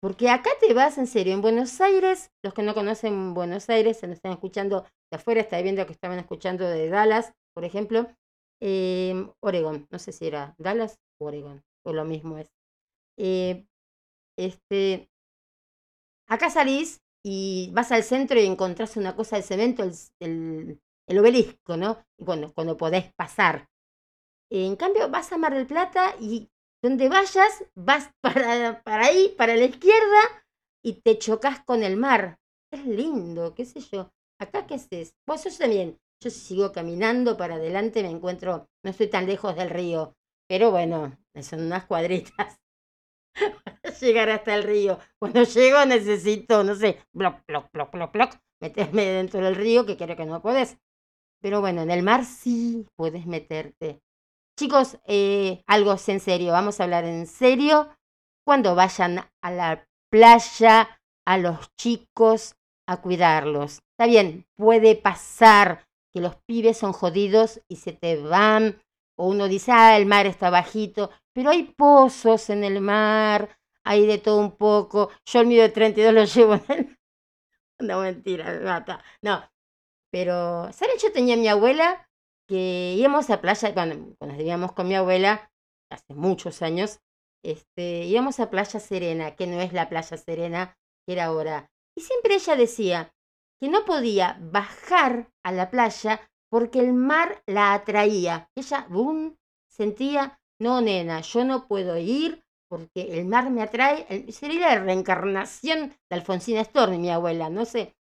Porque 0.05 0.29
acá 0.29 0.51
te 0.59 0.71
vas, 0.75 0.99
en 0.99 1.07
serio, 1.07 1.33
en 1.33 1.41
Buenos 1.41 1.81
Aires, 1.81 2.29
los 2.43 2.53
que 2.53 2.61
no 2.61 2.75
conocen 2.75 3.33
Buenos 3.33 3.71
Aires, 3.71 3.97
se 3.97 4.05
nos 4.05 4.17
están 4.17 4.33
escuchando 4.33 4.83
de 5.09 5.17
afuera, 5.17 5.41
está 5.41 5.59
viendo 5.63 5.83
que 5.87 5.93
estaban 5.93 6.19
escuchando 6.19 6.63
de 6.63 6.89
Dallas, 6.89 7.33
por 7.55 7.65
ejemplo, 7.65 8.07
eh, 8.61 9.27
Oregon, 9.39 9.87
no 9.89 9.97
sé 9.97 10.11
si 10.11 10.27
era 10.27 10.53
Dallas 10.59 10.99
o 11.17 11.25
Oregon, 11.25 11.63
o 11.83 11.91
lo 11.91 12.05
mismo 12.05 12.37
es. 12.37 12.51
Eh, 13.17 13.65
este, 14.37 15.09
acá 16.27 16.51
salís 16.51 17.01
y 17.23 17.71
vas 17.73 17.91
al 17.91 18.03
centro 18.03 18.39
y 18.39 18.45
encontrás 18.45 18.97
una 18.97 19.15
cosa 19.15 19.37
de 19.37 19.41
cemento, 19.41 19.81
el, 20.19 20.79
el, 21.07 21.17
obelisco, 21.17 21.77
¿no? 21.77 22.05
Bueno, 22.19 22.53
cuando 22.53 22.77
podés 22.77 23.11
pasar. 23.15 23.69
En 24.51 24.75
cambio, 24.75 25.09
vas 25.09 25.31
a 25.31 25.39
Mar 25.39 25.55
del 25.55 25.65
Plata 25.65 26.15
y 26.19 26.51
donde 26.85 27.09
vayas, 27.09 27.65
vas 27.73 28.11
para, 28.21 28.83
para 28.83 29.07
ahí, 29.07 29.33
para 29.35 29.55
la 29.55 29.65
izquierda, 29.65 30.45
y 30.83 31.01
te 31.01 31.17
chocas 31.17 31.63
con 31.65 31.81
el 31.83 31.97
mar. 31.97 32.37
Es 32.71 32.85
lindo, 32.85 33.55
qué 33.55 33.65
sé 33.65 33.79
yo. 33.79 34.11
Acá, 34.39 34.67
¿qué 34.67 34.75
haces? 34.75 35.15
Vos 35.25 35.43
yo 35.43 35.57
también. 35.57 35.97
Yo 36.23 36.29
sigo 36.29 36.71
caminando 36.71 37.37
para 37.37 37.55
adelante, 37.55 38.03
me 38.03 38.09
encuentro, 38.09 38.69
no 38.83 38.91
estoy 38.91 39.07
tan 39.07 39.25
lejos 39.25 39.55
del 39.55 39.69
río, 39.69 40.15
pero 40.47 40.71
bueno, 40.71 41.17
son 41.41 41.61
unas 41.61 41.85
cuadritas 41.85 42.59
para 43.33 43.95
llegar 43.99 44.29
hasta 44.29 44.55
el 44.55 44.63
río. 44.63 44.99
Cuando 45.19 45.43
llego 45.43 45.85
necesito, 45.85 46.63
no 46.63 46.75
sé, 46.75 46.99
bloc, 47.13 47.41
bloc, 47.47 47.71
bloc, 47.73 47.91
bloc, 47.91 48.13
bloc, 48.13 48.35
meterme 48.61 49.05
dentro 49.05 49.41
del 49.41 49.55
río, 49.55 49.85
que 49.85 49.97
creo 49.97 50.15
que 50.15 50.25
no 50.25 50.41
podés. 50.41 50.77
Pero 51.41 51.61
bueno, 51.61 51.81
en 51.81 51.91
el 51.91 52.03
mar 52.03 52.25
sí 52.25 52.87
puedes 52.95 53.25
meterte. 53.25 54.01
Chicos, 54.57 54.97
eh, 55.05 55.63
algo 55.67 55.95
en 56.07 56.19
serio, 56.21 56.53
vamos 56.53 56.79
a 56.79 56.85
hablar 56.85 57.03
en 57.03 57.27
serio. 57.27 57.89
Cuando 58.45 58.73
vayan 58.73 59.19
a 59.41 59.51
la 59.51 59.85
playa, 60.09 61.01
a 61.25 61.37
los 61.37 61.75
chicos, 61.75 62.55
a 62.87 63.01
cuidarlos. 63.01 63.79
Está 63.91 64.05
bien, 64.05 64.45
puede 64.55 64.95
pasar 64.95 65.85
que 66.13 66.21
los 66.21 66.37
pibes 66.47 66.77
son 66.77 66.93
jodidos 66.93 67.61
y 67.67 67.77
se 67.77 67.91
te 67.91 68.15
van, 68.21 68.81
o 69.17 69.27
uno 69.27 69.49
dice, 69.49 69.73
ah, 69.73 69.97
el 69.97 70.05
mar 70.05 70.25
está 70.25 70.49
bajito, 70.49 71.11
pero 71.33 71.49
hay 71.49 71.63
pozos 71.63 72.49
en 72.49 72.63
el 72.63 72.79
mar, 72.79 73.57
hay 73.83 74.05
de 74.05 74.19
todo 74.19 74.39
un 74.39 74.55
poco. 74.55 75.11
Yo 75.25 75.41
el 75.41 75.47
mío 75.47 75.63
de 75.63 75.69
32 75.69 76.13
lo 76.13 76.23
llevo 76.23 76.53
en 76.53 76.63
el... 76.69 76.97
No, 77.79 77.99
mentira, 77.99 78.53
gata. 78.53 79.03
No, 79.21 79.43
pero, 80.09 80.71
¿saben? 80.71 80.95
Yo 81.01 81.11
tenía 81.11 81.33
a 81.33 81.37
mi 81.37 81.49
abuela 81.49 82.07
que 82.47 82.95
íbamos 82.97 83.29
a 83.29 83.41
playa, 83.41 83.73
cuando, 83.73 84.15
cuando 84.17 84.37
vivíamos 84.37 84.71
con 84.73 84.87
mi 84.87 84.95
abuela, 84.95 85.51
hace 85.91 86.13
muchos 86.13 86.61
años, 86.61 86.99
este, 87.43 88.05
íbamos 88.05 88.39
a 88.39 88.49
Playa 88.49 88.79
Serena, 88.79 89.35
que 89.35 89.45
no 89.47 89.61
es 89.61 89.71
la 89.71 89.87
Playa 89.87 90.17
Serena 90.17 90.77
que 91.05 91.13
era 91.13 91.25
ahora. 91.25 91.69
Y 91.95 92.01
siempre 92.01 92.35
ella 92.35 92.55
decía 92.55 93.13
que 93.61 93.69
no 93.69 93.85
podía 93.85 94.37
bajar 94.41 95.29
a 95.43 95.51
la 95.51 95.69
playa 95.69 96.21
porque 96.49 96.79
el 96.79 96.93
mar 96.93 97.43
la 97.45 97.73
atraía. 97.73 98.49
Ella, 98.55 98.87
boom, 98.89 99.37
sentía, 99.69 100.39
no, 100.59 100.81
nena, 100.81 101.21
yo 101.21 101.43
no 101.43 101.67
puedo 101.67 101.97
ir 101.97 102.43
porque 102.67 103.19
el 103.19 103.25
mar 103.25 103.49
me 103.51 103.61
atrae. 103.61 104.31
Sería 104.31 104.75
la 104.75 104.83
reencarnación 104.83 105.89
de 105.89 106.15
Alfonsina 106.15 106.63
Storni, 106.63 106.97
mi 106.97 107.11
abuela, 107.11 107.49
no 107.49 107.65
sé. 107.65 107.95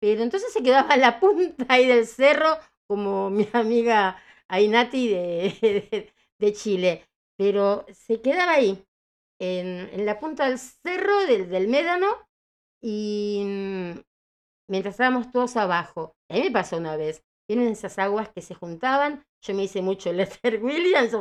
Pero 0.00 0.22
entonces 0.22 0.52
se 0.52 0.62
quedaba 0.62 0.94
en 0.94 1.00
la 1.00 1.20
punta 1.20 1.66
ahí 1.68 1.86
del 1.86 2.06
cerro 2.06 2.58
como 2.88 3.30
mi 3.30 3.46
amiga 3.52 4.20
Ainati 4.48 5.08
de, 5.08 6.52
Chile, 6.54 7.04
pero 7.36 7.86
se 7.92 8.20
quedaba 8.20 8.52
ahí, 8.54 8.84
en, 9.40 10.04
la 10.06 10.18
punta 10.18 10.48
del 10.48 10.58
cerro 10.58 11.26
del, 11.26 11.48
del, 11.50 11.68
Médano, 11.68 12.08
y 12.82 13.42
mm, 13.44 14.00
mientras 14.68 14.94
estábamos 14.94 15.30
todos 15.30 15.56
abajo. 15.56 16.16
A 16.28 16.34
mí 16.34 16.42
me 16.42 16.50
pasó 16.50 16.78
una 16.78 16.96
vez, 16.96 17.22
vienen 17.48 17.68
esas 17.68 17.98
aguas 17.98 18.30
que 18.30 18.42
se 18.42 18.54
juntaban, 18.54 19.24
yo 19.42 19.54
me 19.54 19.64
hice 19.64 19.82
mucho 19.82 20.12
Lester 20.12 20.62
Williams, 20.62 21.12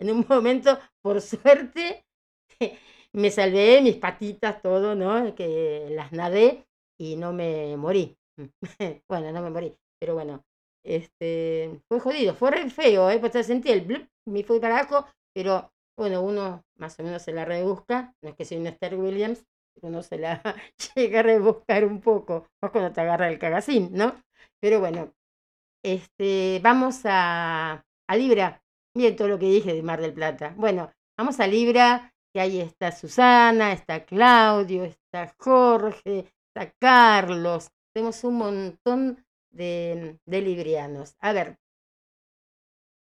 en 0.00 0.10
un 0.10 0.26
momento, 0.28 0.78
por 1.02 1.20
suerte, 1.20 2.06
me 3.12 3.30
salvé 3.30 3.82
mis 3.82 3.96
patitas, 3.96 4.62
todo, 4.62 4.94
¿no? 4.94 5.34
Que 5.34 5.88
las 5.90 6.12
nadé 6.12 6.66
y 6.98 7.16
no 7.16 7.32
me 7.32 7.76
morí. 7.76 8.16
bueno, 9.08 9.32
no 9.32 9.42
me 9.42 9.50
morí, 9.50 9.76
pero 9.98 10.14
bueno, 10.14 10.44
este, 10.84 11.80
fue 11.88 12.00
jodido, 12.00 12.34
fue 12.34 12.50
re 12.50 12.70
feo, 12.70 13.10
¿eh? 13.10 13.18
Pues 13.18 13.46
sentí 13.46 13.70
el 13.70 13.82
blip, 13.82 14.08
me 14.26 14.42
fui 14.44 14.60
para 14.60 14.78
abajo, 14.78 15.06
pero 15.34 15.70
bueno, 15.98 16.22
uno 16.22 16.64
más 16.76 16.98
o 16.98 17.02
menos 17.02 17.22
se 17.22 17.32
la 17.32 17.44
rebusca, 17.44 18.14
no 18.22 18.30
es 18.30 18.36
que 18.36 18.44
soy 18.44 18.58
un 18.58 18.66
Esther 18.66 18.94
Williams, 18.96 19.44
uno 19.82 20.02
se 20.02 20.18
la 20.18 20.42
llega 20.94 21.20
a 21.20 21.22
rebuscar 21.22 21.84
un 21.84 22.00
poco, 22.00 22.46
más 22.62 22.72
cuando 22.72 22.92
te 22.92 23.00
agarra 23.00 23.28
el 23.28 23.38
cagacín, 23.38 23.90
¿no? 23.92 24.14
Pero 24.60 24.80
bueno, 24.80 25.12
este, 25.84 26.60
vamos 26.62 27.02
a, 27.04 27.84
a 28.08 28.16
Libra, 28.16 28.62
miren 28.96 29.16
todo 29.16 29.28
lo 29.28 29.38
que 29.38 29.46
dije 29.46 29.74
de 29.74 29.82
Mar 29.82 30.00
del 30.00 30.14
Plata. 30.14 30.54
Bueno, 30.56 30.90
vamos 31.18 31.40
a 31.40 31.46
Libra, 31.46 32.12
que 32.32 32.40
ahí 32.40 32.60
está 32.60 32.92
Susana, 32.92 33.72
está 33.72 34.04
Claudio, 34.04 34.84
está 34.84 35.34
Jorge, 35.38 36.26
está 36.48 36.72
Carlos, 36.80 37.70
tenemos 37.94 38.22
un 38.24 38.36
montón 38.36 39.24
de, 39.50 40.18
de 40.26 40.40
librianos. 40.40 41.16
A 41.20 41.32
ver, 41.32 41.58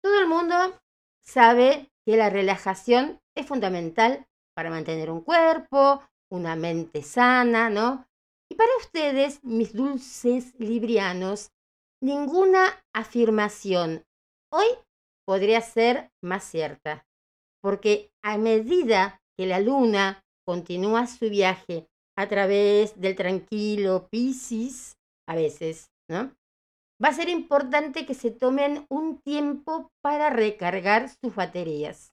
todo 0.02 0.20
el 0.20 0.26
mundo 0.26 0.80
sabe 1.22 1.90
que 2.04 2.16
la 2.16 2.30
relajación 2.30 3.20
es 3.34 3.46
fundamental 3.46 4.26
para 4.54 4.70
mantener 4.70 5.10
un 5.10 5.20
cuerpo, 5.20 6.02
una 6.30 6.56
mente 6.56 7.02
sana, 7.02 7.70
¿no? 7.70 8.06
Y 8.48 8.54
para 8.54 8.70
ustedes, 8.78 9.42
mis 9.42 9.72
dulces 9.72 10.54
librianos, 10.58 11.50
ninguna 12.00 12.84
afirmación 12.94 14.04
hoy 14.52 14.66
podría 15.26 15.60
ser 15.60 16.10
más 16.22 16.44
cierta, 16.44 17.04
porque 17.60 18.12
a 18.22 18.38
medida 18.38 19.20
que 19.36 19.46
la 19.46 19.60
luna 19.60 20.24
continúa 20.46 21.06
su 21.06 21.28
viaje 21.28 21.88
a 22.16 22.28
través 22.28 22.98
del 23.00 23.16
tranquilo 23.16 24.08
Piscis, 24.08 24.96
a 25.28 25.34
veces 25.34 25.90
Va 26.10 27.08
a 27.08 27.12
ser 27.12 27.28
importante 27.28 28.06
que 28.06 28.14
se 28.14 28.30
tomen 28.30 28.86
un 28.88 29.20
tiempo 29.20 29.92
para 30.00 30.30
recargar 30.30 31.08
sus 31.08 31.34
baterías. 31.34 32.12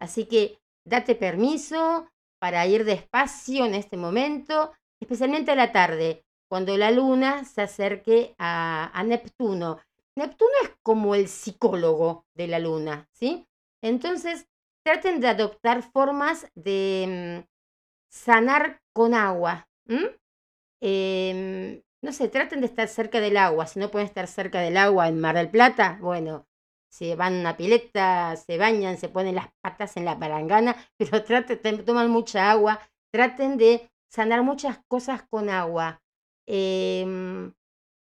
Así 0.00 0.26
que 0.26 0.58
date 0.84 1.14
permiso 1.14 2.08
para 2.40 2.66
ir 2.66 2.84
despacio 2.84 3.64
en 3.64 3.74
este 3.74 3.96
momento, 3.96 4.72
especialmente 5.00 5.52
a 5.52 5.56
la 5.56 5.72
tarde, 5.72 6.24
cuando 6.48 6.76
la 6.76 6.90
luna 6.90 7.44
se 7.44 7.62
acerque 7.62 8.34
a, 8.38 8.90
a 8.92 9.02
Neptuno. 9.02 9.80
Neptuno 10.16 10.52
es 10.62 10.70
como 10.82 11.14
el 11.14 11.28
psicólogo 11.28 12.26
de 12.34 12.48
la 12.48 12.58
luna, 12.58 13.08
¿sí? 13.12 13.46
Entonces, 13.82 14.48
traten 14.84 15.20
de 15.20 15.28
adoptar 15.28 15.82
formas 15.82 16.48
de 16.54 17.44
mm, 17.44 17.48
sanar 18.10 18.80
con 18.92 19.14
agua 19.14 19.68
no 22.02 22.12
sé, 22.12 22.28
traten 22.28 22.60
de 22.60 22.66
estar 22.66 22.88
cerca 22.88 23.20
del 23.20 23.36
agua. 23.36 23.66
Si 23.66 23.78
no 23.78 23.90
pueden 23.90 24.06
estar 24.06 24.26
cerca 24.26 24.60
del 24.60 24.76
agua 24.76 25.08
en 25.08 25.20
Mar 25.20 25.36
del 25.36 25.50
Plata, 25.50 25.98
bueno, 26.00 26.46
se 26.90 27.16
van 27.16 27.36
a 27.36 27.40
una 27.40 27.56
pileta, 27.56 28.36
se 28.36 28.56
bañan, 28.58 28.96
se 28.96 29.08
ponen 29.08 29.34
las 29.34 29.48
patas 29.60 29.96
en 29.96 30.04
la 30.04 30.18
palangana, 30.18 30.76
pero 30.98 31.24
traten, 31.24 31.84
toman 31.84 32.10
mucha 32.10 32.50
agua, 32.50 32.80
traten 33.12 33.56
de 33.58 33.90
sanar 34.10 34.42
muchas 34.42 34.78
cosas 34.88 35.22
con 35.28 35.50
agua. 35.50 36.00
Em, 36.46 37.52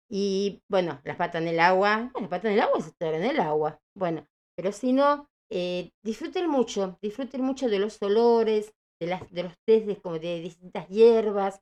y 0.09 0.63
bueno, 0.69 1.01
las 1.05 1.17
patas 1.17 1.43
en 1.43 1.49
el 1.49 1.61
agua, 1.61 2.11
las 2.19 2.29
patas 2.29 2.47
en 2.47 2.53
el 2.53 2.61
agua 2.61 2.79
estar 2.79 3.15
en 3.15 3.25
el 3.25 3.41
agua. 3.41 3.81
Bueno, 3.95 4.27
pero 4.57 4.73
si 4.73 4.93
no, 4.93 5.29
eh, 5.51 5.91
disfruten 6.03 6.49
mucho, 6.49 6.99
disfruten 7.03 7.43
mucho 7.43 7.69
de 7.69 7.79
los 7.79 8.01
olores, 8.03 8.73
de, 9.01 9.07
las, 9.07 9.31
de 9.31 9.43
los 9.45 9.55
tés 9.67 9.87
de, 9.87 9.97
como 9.97 10.19
de 10.19 10.41
distintas 10.41 10.89
hierbas, 10.89 11.61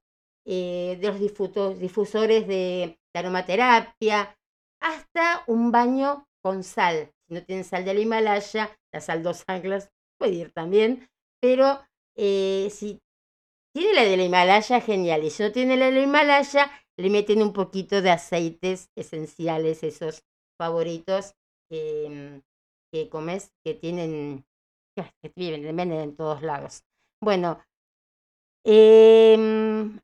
eh, 0.51 0.97
de 0.99 1.09
los 1.09 1.79
difusores 1.79 2.49
de, 2.49 2.99
de 3.13 3.19
aromaterapia, 3.19 4.35
hasta 4.81 5.45
un 5.47 5.71
baño 5.71 6.27
con 6.43 6.65
sal. 6.65 7.13
Si 7.27 7.35
no 7.35 7.43
tienen 7.45 7.65
sal 7.65 7.85
del 7.85 7.99
Himalaya, 7.99 8.79
la 8.93 9.01
sal 9.01 9.23
dos 9.23 9.45
anclas 9.47 9.91
puede 10.19 10.35
ir 10.35 10.53
también, 10.53 11.09
pero 11.41 11.81
eh, 12.17 12.69
si 12.71 13.01
tiene 13.75 13.93
la 13.93 14.05
del 14.05 14.23
Himalaya, 14.23 14.81
genial. 14.81 15.25
Y 15.25 15.31
si 15.31 15.43
no 15.43 15.53
tiene 15.53 15.77
la 15.77 15.91
del 15.91 16.05
Himalaya, 16.05 16.71
le 16.97 17.11
meten 17.11 17.43
un 17.43 17.53
poquito 17.53 18.01
de 18.01 18.11
aceites 18.11 18.91
esenciales, 18.97 19.83
esos 19.83 20.25
favoritos 20.59 21.35
que, 21.71 22.43
mm, 22.93 23.09
comes, 23.11 23.53
que 23.65 23.75
tienen, 23.75 24.45
que 24.97 25.33
viven, 25.37 25.77
venden 25.77 26.01
en 26.01 26.17
todos 26.17 26.43
lados. 26.43 26.83
Bueno, 27.23 27.61
em, 28.65 29.99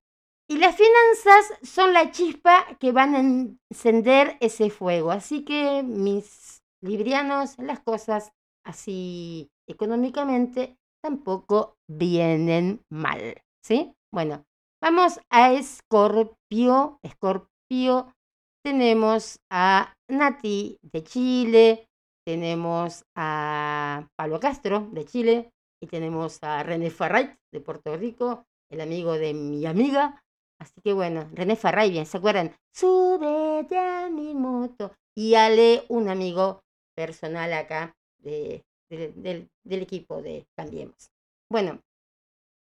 y 0.48 0.58
las 0.58 0.76
finanzas 0.76 1.58
son 1.62 1.92
la 1.92 2.10
chispa 2.10 2.76
que 2.78 2.92
van 2.92 3.14
a 3.14 3.20
encender 3.20 4.36
ese 4.40 4.70
fuego. 4.70 5.10
Así 5.10 5.44
que, 5.44 5.82
mis 5.82 6.62
librianos, 6.82 7.58
las 7.58 7.80
cosas 7.80 8.32
así 8.64 9.50
económicamente 9.68 10.76
tampoco 11.02 11.76
vienen 11.88 12.82
mal. 12.90 13.42
¿Sí? 13.62 13.94
Bueno, 14.12 14.44
vamos 14.82 15.18
a 15.30 15.52
Escorpio. 15.52 16.98
Escorpio, 17.02 18.14
tenemos 18.62 19.38
a 19.50 19.94
Nati 20.10 20.78
de 20.82 21.02
Chile, 21.02 21.88
tenemos 22.26 23.04
a 23.16 24.06
Pablo 24.16 24.40
Castro 24.40 24.88
de 24.92 25.04
Chile 25.04 25.50
y 25.82 25.86
tenemos 25.86 26.38
a 26.42 26.62
René 26.62 26.90
Farray 26.90 27.34
de 27.52 27.60
Puerto 27.60 27.96
Rico, 27.96 28.44
el 28.70 28.80
amigo 28.80 29.12
de 29.12 29.34
mi 29.34 29.64
amiga. 29.66 30.22
Así 30.64 30.80
que 30.82 30.94
bueno, 30.94 31.28
René 31.34 31.56
Farray, 31.56 31.90
bien, 31.90 32.06
¿se 32.06 32.16
acuerdan? 32.16 32.56
Súbete 32.72 33.78
a 33.78 34.08
mi 34.08 34.34
moto. 34.34 34.92
Y 35.14 35.34
Ale, 35.34 35.84
un 35.90 36.08
amigo 36.08 36.62
personal 36.96 37.52
acá 37.52 37.94
de, 38.18 38.64
de- 38.88 39.12
del, 39.12 39.82
equipo 39.82 40.22
de 40.22 40.46
Cambiemos. 40.56 41.10
Bueno, 41.50 41.80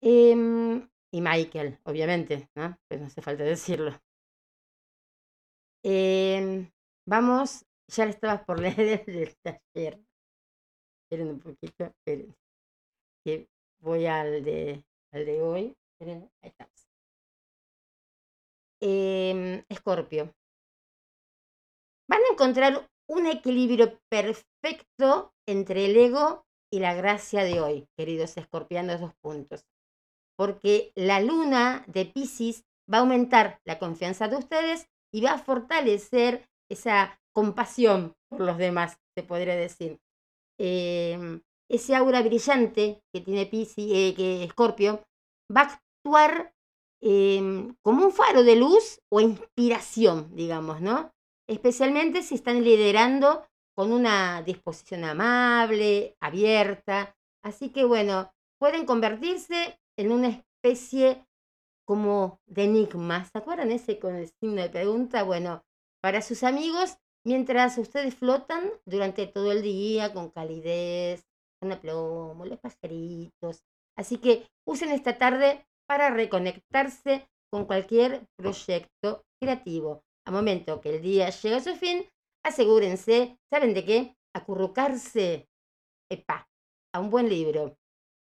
em, 0.01 0.89
y 1.11 1.21
Michael, 1.21 1.79
obviamente, 1.85 2.49
¿no? 2.55 2.77
Pues 2.87 3.01
no 3.01 3.07
hace 3.07 3.21
falta 3.21 3.43
decirlo. 3.43 3.93
Em, 5.83 6.71
vamos, 7.05 7.65
ya 7.87 8.05
le 8.05 8.11
estabas 8.11 8.43
por 8.45 8.59
leer 8.61 9.03
el 9.07 9.35
taller. 9.43 9.99
Esperen 11.03 11.29
un 11.35 11.39
poquito, 11.39 11.83
esperen. 11.85 12.35
Voy 13.81 14.05
al 14.05 14.43
de, 14.45 14.83
al 15.11 15.25
de 15.25 15.41
hoy. 15.41 15.75
Ahí 15.99 16.29
estamos. 16.41 16.70
Em, 18.82 19.63
Escorpio. 19.69 20.34
Van 22.09 22.19
a 22.19 22.34
encontrar 22.34 22.89
un 23.07 23.27
equilibrio 23.27 23.99
perfecto 24.09 25.34
entre 25.47 25.86
el 25.86 25.95
ego 25.97 26.45
y 26.73 26.79
la 26.79 26.95
gracia 26.95 27.43
de 27.43 27.61
hoy, 27.61 27.88
queridos 27.95 28.38
escorpianos, 28.38 28.99
dos 28.99 29.13
puntos. 29.21 29.65
Porque 30.36 30.91
la 30.95 31.21
luna 31.21 31.84
de 31.88 32.05
Pisces 32.05 32.63
va 32.91 32.97
a 32.97 33.01
aumentar 33.01 33.59
la 33.65 33.77
confianza 33.77 34.27
de 34.27 34.38
ustedes 34.38 34.88
y 35.13 35.21
va 35.21 35.34
a 35.34 35.39
fortalecer 35.39 36.49
esa 36.69 37.19
compasión 37.34 38.15
por 38.29 38.41
los 38.41 38.57
demás, 38.57 38.97
se 39.15 39.23
podría 39.23 39.55
decir. 39.55 39.99
Em, 40.57 41.41
ese 41.69 41.95
aura 41.95 42.21
brillante 42.21 43.01
que 43.13 43.21
tiene 43.21 43.45
Piscis, 43.45 43.91
eh, 43.93 44.13
que 44.15 44.43
Escorpio, 44.43 45.03
va 45.55 45.61
a 45.61 45.82
actuar 46.03 46.53
em, 47.02 47.76
como 47.82 48.06
un 48.06 48.12
faro 48.12 48.43
de 48.43 48.56
luz 48.56 49.02
o 49.10 49.20
inspiración, 49.20 50.36
digamos, 50.36 50.82
¿no? 50.82 51.12
Especialmente 51.47 52.22
si 52.24 52.36
están 52.36 52.64
liderando 52.64 53.45
con 53.76 53.91
una 53.91 54.41
disposición 54.43 55.04
amable, 55.04 56.16
abierta. 56.22 57.16
Así 57.43 57.70
que 57.70 57.84
bueno, 57.86 58.32
pueden 58.60 58.86
convertirse 58.86 59.80
en 59.97 60.12
una 60.12 60.28
especie 60.30 61.26
como 61.86 62.39
de 62.45 62.66
enigma. 62.66 63.26
¿Se 63.26 63.38
acuerdan 63.38 63.72
ese 63.72 63.99
con 63.99 64.16
el 64.16 64.30
signo 64.39 64.62
de 64.62 64.70
pregunta? 64.70 65.24
Bueno, 65.24 65.64
para 66.02 66.22
sus 66.22 66.43
amigos, 66.43 66.97
mientras 67.26 67.78
ustedes 67.78 68.16
flotan 68.16 68.72
durante 68.86 69.28
todo 69.28 69.52
el 69.52 69.62
día 69.62 70.14
con 70.14 70.30
calidez, 70.30 71.26
con 71.60 71.72
aplomo, 71.72 72.45
los 72.45 72.60
pajaritos. 72.60 73.64
Así 73.97 74.18
que 74.18 74.47
usen 74.66 74.91
esta 74.91 75.18
tarde 75.18 75.66
para 75.91 76.09
reconectarse 76.09 77.27
con 77.51 77.65
cualquier 77.65 78.25
proyecto 78.37 79.25
creativo. 79.41 80.05
A 80.25 80.31
momento 80.31 80.79
que 80.79 80.95
el 80.95 81.01
día 81.01 81.29
llega 81.31 81.57
a 81.57 81.59
su 81.59 81.75
fin, 81.75 82.05
asegúrense, 82.45 83.37
¿saben 83.51 83.73
de 83.73 83.83
qué? 83.83 84.15
Acurrucarse, 84.33 85.49
epa, 86.09 86.47
a 86.93 86.99
un 87.01 87.09
buen 87.09 87.27
libro, 87.27 87.77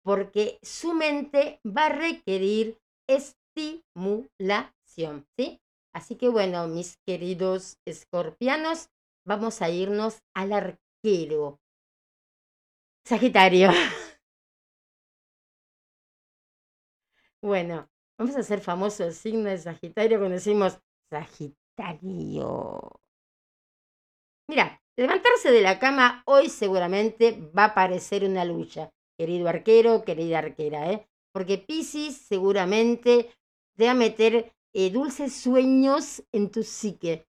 porque 0.03 0.59
su 0.63 0.95
mente 0.95 1.61
va 1.65 1.87
a 1.87 1.91
requerir 1.91 2.77
estimulación, 3.09 5.25
¿sí? 5.39 5.61
Así 5.95 6.17
que 6.17 6.29
bueno, 6.29 6.67
mis 6.67 6.97
queridos 7.07 7.77
escorpianos, 7.87 8.89
vamos 9.25 9.63
a 9.63 9.71
irnos 9.71 10.19
al 10.35 10.53
arquero. 10.53 11.61
Sagitario. 13.07 13.71
Bueno, 17.45 17.91
vamos 18.19 18.35
a 18.37 18.41
hacer 18.41 18.63
famoso 18.63 19.05
el 19.05 19.13
signo 19.13 19.51
de 19.51 19.59
Sagitario 19.59 20.17
cuando 20.17 20.37
decimos 20.37 20.79
Sagitario. 21.11 22.81
Mira, 24.49 24.81
levantarse 24.97 25.53
de 25.53 25.61
la 25.61 25.79
cama 25.79 26.23
hoy 26.25 26.49
seguramente 26.49 27.39
va 27.55 27.65
a 27.67 27.75
parecer 27.75 28.25
una 28.25 28.47
lucha, 28.47 28.89
querido 29.19 29.47
arquero, 29.47 30.05
querida 30.07 30.39
arquera, 30.39 30.91
¿eh? 30.91 31.07
Porque 31.35 31.59
Piscis 31.59 32.17
seguramente 32.17 33.31
te 33.77 33.85
va 33.85 33.91
a 33.91 33.95
meter 33.95 34.55
eh, 34.73 34.89
dulces 34.91 35.37
sueños 35.37 36.25
en 36.33 36.51
tu 36.51 36.63
psique. 36.63 37.27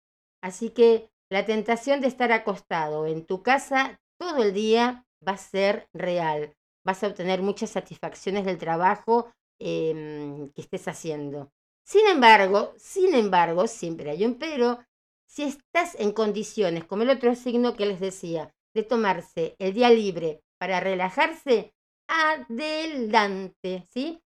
Así 0.42 0.70
que 0.70 1.08
la 1.30 1.46
tentación 1.46 2.00
de 2.00 2.08
estar 2.08 2.32
acostado 2.32 3.06
en 3.06 3.26
tu 3.26 3.44
casa 3.44 4.00
todo 4.18 4.42
el 4.42 4.54
día 4.54 5.06
va 5.24 5.34
a 5.34 5.36
ser 5.36 5.88
real. 5.92 6.56
Vas 6.84 7.04
a 7.04 7.06
obtener 7.06 7.42
muchas 7.42 7.70
satisfacciones 7.70 8.44
del 8.44 8.58
trabajo 8.58 9.30
em, 9.61 10.50
que 10.50 10.62
estés 10.62 10.88
haciendo. 10.88 11.52
Sin 11.84 12.06
embargo, 12.06 12.74
sin 12.76 13.14
embargo, 13.14 13.66
siempre 13.66 14.11
hay 14.11 14.24
un 14.24 14.36
pero, 14.36 14.78
si 15.26 15.44
estás 15.44 15.94
en 15.98 16.12
condiciones, 16.12 16.84
como 16.84 17.02
el 17.02 17.11
otro 17.11 17.34
signo 17.34 17.76
que 17.76 17.86
les 17.86 18.00
decía, 18.00 18.54
de 18.74 18.82
tomarse 18.82 19.56
el 19.58 19.74
día 19.74 19.90
libre 19.90 20.42
para 20.58 20.80
relajarse, 20.80 21.74
adelante, 22.08 23.86
¿sí? 23.90 24.22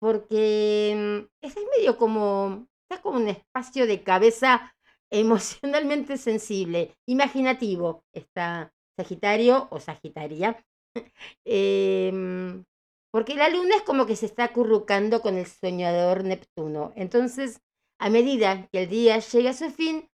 Porque 0.00 0.94
mm, 0.96 1.46
es 1.46 1.56
medio 1.76 1.96
como, 1.98 2.68
estás 2.82 3.00
como 3.02 3.18
un 3.18 3.28
espacio 3.28 3.86
de 3.86 4.02
cabeza 4.02 4.74
emocionalmente 5.10 6.16
sensible, 6.18 6.96
imaginativo, 7.06 8.04
está 8.12 8.72
Sagitario 8.98 9.68
o 9.70 9.80
Sagitaria. 9.80 10.58
Em, 11.44 12.64
porque 13.10 13.34
la 13.34 13.48
luna 13.48 13.76
es 13.76 13.82
como 13.82 14.06
que 14.06 14.16
se 14.16 14.26
está 14.26 14.44
acurrucando 14.44 15.20
con 15.22 15.36
el 15.36 15.46
soñador 15.46 16.24
Neptuno. 16.24 16.92
Entonces, 16.96 17.60
a 18.00 18.10
medida 18.10 18.68
que 18.70 18.82
el 18.84 18.88
día 18.88 19.18
llega 19.18 19.50
a 19.50 19.54
su 19.54 19.70
fin, 19.70 20.08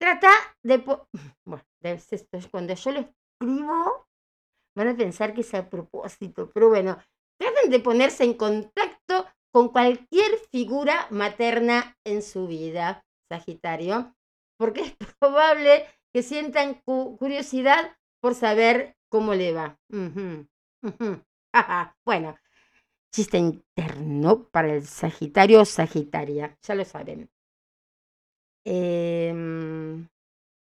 trata 0.00 0.30
de... 0.62 0.78
Bueno, 1.44 1.64
cuando 2.50 2.74
yo 2.74 2.92
lo 2.92 3.00
escribo, 3.00 4.06
van 4.76 4.88
a 4.88 4.96
pensar 4.96 5.34
que 5.34 5.42
es 5.42 5.54
a 5.54 5.68
propósito, 5.70 6.50
pero 6.52 6.68
bueno, 6.68 6.98
traten 7.38 7.70
de 7.70 7.80
ponerse 7.80 8.24
en 8.24 8.34
contacto 8.34 9.26
con 9.52 9.68
cualquier 9.70 10.38
figura 10.50 11.06
materna 11.10 11.96
en 12.04 12.22
su 12.22 12.46
vida, 12.46 13.04
Sagitario, 13.30 14.14
porque 14.58 14.82
es 14.82 14.96
probable 15.20 15.86
que 16.12 16.22
sientan 16.22 16.74
cu- 16.84 17.16
curiosidad 17.18 17.96
por 18.20 18.34
saber 18.34 18.96
cómo 19.10 19.34
le 19.34 19.52
va. 19.52 19.78
Ujú. 19.90 20.46
Ajá, 20.82 21.24
bueno, 22.04 22.36
chiste 23.12 23.38
interno 23.38 24.48
para 24.50 24.74
el 24.74 24.86
Sagitario 24.86 25.62
o 25.62 25.64
Sagitaria, 25.64 26.56
ya 26.62 26.74
lo 26.74 26.84
saben. 26.84 27.30
Em, 28.64 30.08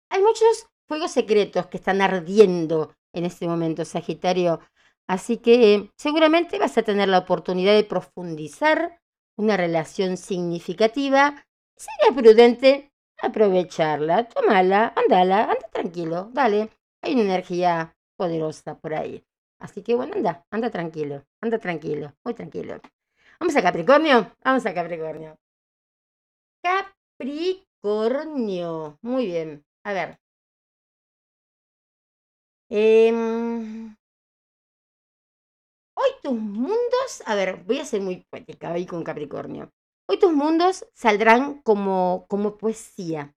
hay 0.09 0.21
muchos 0.21 0.67
fuegos 0.87 1.11
secretos 1.11 1.67
que 1.67 1.77
están 1.77 2.01
ardiendo 2.01 2.95
en 3.13 3.25
este 3.25 3.47
momento, 3.47 3.85
Sagitario. 3.85 4.59
Así 5.07 5.37
que 5.37 5.91
seguramente 5.97 6.59
vas 6.59 6.77
a 6.77 6.83
tener 6.83 7.09
la 7.09 7.19
oportunidad 7.19 7.73
de 7.73 7.83
profundizar 7.83 9.01
una 9.37 9.57
relación 9.57 10.17
significativa. 10.17 11.45
Sería 11.75 12.15
prudente 12.15 12.91
aprovecharla, 13.21 14.27
tomala, 14.27 14.93
andala, 14.95 15.43
anda 15.43 15.67
tranquilo, 15.71 16.29
dale. 16.33 16.69
Hay 17.01 17.13
una 17.13 17.23
energía 17.23 17.95
poderosa 18.17 18.77
por 18.79 18.93
ahí. 18.93 19.23
Así 19.59 19.83
que 19.83 19.95
bueno, 19.95 20.13
anda, 20.15 20.45
anda 20.51 20.69
tranquilo, 20.69 21.25
anda 21.41 21.59
tranquilo, 21.59 22.13
muy 22.23 22.33
tranquilo. 22.33 22.79
Vamos 23.39 23.55
a 23.55 23.61
Capricornio. 23.61 24.31
Vamos 24.43 24.65
a 24.65 24.73
Capricornio. 24.73 25.37
Capricornio. 26.63 28.97
Muy 29.01 29.25
bien. 29.25 29.65
A 29.83 29.93
ver. 29.93 30.19
Em, 32.69 33.95
hoy 35.95 36.09
tus 36.23 36.33
mundos, 36.33 37.23
a 37.25 37.35
ver, 37.35 37.63
voy 37.63 37.79
a 37.79 37.85
ser 37.85 38.01
muy 38.01 38.25
poética 38.29 38.71
hoy 38.71 38.85
con 38.85 39.03
Capricornio. 39.03 39.71
Hoy 40.09 40.19
tus 40.19 40.33
mundos 40.33 40.85
saldrán 40.93 41.61
como, 41.61 42.25
como 42.27 42.57
poesía, 42.57 43.35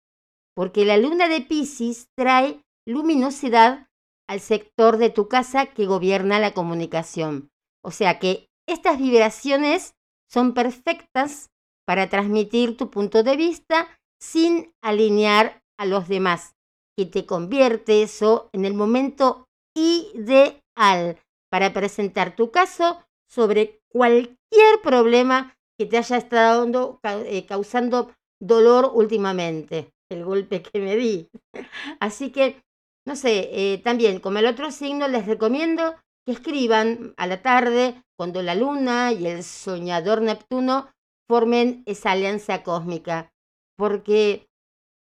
porque 0.55 0.85
la 0.85 0.97
luna 0.97 1.27
de 1.27 1.41
Pisces 1.41 2.09
trae 2.15 2.63
luminosidad 2.87 3.88
al 4.29 4.41
sector 4.41 4.97
de 4.97 5.09
tu 5.09 5.27
casa 5.27 5.65
que 5.65 5.87
gobierna 5.87 6.39
la 6.39 6.53
comunicación. 6.53 7.49
O 7.83 7.89
sea 7.89 8.19
que 8.19 8.47
estas 8.67 8.99
vibraciones 8.99 9.95
son 10.31 10.53
perfectas 10.53 11.49
para 11.87 12.09
transmitir 12.09 12.77
tu 12.77 12.91
punto 12.91 13.23
de 13.23 13.35
vista 13.35 13.87
sin 14.21 14.71
alinear 14.83 15.63
a 15.79 15.85
los 15.87 16.07
demás, 16.07 16.53
que 16.95 17.07
te 17.07 17.25
convierte 17.25 18.03
eso 18.03 18.49
en 18.53 18.65
el 18.65 18.75
momento 18.75 19.47
ideal 19.75 21.17
para 21.49 21.73
presentar 21.73 22.35
tu 22.35 22.51
caso 22.51 23.03
sobre 23.27 23.81
cualquier 23.91 24.81
problema 24.83 25.55
que 25.79 25.87
te 25.87 25.97
haya 25.97 26.17
estado 26.17 26.99
eh, 27.03 27.45
causando 27.47 28.11
dolor 28.39 28.91
últimamente, 28.93 29.89
el 30.11 30.23
golpe 30.23 30.61
que 30.61 30.79
me 30.79 30.95
di. 30.95 31.29
Así 31.99 32.31
que, 32.31 32.61
no 33.09 33.15
sé, 33.15 33.49
eh, 33.51 33.79
también 33.79 34.19
como 34.19 34.37
el 34.37 34.45
otro 34.45 34.69
signo 34.69 35.07
les 35.07 35.25
recomiendo 35.25 35.95
que 36.27 36.31
escriban 36.31 37.15
a 37.17 37.25
la 37.25 37.41
tarde 37.41 38.03
cuando 38.15 38.43
la 38.43 38.53
luna 38.53 39.11
y 39.11 39.25
el 39.25 39.43
soñador 39.43 40.21
Neptuno 40.21 40.91
formen 41.27 41.81
esa 41.87 42.11
alianza 42.11 42.61
cósmica. 42.61 43.33
Porque 43.75 44.47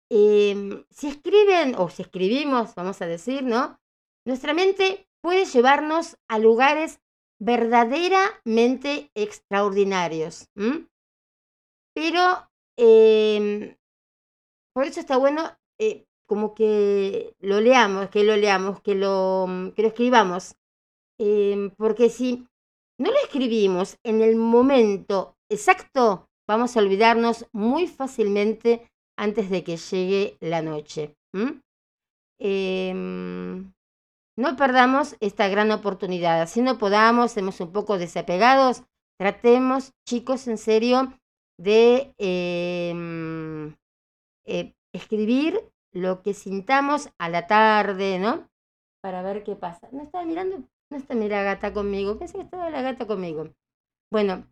em, 0.09 0.85
si 0.89 1.09
escriben, 1.09 1.75
o 1.75 1.89
si 1.89 2.03
escribimos, 2.03 2.75
vamos 2.75 3.01
a 3.01 3.07
decir, 3.07 3.43
¿no? 3.43 3.77
Nuestra 4.25 4.53
mente 4.53 5.09
puede 5.21 5.43
llevarnos 5.43 6.15
a 6.29 6.39
lugares 6.39 7.01
verdaderamente 7.41 9.11
extraordinarios. 9.15 10.47
Pero 11.93 12.49
em, 12.77 13.75
por 14.73 14.85
eso 14.85 15.01
está 15.01 15.17
bueno 15.17 15.57
eh, 15.77 16.06
como 16.27 16.53
que 16.53 17.33
lo 17.39 17.59
leamos, 17.61 18.09
que 18.09 18.23
lo 18.23 18.35
leamos, 18.35 18.81
que 18.81 18.95
lo, 18.95 19.47
que 19.75 19.81
lo 19.81 19.87
escribamos. 19.87 20.55
Em, 21.19 21.71
porque 21.71 22.09
si 22.09 22.45
no 22.99 23.11
lo 23.11 23.17
escribimos 23.23 23.97
en 24.03 24.21
el 24.21 24.35
momento 24.35 25.35
exacto, 25.49 26.27
vamos 26.47 26.75
a 26.75 26.79
olvidarnos 26.79 27.47
muy 27.51 27.87
fácilmente 27.87 28.87
antes 29.17 29.49
de 29.49 29.63
que 29.63 29.77
llegue 29.77 30.37
la 30.39 30.61
noche. 30.61 31.15
Em, 32.39 33.73
no 34.37 34.55
perdamos 34.55 35.15
esta 35.19 35.47
gran 35.47 35.71
oportunidad. 35.71 36.41
Así 36.41 36.61
no 36.61 36.77
podamos, 36.77 37.31
estemos 37.31 37.59
un 37.61 37.71
poco 37.71 37.97
desapegados. 37.97 38.83
Tratemos, 39.17 39.93
chicos, 40.07 40.47
en 40.47 40.59
serio, 40.59 41.17
de 41.57 42.13
em, 42.19 43.75
eh, 44.45 44.73
escribir 44.93 45.59
lo 45.97 46.21
que 46.21 46.33
sintamos 46.33 47.09
a 47.17 47.29
la 47.29 47.47
tarde, 47.47 48.19
¿no? 48.19 48.47
Para 49.01 49.21
ver 49.23 49.43
qué 49.43 49.55
pasa. 49.55 49.87
¿No 49.91 50.03
estaba 50.03 50.25
mirando? 50.25 50.63
No 50.89 50.97
está 50.97 51.15
la 51.15 51.43
gata 51.43 51.73
conmigo. 51.73 52.17
Pensé 52.17 52.37
que 52.37 52.43
estaba 52.43 52.69
la 52.69 52.81
gata 52.81 53.07
conmigo. 53.07 53.49
Bueno, 54.11 54.47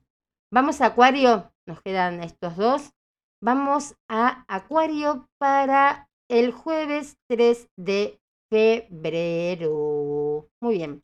vamos 0.51 0.81
a 0.81 0.87
Acuario. 0.87 1.51
Nos 1.65 1.81
quedan 1.81 2.23
estos 2.23 2.57
dos. 2.57 2.91
Vamos 3.41 3.95
a 4.07 4.43
Acuario 4.47 5.29
para 5.37 6.09
el 6.27 6.51
jueves 6.51 7.17
3 7.27 7.69
de 7.77 8.19
febrero. 8.49 9.69
Muy 10.61 10.75
bien. 10.77 11.03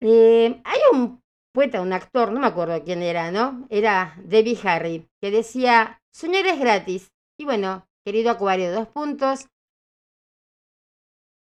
Eh, 0.00 0.60
hay 0.64 0.80
un 0.92 1.20
poeta, 1.52 1.80
un 1.80 1.92
actor, 1.92 2.30
no 2.30 2.38
me 2.38 2.46
acuerdo 2.46 2.84
quién 2.84 3.02
era, 3.02 3.32
¿no? 3.32 3.66
Era 3.68 4.14
Debbie 4.22 4.58
Harry, 4.62 5.08
que 5.20 5.32
decía, 5.32 6.00
soñar 6.12 6.46
es 6.46 6.60
gratis. 6.60 7.12
Y 7.36 7.44
bueno, 7.44 7.87
querido 8.08 8.30
Acuario, 8.30 8.72
dos 8.72 8.88
puntos. 8.88 9.50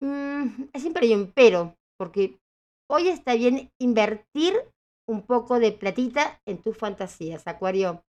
Mm, 0.01 0.69
siempre 0.73 1.05
hay 1.05 1.13
un 1.13 1.31
pero, 1.31 1.77
porque 1.99 2.39
hoy 2.89 3.09
está 3.09 3.35
bien 3.35 3.69
invertir 3.79 4.55
un 5.07 5.21
poco 5.21 5.59
de 5.59 5.71
platita 5.71 6.41
en 6.47 6.59
tus 6.59 6.75
fantasías, 6.75 7.45
Acuario. 7.45 8.03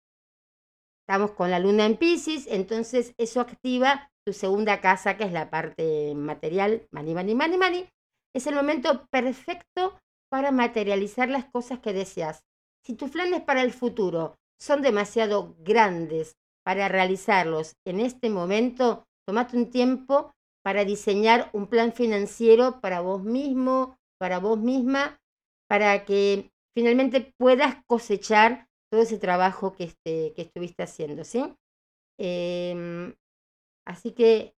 Estamos 1.03 1.33
con 1.33 1.51
la 1.51 1.59
luna 1.59 1.85
en 1.85 1.99
Pisces, 1.99 2.47
entonces 2.47 3.13
eso 3.19 3.43
activa 3.43 4.11
tu 4.25 4.33
segunda 4.33 4.81
casa, 4.81 5.19
que 5.19 5.25
es 5.25 5.33
la 5.33 5.51
parte 5.51 6.15
material, 6.15 6.89
money, 6.91 7.13
money, 7.13 7.35
money, 7.35 7.59
money. 7.59 7.89
Es 8.35 8.47
el 8.47 8.55
momento 8.55 9.07
perfecto 9.11 10.01
para 10.31 10.53
materializar 10.53 11.29
las 11.29 11.45
cosas 11.45 11.81
que 11.81 11.93
deseas. 11.93 12.45
Si 12.83 12.95
tus 12.95 13.11
planes 13.11 13.43
para 13.43 13.61
el 13.61 13.75
futuro 13.75 14.39
son 14.59 14.81
demasiado 14.81 15.55
grandes 15.59 16.39
para 16.69 16.87
realizarlos 16.87 17.77
en 17.87 17.99
este 17.99 18.29
momento, 18.29 19.07
tomate 19.27 19.57
un 19.57 19.71
tiempo 19.71 20.35
para 20.63 20.85
diseñar 20.85 21.49
un 21.55 21.67
plan 21.67 21.95
financiero 21.95 22.83
para 22.83 23.01
vos 23.01 23.25
mismo, 23.25 23.97
para 24.21 24.39
vos 24.39 24.59
misma, 24.59 25.19
para 25.67 26.05
que 26.05 26.51
finalmente 26.77 27.33
puedas 27.39 27.83
cosechar 27.87 28.69
todo 28.93 29.01
ese 29.01 29.17
trabajo 29.17 29.73
que, 29.73 29.85
este, 29.85 30.35
que 30.35 30.43
estuviste 30.43 30.83
haciendo, 30.83 31.25
¿sí? 31.25 31.57
Em, 32.21 33.15
así 33.87 34.13
que 34.13 34.53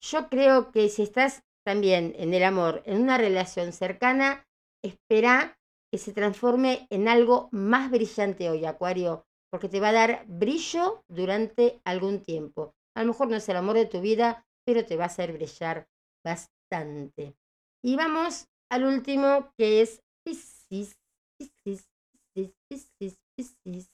yo 0.00 0.28
creo 0.28 0.70
que 0.70 0.88
si 0.88 1.02
estás 1.02 1.42
también 1.66 2.14
en 2.18 2.34
el 2.34 2.44
amor, 2.44 2.84
en 2.86 3.02
una 3.02 3.18
relación 3.18 3.72
cercana, 3.72 4.46
espera 4.84 5.58
que 5.90 5.98
se 5.98 6.12
transforme 6.12 6.86
en 6.88 7.08
algo 7.08 7.48
más 7.50 7.90
brillante 7.90 8.48
hoy, 8.48 8.64
Acuario, 8.64 9.26
porque 9.50 9.68
te 9.68 9.80
va 9.80 9.88
a 9.90 9.92
dar 9.92 10.24
brillo 10.26 11.04
durante 11.08 11.80
algún 11.84 12.22
tiempo. 12.22 12.74
A 12.94 13.02
lo 13.02 13.08
mejor 13.08 13.28
no 13.28 13.36
es 13.36 13.48
el 13.48 13.56
amor 13.56 13.76
de 13.76 13.86
tu 13.86 14.00
vida, 14.00 14.46
pero 14.64 14.84
te 14.84 14.96
va 14.96 15.04
a 15.04 15.06
hacer 15.06 15.32
brillar 15.32 15.88
bastante. 16.24 17.36
Y 17.82 17.96
vamos 17.96 18.48
al 18.70 18.84
último, 18.84 19.52
que 19.56 19.80
es 19.80 20.02
Piscis, 20.24 20.96
Piscis, 21.38 21.88
Piscis, 22.34 22.90
Piscis, 22.98 23.18
Piscis. 23.36 23.90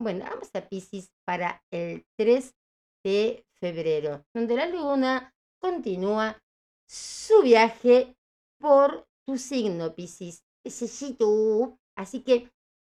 Bueno, 0.00 0.24
vamos 0.28 0.50
a 0.54 0.68
Piscis 0.68 1.10
para 1.24 1.62
el 1.70 2.04
3 2.16 2.54
de 3.04 3.46
febrero, 3.60 4.24
donde 4.34 4.56
la 4.56 4.66
luna 4.66 5.34
continúa 5.60 6.42
su 6.86 7.42
viaje 7.42 8.16
por 8.60 9.06
tu 9.26 9.38
signo, 9.38 9.94
Piscis. 9.94 10.44
Así 11.96 12.22
que 12.22 12.50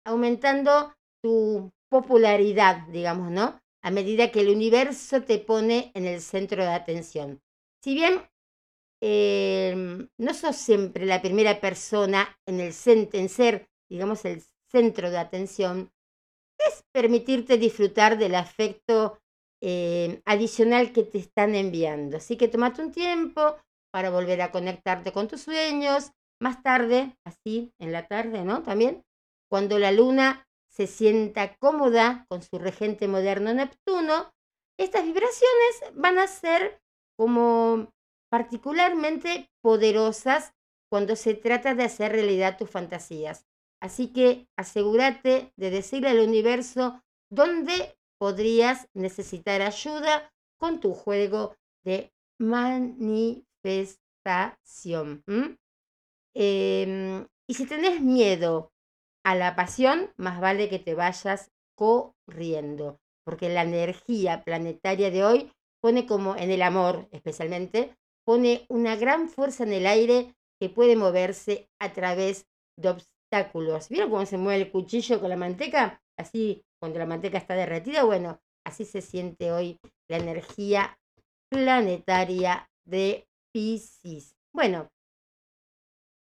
aumentando 0.05 0.95
tu 1.23 1.71
popularidad, 1.91 2.87
digamos, 2.89 3.31
¿no? 3.31 3.61
A 3.83 3.91
medida 3.91 4.31
que 4.31 4.41
el 4.41 4.49
universo 4.49 5.23
te 5.23 5.39
pone 5.39 5.91
en 5.95 6.07
el 6.07 6.21
centro 6.21 6.63
de 6.63 6.71
atención. 6.71 7.43
Si 7.83 7.95
bien 7.95 8.23
em, 9.03 10.09
no 10.19 10.35
sos 10.35 10.57
siempre 10.57 11.05
la 11.07 11.21
primera 11.21 11.61
persona 11.61 12.39
en, 12.47 12.61
el 12.61 12.75
en 12.87 13.29
ser, 13.29 13.69
digamos, 13.91 14.25
el 14.25 14.43
centro 14.71 15.11
de 15.11 15.19
atención, 15.19 15.91
es 16.59 16.85
permitirte 16.93 17.57
disfrutar 17.57 18.19
del 18.19 18.35
afecto 18.35 19.19
em, 19.63 20.21
adicional 20.27 20.93
que 20.93 21.03
te 21.03 21.19
están 21.19 21.55
enviando. 21.55 22.19
Así 22.19 22.37
que 22.37 22.49
tomate 22.49 22.83
un 22.83 22.93
tiempo 22.93 23.57
para 23.91 24.11
volver 24.11 24.43
a 24.43 24.51
conectarte 24.53 25.13
con 25.13 25.27
tus 25.27 25.43
sueños. 25.43 26.13
Más 26.41 26.63
tarde, 26.63 27.17
así, 27.25 27.73
en 27.79 27.93
la 27.93 28.07
tarde, 28.07 28.45
¿no? 28.45 28.63
También, 28.63 29.03
cuando 29.51 29.79
la 29.79 29.93
luna 29.93 30.47
se 30.71 30.87
sienta 30.87 31.57
cómoda 31.57 32.25
con 32.29 32.43
su 32.43 32.59
regente 32.59 33.09
moderno 33.09 33.53
Neptuno, 33.53 34.33
estas 34.79 35.05
vibraciones 35.05 35.83
van 35.95 36.19
a 36.19 36.27
ser 36.27 36.81
como 37.19 37.93
particularmente 38.31 39.51
poderosas 39.61 40.55
cuando 40.89 41.17
se 41.17 41.35
trata 41.35 41.75
de 41.75 41.85
hacer 41.85 42.13
realidad 42.13 42.57
tus 42.57 42.71
fantasías. 42.71 43.47
Así 43.81 44.13
que 44.13 44.49
asegúrate 44.57 45.53
de 45.57 45.71
decirle 45.71 46.11
al 46.11 46.21
universo 46.21 47.03
dónde 47.31 47.97
podrías 48.19 48.89
necesitar 48.95 49.63
ayuda 49.63 50.33
con 50.59 50.81
tu 50.81 50.93
juego 50.95 51.57
de 51.85 52.13
manifestación. 52.39 55.25
Em, 56.35 57.27
y 57.49 57.55
si 57.55 57.67
tenés 57.67 58.01
miedo 58.01 58.73
a 59.31 59.37
la 59.37 59.55
pasión, 59.55 60.11
más 60.17 60.41
vale 60.41 60.69
que 60.69 60.81
te 60.81 60.95
vayas 60.95 61.53
corriendo, 61.77 62.99
porque 63.25 63.49
la 63.49 63.63
energía 63.63 64.43
planetaria 64.43 65.13
de 65.13 65.25
hoy 65.25 65.53
pone 65.81 66.05
como 66.05 66.35
en 66.35 66.51
el 66.51 66.63
amor 66.63 67.09
especialmente, 67.13 67.97
pone 68.27 68.67
una 68.69 68.97
gran 68.97 69.29
fuerza 69.29 69.63
en 69.63 69.73
el 69.73 69.87
aire 69.87 70.35
que 70.61 70.69
puede 70.69 70.97
moverse 70.97 71.69
a 71.79 71.93
través 71.93 72.49
de 72.77 72.97
tentáculos. 73.31 73.89
¿Vieron 73.89 74.11
cómo 74.11 74.27
se 74.27 74.37
mueve 74.37 74.63
el 74.63 74.73
cuchillo 74.73 75.21
con 75.21 75.29
la 75.29 75.37
manteca? 75.37 76.03
Así, 76.19 76.65
cuando 76.81 76.99
la 76.99 77.07
manteca 77.07 77.39
está 77.39 77.55
derretida, 77.55 78.03
bueno, 78.03 78.41
así 78.67 78.85
se 78.85 79.01
siente 79.01 79.53
hoy 79.53 79.79
la 80.09 80.17
energía 80.17 80.99
planetaria 81.49 82.69
de 82.85 83.29
Pisces. 83.53 84.35
Bueno, 84.53 84.91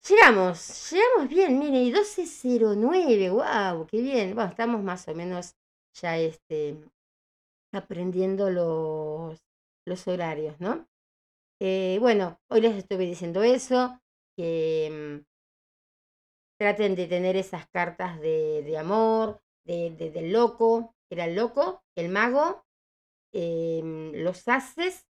llegamos, 0.07 0.91
llegamos 0.91 1.29
bien, 1.29 1.59
mire, 1.59 1.81
y 1.83 1.91
12.09, 1.91 3.29
wow, 3.29 3.85
qué 3.87 4.01
bien. 4.01 4.35
Bueno, 4.35 4.49
estamos 4.51 4.81
más 4.83 5.07
o 5.07 5.15
menos 5.15 5.55
ya 5.93 6.17
este, 6.17 6.77
aprendiendo 7.73 8.49
los, 8.51 9.41
los 9.85 10.07
horarios, 10.07 10.59
¿no? 10.61 10.87
Eh, 11.61 11.97
bueno, 12.01 12.39
hoy 12.49 12.61
les 12.61 12.75
estuve 12.77 13.05
diciendo 13.07 13.43
eso, 13.43 13.99
que 14.37 15.21
mm, 15.23 15.25
traten 16.57 16.95
de 16.95 17.07
tener 17.07 17.35
esas 17.35 17.67
cartas 17.69 18.19
de, 18.19 18.63
de 18.63 18.77
amor, 18.77 19.41
de, 19.65 19.91
de- 19.91 20.11
del 20.11 20.31
loco, 20.31 20.95
era 21.09 21.25
el 21.25 21.35
loco, 21.35 21.83
el 21.95 22.09
mago, 22.09 22.65
em, 23.33 24.13
los 24.15 24.47
haces 24.47 25.07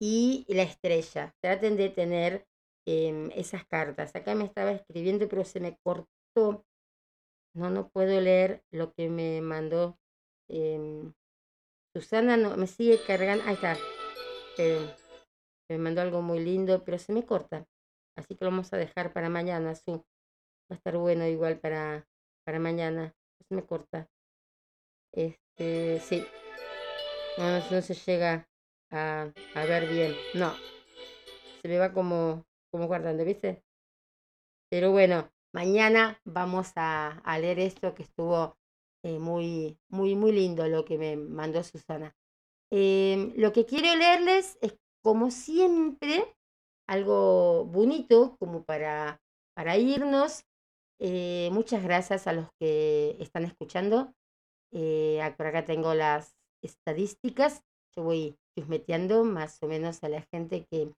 y 0.00 0.46
la 0.48 0.64
estrella. 0.64 1.34
Traten 1.42 1.76
de 1.78 1.90
tener 1.90 2.46
em, 2.86 3.30
esas 3.32 3.64
cartas. 3.66 4.14
Acá 4.14 4.34
me 4.34 4.44
estaba 4.44 4.72
escribiendo, 4.72 5.28
pero 5.28 5.44
se 5.44 5.60
me 5.60 5.76
cortó. 5.82 6.64
No, 7.54 7.70
no 7.70 7.88
puedo 7.90 8.20
leer 8.20 8.62
lo 8.70 8.92
que 8.92 9.08
me 9.08 9.40
mandó. 9.40 9.98
em, 10.48 11.12
Susana 11.94 12.36
no, 12.36 12.56
me 12.56 12.66
sigue 12.66 13.00
cargando. 13.06 13.44
Ahí 13.44 13.54
está. 13.54 13.76
Eh, 14.58 14.94
me 15.68 15.78
mandó 15.78 16.00
algo 16.02 16.22
muy 16.22 16.40
lindo, 16.40 16.84
pero 16.84 16.98
se 16.98 17.12
me 17.12 17.24
corta. 17.24 17.66
Así 18.16 18.34
que 18.34 18.44
lo 18.44 18.50
vamos 18.50 18.72
a 18.72 18.76
dejar 18.76 19.12
para 19.12 19.28
mañana. 19.28 19.72
Va 19.86 20.02
a 20.70 20.74
estar 20.74 20.96
bueno 20.96 21.26
igual 21.26 21.58
para, 21.58 22.06
para 22.44 22.58
mañana. 22.58 23.14
Se 23.48 23.54
me 23.54 23.64
corta. 23.64 24.08
Este, 25.12 26.00
sí. 26.00 26.24
No, 27.38 27.58
no, 27.58 27.70
no 27.70 27.82
se 27.82 27.94
llega 27.94 28.48
a, 28.90 29.32
a 29.54 29.64
ver 29.64 29.88
bien. 29.88 30.14
No. 30.34 30.54
Se 31.62 31.68
me 31.68 31.78
va 31.78 31.92
como, 31.92 32.46
como 32.70 32.86
guardando, 32.86 33.24
¿viste? 33.24 33.62
Pero 34.70 34.92
bueno, 34.92 35.30
mañana 35.52 36.20
vamos 36.24 36.72
a, 36.76 37.18
a 37.24 37.38
leer 37.38 37.58
esto 37.58 37.94
que 37.94 38.04
estuvo 38.04 38.56
eh, 39.02 39.18
muy, 39.18 39.78
muy, 39.88 40.14
muy 40.14 40.32
lindo 40.32 40.66
lo 40.68 40.84
que 40.84 40.98
me 40.98 41.16
mandó 41.16 41.62
Susana. 41.62 42.14
Em, 42.70 43.32
lo 43.36 43.52
que 43.52 43.66
quiero 43.66 43.94
leerles 43.96 44.58
es, 44.60 44.76
como 45.02 45.30
siempre, 45.30 46.36
algo 46.86 47.64
bonito 47.64 48.36
como 48.38 48.64
para, 48.64 49.20
para 49.54 49.78
irnos. 49.78 50.44
Eh, 51.00 51.48
muchas 51.52 51.82
gracias 51.82 52.26
a 52.26 52.32
los 52.34 52.48
que 52.60 53.16
están 53.20 53.44
escuchando. 53.44 54.12
Eh, 54.72 55.20
por 55.36 55.46
acá 55.46 55.64
tengo 55.64 55.94
las 55.94 56.36
estadísticas. 56.62 57.62
Yo 57.96 58.04
voy 58.04 58.36
chusmeteando 58.54 59.24
más 59.24 59.62
o 59.62 59.66
menos 59.66 60.04
a 60.04 60.10
la 60.10 60.22
gente 60.32 60.66
que 60.70 60.92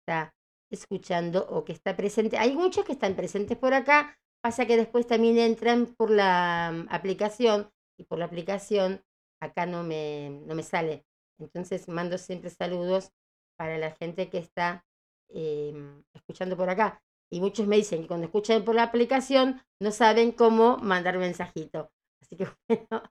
está 0.00 0.34
escuchando 0.70 1.46
o 1.50 1.64
que 1.64 1.72
está 1.72 1.96
presente. 1.96 2.38
Hay 2.38 2.54
muchos 2.54 2.84
que 2.84 2.92
están 2.92 3.14
presentes 3.14 3.58
por 3.58 3.74
acá. 3.74 4.18
Pasa 4.42 4.66
que 4.66 4.76
después 4.76 5.06
también 5.06 5.38
entran 5.38 5.86
por 5.86 6.10
la 6.10 6.72
mm, 6.72 6.86
aplicación 6.90 7.70
y 7.98 8.04
por 8.04 8.18
la 8.18 8.24
aplicación 8.24 9.02
acá 9.40 9.66
no 9.66 9.82
me, 9.82 10.30
no 10.46 10.54
me 10.54 10.62
sale. 10.62 11.04
Entonces 11.38 11.88
mando 11.88 12.18
siempre 12.18 12.50
saludos 12.50 13.12
para 13.56 13.78
la 13.78 13.90
gente 13.90 14.30
que 14.30 14.38
está 14.38 14.84
em, 15.28 16.02
escuchando 16.14 16.56
por 16.56 16.70
acá. 16.70 17.02
Y 17.32 17.40
muchos 17.40 17.66
me 17.66 17.76
dicen 17.76 18.02
que 18.02 18.08
cuando 18.08 18.26
escuchan 18.26 18.64
por 18.64 18.74
la 18.74 18.84
aplicación 18.84 19.62
no 19.80 19.92
saben 19.92 20.32
cómo 20.32 20.78
mandar 20.78 21.18
mensajito. 21.18 21.90
Así 22.22 22.36
que 22.36 22.46
bueno, 22.68 23.02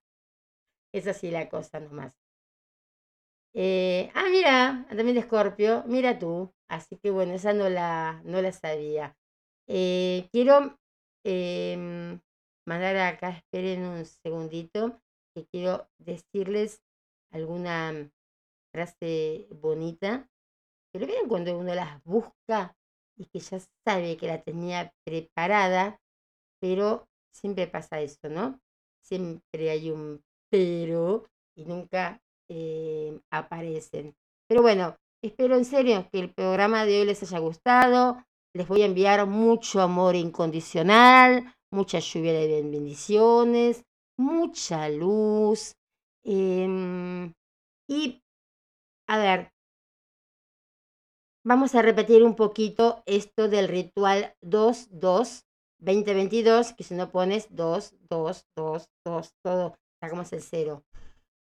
es 0.93 1.07
así 1.07 1.31
la 1.31 1.49
cosa 1.49 1.79
nomás. 1.79 2.15
Eh, 3.53 4.11
ah, 4.13 4.25
mira, 4.31 4.85
también 4.89 5.13
de 5.15 5.21
Escorpio, 5.21 5.83
mira 5.87 6.17
tú. 6.19 6.53
Así 6.67 6.97
que 6.97 7.09
bueno, 7.11 7.33
esa 7.33 7.53
no 7.53 7.69
la, 7.69 8.21
no 8.25 8.41
la 8.41 8.51
sabía. 8.51 9.17
Eh, 9.67 10.29
quiero 10.31 10.77
em, 11.23 12.19
mandar 12.65 12.95
acá, 12.97 13.29
esperen 13.31 13.85
un 13.85 14.05
segundito, 14.05 15.01
que 15.33 15.45
quiero 15.47 15.89
decirles 15.97 16.81
alguna 17.31 18.11
frase 18.73 19.47
bonita. 19.51 20.29
Pero 20.91 21.07
miren 21.07 21.27
cuando 21.29 21.57
uno 21.57 21.75
las 21.75 22.03
busca 22.03 22.77
y 23.17 23.25
que 23.27 23.39
ya 23.39 23.59
sabe 23.85 24.17
que 24.17 24.27
la 24.27 24.41
tenía 24.43 24.93
preparada, 25.05 26.01
pero 26.59 27.07
siempre 27.33 27.67
pasa 27.67 28.01
eso, 28.01 28.29
¿no? 28.29 28.59
Siempre 29.03 29.71
hay 29.71 29.91
un 29.91 30.23
pero 30.49 31.25
y 31.55 31.65
nunca 31.65 32.21
eh, 32.49 33.19
aparecen. 33.31 34.15
Pero 34.47 34.61
bueno, 34.61 34.95
espero 35.23 35.55
en 35.55 35.65
serio 35.65 36.07
que 36.11 36.19
el 36.19 36.33
programa 36.33 36.85
de 36.85 36.99
hoy 36.99 37.05
les 37.05 37.23
haya 37.23 37.39
gustado. 37.39 38.23
Les 38.53 38.67
voy 38.67 38.81
a 38.81 38.85
enviar 38.85 39.25
mucho 39.27 39.81
amor 39.81 40.15
incondicional, 40.15 41.53
mucha 41.71 41.99
lluvia 41.99 42.33
de 42.33 42.47
bendiciones, 42.47 43.85
mucha 44.17 44.89
luz. 44.89 45.75
em, 46.25 47.33
y, 47.87 48.21
a 49.07 49.17
ver, 49.17 49.51
vamos 51.45 51.75
a 51.75 51.81
repetir 51.81 52.23
un 52.23 52.35
poquito 52.35 53.01
esto 53.05 53.47
del 53.47 53.67
ritual 53.67 54.35
2-2 54.41 55.45
2022, 55.79 56.73
que 56.73 56.83
si 56.83 56.93
no 56.93 57.09
pones 57.09 57.47
2, 57.55 57.95
2, 58.09 58.45
2, 58.55 58.89
2, 59.05 59.33
todo, 59.41 59.75
sacamos 60.01 60.31
el 60.33 60.41
cero. 60.41 60.83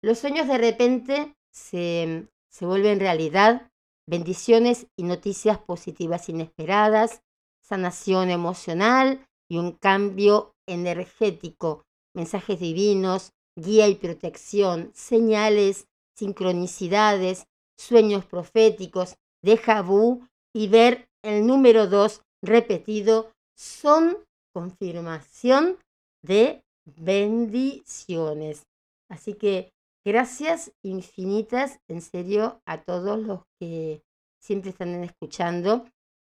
Los 0.07 0.21
sueños 0.21 0.47
de 0.47 0.57
repente 0.57 1.35
se, 1.53 2.29
se 2.49 2.65
vuelven 2.65 3.01
realidad, 3.01 3.73
bendiciones 4.09 4.87
y 4.97 5.03
noticias 5.03 5.59
positivas 5.59 6.29
inesperadas, 6.29 7.23
sanación 7.61 8.31
emocional 8.31 9.27
y 9.51 9.59
un 9.59 9.73
cambio 9.73 10.55
energético, 10.69 11.83
mensajes 12.15 12.61
divinos, 12.61 13.33
guía 13.57 13.89
y 13.89 13.97
protección, 13.97 14.93
señales, 14.95 15.89
sincronicidades, 16.17 17.49
sueños 17.77 18.25
proféticos, 18.25 19.17
déjà 19.43 19.83
vu 19.83 20.25
y 20.55 20.69
ver 20.69 21.09
el 21.25 21.45
número 21.45 21.89
2 21.89 22.23
repetido 22.45 23.33
son 23.57 24.19
confirmación 24.55 25.79
de 26.23 26.63
bendiciones. 26.85 28.63
Así 29.09 29.35
que 29.35 29.73
gracias 30.07 30.73
infinitas, 30.83 31.81
en 31.89 32.01
serio, 32.01 32.63
a 32.65 32.81
todos 32.83 33.19
los 33.19 33.41
que 33.59 34.05
siempre 34.39 34.71
están 34.71 35.03
escuchando. 35.03 35.85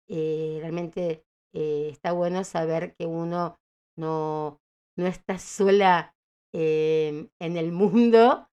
Eh, 0.07 0.59
realmente 0.61 1.25
eh, 1.53 1.89
está 1.91 2.11
bueno 2.11 2.43
saber 2.43 2.95
que 2.95 3.07
uno 3.07 3.57
no, 3.97 4.61
no 4.95 5.07
está 5.07 5.39
sola 5.39 6.15
eh, 6.53 7.27
en 7.39 7.57
el 7.57 7.71
mundo. 7.71 8.47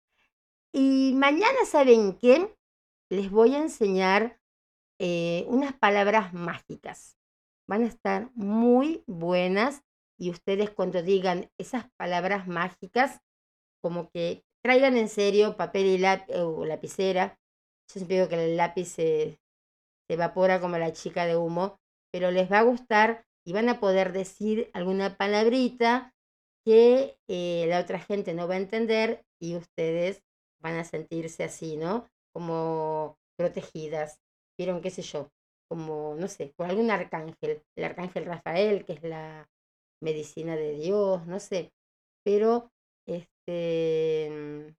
Y 0.72 1.12
mañana, 1.14 1.66
¿saben 1.66 2.16
qué? 2.16 2.56
Les 3.10 3.30
voy 3.30 3.54
a 3.54 3.60
enseñar 3.60 4.40
eh, 4.98 5.44
unas 5.48 5.74
palabras 5.74 6.32
mágicas. 6.32 7.18
Van 7.68 7.82
a 7.82 7.88
estar 7.88 8.30
muy 8.34 9.04
buenas 9.06 9.82
y 10.18 10.30
ustedes 10.30 10.70
cuando 10.70 11.02
digan 11.02 11.50
esas 11.58 11.90
palabras 11.98 12.48
mágicas, 12.48 13.20
como 13.82 14.08
que 14.08 14.44
traigan 14.62 14.96
en 14.96 15.08
serio 15.08 15.56
papel 15.56 15.86
y 15.86 15.98
lápiz 15.98 16.34
o 16.34 16.64
lapicera. 16.64 17.38
Yo 17.88 17.94
siempre 17.94 18.16
digo 18.16 18.28
que 18.28 18.44
el 18.44 18.56
lápiz 18.56 18.86
se, 18.86 19.40
evapora 20.10 20.60
como 20.60 20.76
la 20.76 20.92
chica 20.92 21.24
de 21.26 21.36
humo, 21.36 21.80
pero 22.12 22.30
les 22.30 22.50
va 22.50 22.58
a 22.58 22.64
gustar 22.64 23.24
y 23.46 23.52
van 23.52 23.68
a 23.68 23.80
poder 23.80 24.12
decir 24.12 24.70
alguna 24.72 25.16
palabrita 25.16 26.14
que 26.64 27.16
eh, 27.28 27.66
la 27.68 27.80
otra 27.80 28.00
gente 28.00 28.34
no 28.34 28.48
va 28.48 28.54
a 28.54 28.58
entender 28.58 29.24
y 29.40 29.56
ustedes 29.56 30.22
van 30.60 30.76
a 30.76 30.84
sentirse 30.84 31.44
así, 31.44 31.76
¿no? 31.76 32.06
Como 32.34 33.18
protegidas. 33.36 34.20
¿Vieron 34.58 34.82
qué 34.82 34.90
sé 34.90 35.02
yo? 35.02 35.30
Como, 35.68 36.16
no 36.18 36.28
sé, 36.28 36.52
por 36.56 36.68
algún 36.68 36.90
arcángel, 36.90 37.62
el 37.76 37.84
arcángel 37.84 38.26
Rafael, 38.26 38.84
que 38.84 38.94
es 38.94 39.02
la 39.02 39.48
medicina 40.02 40.56
de 40.56 40.74
Dios, 40.74 41.26
no 41.26 41.38
sé. 41.40 41.72
Pero, 42.24 42.70
este, 43.16 44.30
mm, 44.30 44.74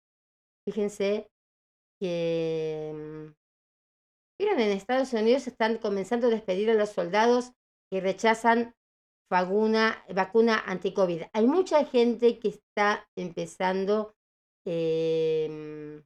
fíjense 0.66 1.30
que, 2.00 2.92
mm, 2.94 3.42
en 4.40 4.60
Estados 4.72 5.14
Unidos 5.14 5.48
están 5.48 5.78
comenzando 5.78 6.28
a 6.28 6.32
despedir 6.32 6.70
a 6.70 6.74
los 6.74 6.90
soldados 6.90 7.52
que 7.92 8.02
rechazan 8.02 8.74
vacuna, 9.30 10.04
vacuna 10.14 10.62
anti-COVID. 10.66 11.24
Hay 11.34 11.48
mucha 11.48 11.86
gente 11.86 12.40
que 12.40 12.50
está 12.50 13.08
empezando 13.16 14.14
em, 14.66 16.04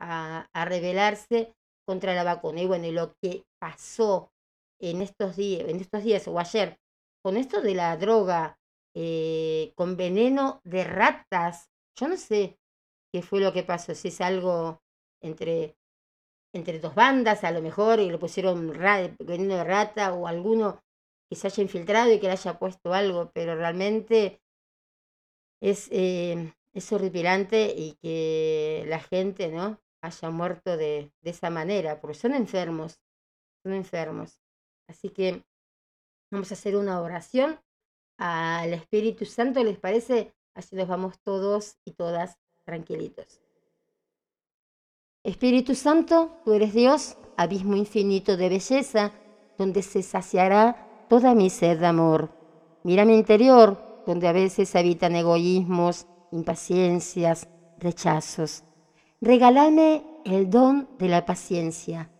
a, 0.00 0.48
a 0.52 0.64
rebelarse 0.64 1.54
contra 1.86 2.14
la 2.14 2.24
vacuna. 2.24 2.62
Y 2.62 2.66
bueno, 2.66 2.86
y 2.86 2.92
lo 2.92 3.14
que 3.22 3.44
pasó 3.60 4.32
en 4.80 5.02
estos 5.02 5.36
días, 5.36 5.68
en 5.68 5.80
estos 5.80 6.02
días 6.02 6.26
o 6.26 6.38
ayer, 6.38 6.78
con 7.22 7.36
esto 7.36 7.60
de 7.60 7.74
la 7.74 7.96
droga 7.96 8.58
eh, 8.94 9.72
con 9.74 9.96
veneno 9.96 10.60
de 10.64 10.84
ratas. 10.84 11.70
Yo 11.96 12.08
no 12.08 12.16
sé 12.16 12.58
qué 13.12 13.22
fue 13.22 13.40
lo 13.40 13.52
que 13.52 13.62
pasó, 13.62 13.94
si 13.94 14.08
es 14.08 14.20
algo 14.20 14.82
entre, 15.20 15.76
entre 16.54 16.78
dos 16.78 16.94
bandas 16.94 17.44
a 17.44 17.50
lo 17.50 17.62
mejor 17.62 18.00
y 18.00 18.10
le 18.10 18.18
pusieron 18.18 18.68
veneno 18.70 19.56
de 19.56 19.64
rata 19.64 20.14
o 20.14 20.26
alguno 20.26 20.82
que 21.28 21.36
se 21.36 21.46
haya 21.46 21.62
infiltrado 21.62 22.12
y 22.12 22.20
que 22.20 22.26
le 22.26 22.32
haya 22.32 22.58
puesto 22.58 22.92
algo, 22.92 23.30
pero 23.32 23.54
realmente 23.54 24.42
es, 25.62 25.88
eh, 25.90 26.54
es 26.74 26.92
horripilante 26.92 27.72
y 27.76 27.94
que 28.02 28.84
la 28.86 29.00
gente 29.00 29.50
no 29.50 29.80
haya 30.02 30.30
muerto 30.30 30.76
de, 30.76 31.12
de 31.22 31.30
esa 31.30 31.48
manera, 31.48 32.00
porque 32.00 32.18
son 32.18 32.34
enfermos, 32.34 33.00
son 33.62 33.74
enfermos. 33.74 34.38
Así 34.88 35.10
que 35.10 35.44
vamos 36.30 36.50
a 36.50 36.54
hacer 36.54 36.76
una 36.76 37.00
oración 37.00 37.60
al 38.18 38.72
Espíritu 38.72 39.24
Santo, 39.24 39.62
¿les 39.62 39.78
parece? 39.78 40.32
Así 40.54 40.76
nos 40.76 40.88
vamos 40.88 41.18
todos 41.22 41.76
y 41.84 41.92
todas 41.92 42.38
tranquilitos. 42.64 43.40
Espíritu 45.24 45.74
Santo, 45.74 46.40
tú 46.44 46.52
eres 46.52 46.74
Dios, 46.74 47.16
abismo 47.36 47.76
infinito 47.76 48.36
de 48.36 48.48
belleza, 48.48 49.12
donde 49.56 49.82
se 49.82 50.02
saciará 50.02 51.06
toda 51.08 51.34
mi 51.34 51.48
sed 51.48 51.78
de 51.78 51.86
amor. 51.86 52.30
Mira 52.82 53.04
mi 53.04 53.14
interior, 53.14 54.02
donde 54.06 54.26
a 54.26 54.32
veces 54.32 54.74
habitan 54.74 55.14
egoísmos, 55.14 56.06
impaciencias, 56.32 57.48
rechazos. 57.78 58.64
Regálame 59.20 60.02
el 60.24 60.50
don 60.50 60.88
de 60.98 61.08
la 61.08 61.24
paciencia. 61.24 62.10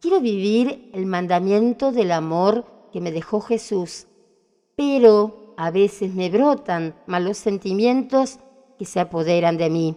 Quiero 0.00 0.20
vivir 0.20 0.90
el 0.92 1.06
mandamiento 1.06 1.92
del 1.92 2.12
amor 2.12 2.66
que 2.92 3.00
me 3.00 3.12
dejó 3.12 3.40
Jesús, 3.40 4.06
pero 4.76 5.39
a 5.60 5.70
veces 5.70 6.14
me 6.14 6.30
brotan 6.30 6.94
malos 7.06 7.36
sentimientos 7.36 8.38
que 8.78 8.86
se 8.86 8.98
apoderan 8.98 9.58
de 9.58 9.68
mí. 9.68 9.94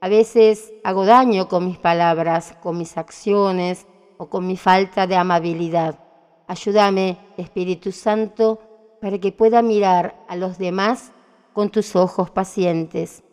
A 0.00 0.08
veces 0.08 0.72
hago 0.84 1.04
daño 1.04 1.48
con 1.48 1.66
mis 1.66 1.76
palabras, 1.76 2.54
con 2.62 2.78
mis 2.78 2.96
acciones 2.96 3.88
o 4.16 4.28
con 4.30 4.46
mi 4.46 4.56
falta 4.56 5.08
de 5.08 5.16
amabilidad. 5.16 5.98
Ayúdame, 6.46 7.18
Espíritu 7.36 7.90
Santo, 7.90 8.60
para 9.00 9.18
que 9.18 9.32
pueda 9.32 9.60
mirar 9.60 10.24
a 10.28 10.36
los 10.36 10.56
demás 10.56 11.10
con 11.52 11.70
tus 11.70 11.96
ojos 11.96 12.30
pacientes. 12.30 13.24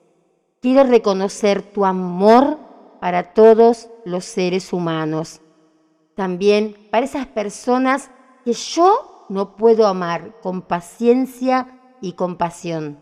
Quiero 0.62 0.86
reconocer 0.86 1.62
tu 1.62 1.86
amor 1.86 2.58
para 3.00 3.36
todos 3.36 3.90
los 4.06 4.26
seres 4.26 4.74
humanos. 4.74 5.40
También 6.16 6.76
para 6.90 7.06
esas 7.06 7.28
personas 7.28 8.10
que 8.44 8.54
yo 8.54 9.09
no 9.30 9.56
puedo 9.56 9.88
amar 9.88 10.36
con 10.42 10.62
paciencia 10.62 11.80
y 12.02 12.14
compasión. 12.14 13.02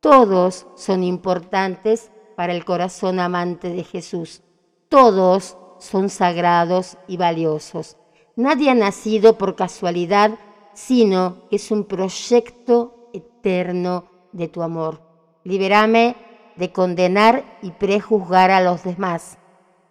Todos 0.00 0.66
son 0.76 1.02
importantes 1.02 2.10
para 2.36 2.52
el 2.52 2.64
corazón 2.64 3.18
amante 3.18 3.70
de 3.70 3.82
Jesús. 3.82 4.42
Todos 4.88 5.56
son 5.78 6.10
sagrados 6.10 6.96
y 7.08 7.16
valiosos. 7.16 7.96
Nadie 8.36 8.70
ha 8.70 8.74
nacido 8.74 9.38
por 9.38 9.56
casualidad, 9.56 10.38
sino 10.74 11.48
que 11.48 11.56
es 11.56 11.70
un 11.70 11.84
proyecto 11.84 13.08
eterno 13.12 14.04
de 14.32 14.48
tu 14.48 14.62
amor. 14.62 15.00
Liberame 15.44 16.16
de 16.56 16.72
condenar 16.72 17.58
y 17.62 17.70
prejuzgar 17.70 18.50
a 18.50 18.60
los 18.60 18.84
demás. 18.84 19.38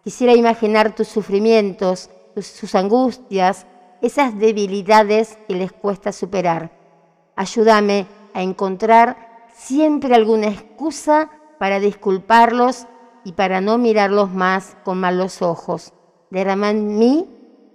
Quisiera 0.04 0.34
imaginar 0.34 0.94
tus 0.94 1.08
sufrimientos, 1.08 2.10
sus 2.40 2.74
angustias, 2.74 3.66
esas 4.02 4.38
debilidades 4.38 5.38
que 5.48 5.54
les 5.54 5.72
cuesta 5.72 6.12
superar. 6.12 6.70
Ayúdame 7.34 8.06
a 8.34 8.42
encontrar 8.42 9.48
siempre 9.54 10.14
alguna 10.14 10.48
excusa 10.48 11.30
para 11.58 11.80
disculparlos 11.80 12.86
y 13.24 13.32
para 13.32 13.60
no 13.60 13.78
mirarlos 13.78 14.30
más 14.30 14.76
con 14.84 15.00
malos 15.00 15.42
ojos. 15.42 15.92
Derrama 16.30 16.70
en 16.70 16.98
mí 16.98 17.28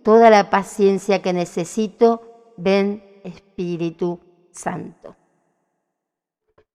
toda 0.04 0.30
la 0.30 0.50
paciencia 0.50 1.22
que 1.22 1.34
necesito. 1.34 2.54
Ven 2.58 3.04
Espíritu 3.24 4.20
Santo. 4.52 5.16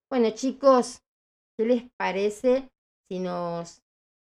Bueno 0.08 0.30
chicos, 0.30 1.02
¿qué 1.56 1.64
les 1.64 1.82
parece 1.96 2.70
si 3.08 3.18
nos 3.18 3.82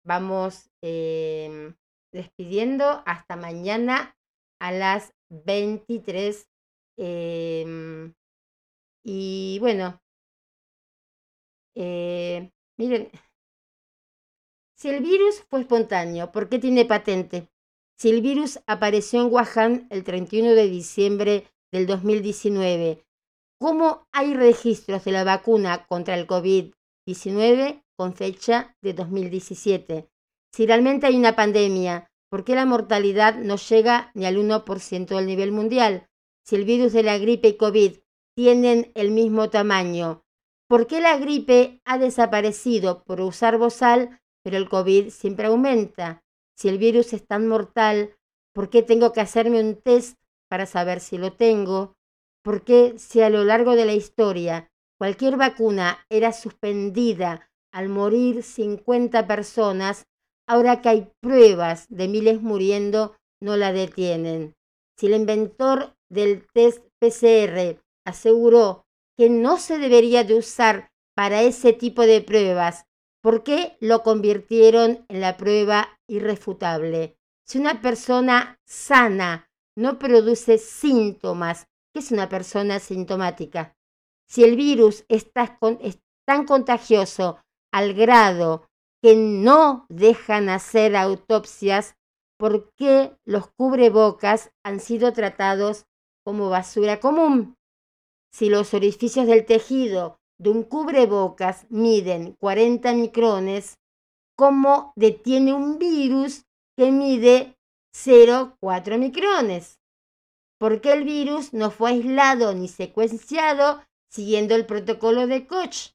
vamos 0.04 0.70
em, 0.82 1.74
despidiendo 2.12 3.02
hasta 3.06 3.36
mañana 3.36 4.14
a 4.62 4.70
las 4.70 5.12
23? 5.28 6.48
Em, 6.96 8.14
y 9.04 9.58
bueno, 9.58 10.00
eh, 11.74 12.52
miren, 12.78 13.10
si 14.78 14.88
el 14.88 15.02
virus 15.02 15.42
fue 15.50 15.62
espontáneo, 15.62 16.30
¿por 16.30 16.48
qué 16.48 16.60
tiene 16.60 16.84
patente? 16.84 17.48
Si 17.98 18.10
el 18.10 18.22
virus 18.22 18.60
apareció 18.66 19.22
en 19.22 19.32
Wuhan 19.32 19.88
el 19.90 20.04
31 20.04 20.50
de 20.54 20.68
diciembre 20.68 21.48
del 21.72 21.86
2019, 21.88 23.04
¿cómo 23.60 24.06
hay 24.12 24.34
registros 24.34 25.04
de 25.04 25.10
la 25.10 25.24
vacuna 25.24 25.86
contra 25.88 26.14
el 26.14 26.28
COVID-19 26.28 27.82
con 27.96 28.14
fecha 28.14 28.76
de 28.80 28.92
2017? 28.92 30.08
Si 30.52 30.66
realmente 30.66 31.06
hay 31.06 31.16
una 31.16 31.34
pandemia, 31.34 32.11
¿por 32.32 32.44
qué 32.44 32.54
la 32.54 32.64
mortalidad 32.64 33.34
no 33.34 33.56
llega 33.56 34.10
ni 34.14 34.24
al 34.24 34.38
1% 34.38 35.14
del 35.14 35.26
nivel 35.26 35.52
mundial? 35.52 36.08
Si 36.42 36.56
el 36.56 36.64
virus 36.64 36.94
de 36.94 37.02
la 37.02 37.18
gripe 37.18 37.48
y 37.48 37.56
COVID 37.58 37.98
tienen 38.34 38.90
el 38.94 39.10
mismo 39.10 39.50
tamaño, 39.50 40.24
¿por 40.66 40.86
qué 40.86 41.02
la 41.02 41.18
gripe 41.18 41.82
ha 41.84 41.98
desaparecido 41.98 43.04
por 43.04 43.20
usar 43.20 43.58
bozal 43.58 44.22
pero 44.42 44.56
el 44.56 44.68
COVID 44.68 45.10
siempre 45.10 45.46
aumenta. 45.46 46.24
Si 46.56 46.68
el 46.68 46.78
virus 46.78 47.12
es 47.12 47.26
tan 47.26 47.46
mortal, 47.46 48.16
¿por 48.52 48.70
qué 48.70 48.82
tengo 48.82 49.12
que 49.12 49.20
hacerme 49.20 49.60
un 49.60 49.76
test 49.76 50.18
para 50.48 50.66
saber 50.66 51.00
si 51.00 51.18
lo 51.18 51.32
tengo? 51.32 51.96
¿Por 52.42 52.64
qué 52.64 52.94
si 52.98 53.20
a 53.20 53.30
lo 53.30 53.44
largo 53.44 53.76
de 53.76 53.86
la 53.86 53.94
historia 53.94 54.70
cualquier 54.98 55.36
vacuna 55.36 56.04
era 56.10 56.32
suspendida 56.32 57.50
al 57.72 57.88
morir 57.88 58.42
50 58.42 59.26
personas, 59.26 60.06
ahora 60.52 60.80
que 60.80 60.88
hay 60.88 61.12
pruebas 61.20 61.86
de 61.88 62.08
miles 62.08 62.42
muriendo, 62.42 63.16
no 63.40 63.56
la 63.56 63.72
detienen? 63.72 64.54
Si 64.98 65.06
el 65.06 65.14
inventor 65.14 65.94
del 66.10 66.46
test 66.52 66.84
PCR 67.00 67.80
aseguró 68.06 68.84
que 69.16 69.30
no 69.30 69.58
se 69.58 69.78
debería 69.78 70.24
de 70.24 70.34
usar 70.34 70.90
para 71.14 71.42
ese 71.42 71.72
tipo 71.72 72.02
de 72.02 72.20
pruebas 72.20 72.86
¿Por 73.22 73.44
qué 73.44 73.76
lo 73.80 74.02
convirtieron 74.02 75.06
en 75.08 75.20
la 75.20 75.36
prueba 75.36 75.96
irrefutable? 76.08 77.16
Si 77.46 77.58
una 77.58 77.80
persona 77.80 78.58
sana 78.66 79.48
no 79.76 80.00
produce 80.00 80.58
síntomas, 80.58 81.68
¿qué 81.94 82.00
es 82.00 82.10
una 82.10 82.28
persona 82.28 82.80
sintomática? 82.80 83.76
Si 84.28 84.42
el 84.42 84.56
virus 84.56 85.04
es 85.08 85.30
tan 85.32 86.46
contagioso 86.46 87.38
al 87.72 87.94
grado 87.94 88.68
que 89.02 89.16
no 89.16 89.84
dejan 89.88 90.48
hacer 90.48 90.94
autopsias, 90.94 91.96
¿por 92.38 92.72
qué 92.74 93.16
los 93.24 93.48
cubrebocas 93.48 94.52
han 94.64 94.78
sido 94.78 95.12
tratados 95.12 95.86
como 96.24 96.50
basura 96.50 97.00
común? 97.00 97.56
Si 98.32 98.48
los 98.48 98.74
orificios 98.74 99.26
del 99.26 99.44
tejido 99.44 100.20
de 100.38 100.50
un 100.50 100.62
cubrebocas 100.62 101.66
miden 101.68 102.36
40 102.40 102.92
micrones, 102.94 103.78
¿cómo 104.36 104.92
detiene 104.94 105.52
un 105.52 105.78
virus 105.78 106.44
que 106.76 106.92
mide 106.92 107.56
0,4 107.94 108.98
micrones? 108.98 109.80
Porque 110.58 110.92
el 110.92 111.02
virus 111.02 111.52
no 111.52 111.72
fue 111.72 111.90
aislado 111.90 112.54
ni 112.54 112.68
secuenciado 112.68 113.82
siguiendo 114.08 114.54
el 114.54 114.64
protocolo 114.64 115.26
de 115.26 115.46
Koch. 115.46 115.90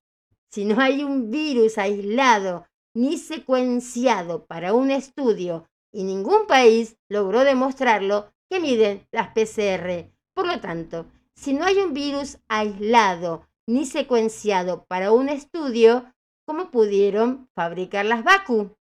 Si 0.51 0.65
no 0.65 0.81
hay 0.81 1.03
un 1.03 1.31
virus 1.31 1.77
aislado 1.77 2.67
ni 2.97 3.19
secuenciado 3.19 4.47
para 4.47 4.73
un 4.73 4.89
estudio 4.89 5.69
y 5.93 6.03
ningún 6.03 6.47
país 6.47 6.97
logró 7.09 7.43
demostrarlo, 7.43 8.33
que 8.49 8.59
miden 8.59 9.07
las 9.11 9.27
PCR. 9.35 10.11
Por 10.33 10.47
lo 10.47 10.59
tanto, 10.61 11.05
si 11.35 11.53
no 11.53 11.65
hay 11.65 11.77
un 11.77 11.93
virus 11.93 12.39
aislado 12.47 13.47
ni 13.67 13.85
secuenciado 13.85 14.85
para 14.85 15.11
un 15.11 15.29
estudio, 15.29 16.11
¿cómo 16.47 16.71
pudieron 16.71 17.47
fabricar 17.53 18.05
las 18.05 18.23
vacu? 18.23 18.75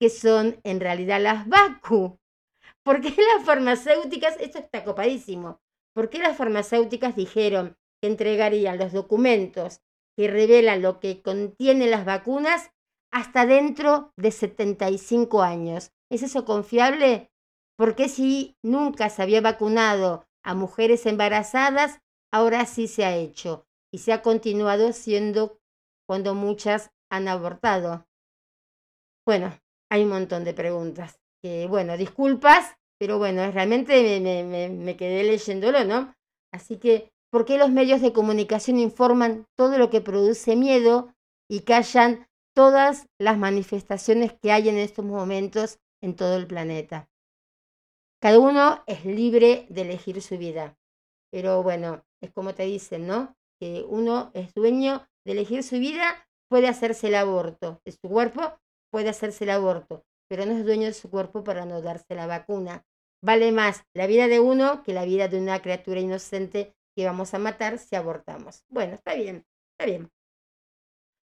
Que 0.00 0.08
son 0.08 0.58
en 0.64 0.80
realidad 0.80 1.20
las 1.20 1.46
vacu. 1.46 2.18
¿Por 2.82 3.02
qué 3.02 3.10
las 3.10 3.44
farmacéuticas, 3.44 4.38
esto 4.40 4.58
está 4.58 4.84
copadísimo, 4.84 5.60
por 5.94 6.08
qué 6.08 6.18
las 6.18 6.38
farmacéuticas 6.38 7.14
dijeron 7.14 7.76
que 8.00 8.08
entregarían 8.08 8.78
los 8.78 8.92
documentos 8.92 9.82
que 10.16 10.28
revelan 10.28 10.80
lo 10.80 10.98
que 10.98 11.20
contienen 11.20 11.90
las 11.90 12.06
vacunas 12.06 12.70
hasta 13.12 13.46
dentro 13.46 14.12
de 14.16 14.30
75 14.30 15.42
años? 15.42 15.92
¿Es 16.10 16.22
eso 16.22 16.44
confiable? 16.44 17.30
¿Por 17.76 17.94
qué 17.94 18.08
si 18.08 18.56
nunca 18.62 19.08
se 19.10 19.22
había 19.22 19.40
vacunado 19.40 20.26
a 20.44 20.54
mujeres 20.54 21.06
embarazadas, 21.06 21.98
ahora 22.32 22.66
sí 22.66 22.88
se 22.88 23.04
ha 23.04 23.16
hecho? 23.16 23.66
y 23.92 23.98
se 23.98 24.12
ha 24.12 24.22
continuado 24.22 24.92
siendo 24.92 25.58
cuando 26.06 26.34
muchas 26.34 26.90
han 27.10 27.28
abortado? 27.28 28.06
Bueno, 29.26 29.58
hay 29.90 30.04
un 30.04 30.10
montón 30.10 30.44
de 30.44 30.54
preguntas. 30.54 31.18
Que, 31.42 31.66
bueno, 31.66 31.96
disculpas, 31.96 32.76
pero 32.98 33.18
bueno, 33.18 33.50
realmente 33.50 34.02
me, 34.02 34.20
me, 34.20 34.44
me, 34.44 34.68
me 34.68 34.96
quedé 34.96 35.24
leyéndolo, 35.24 35.84
¿no? 35.84 36.14
Así 36.52 36.78
que, 36.78 37.10
¿por 37.30 37.44
qué 37.44 37.56
los 37.58 37.70
medios 37.70 38.02
de 38.02 38.12
comunicación 38.12 38.78
informan 38.78 39.46
todo 39.56 39.78
lo 39.78 39.90
que 39.90 40.00
produce 40.00 40.56
miedo 40.56 41.14
y 41.48 41.60
callan 41.60 42.28
todas 42.54 43.06
las 43.18 43.38
manifestaciones 43.38 44.32
que 44.32 44.52
hay 44.52 44.68
en 44.68 44.78
estos 44.78 45.04
momentos 45.04 45.78
en 46.02 46.16
todo 46.16 46.36
el 46.36 46.46
planeta? 46.46 47.08
Cada 48.20 48.38
uno 48.38 48.82
es 48.86 49.04
libre 49.04 49.66
de 49.70 49.82
elegir 49.82 50.20
su 50.20 50.36
vida, 50.36 50.76
pero 51.30 51.62
bueno, 51.62 52.04
es 52.20 52.30
como 52.30 52.54
te 52.54 52.64
dicen, 52.64 53.06
¿no? 53.06 53.34
Que 53.58 53.84
uno 53.88 54.30
es 54.34 54.52
dueño 54.52 55.06
de 55.24 55.32
elegir 55.32 55.62
su 55.62 55.78
vida, 55.78 56.28
puede 56.48 56.68
hacerse 56.68 57.08
el 57.08 57.14
aborto, 57.14 57.80
su 57.86 58.08
cuerpo 58.08 58.58
puede 58.90 59.08
hacerse 59.08 59.44
el 59.44 59.50
aborto, 59.50 60.04
pero 60.28 60.44
no 60.44 60.52
es 60.52 60.64
dueño 60.64 60.86
de 60.86 60.92
su 60.92 61.10
cuerpo 61.10 61.44
para 61.44 61.64
no 61.64 61.80
darse 61.80 62.14
la 62.14 62.26
vacuna. 62.26 62.84
Vale 63.22 63.52
más 63.52 63.84
la 63.94 64.06
vida 64.06 64.28
de 64.28 64.40
uno 64.40 64.82
que 64.82 64.94
la 64.94 65.04
vida 65.04 65.28
de 65.28 65.38
una 65.38 65.60
criatura 65.60 66.00
inocente 66.00 66.74
que 66.96 67.06
vamos 67.06 67.34
a 67.34 67.38
matar 67.38 67.78
si 67.78 67.96
abortamos. 67.96 68.64
Bueno, 68.68 68.94
está 68.94 69.14
bien, 69.14 69.46
está 69.72 69.86
bien. 69.86 70.10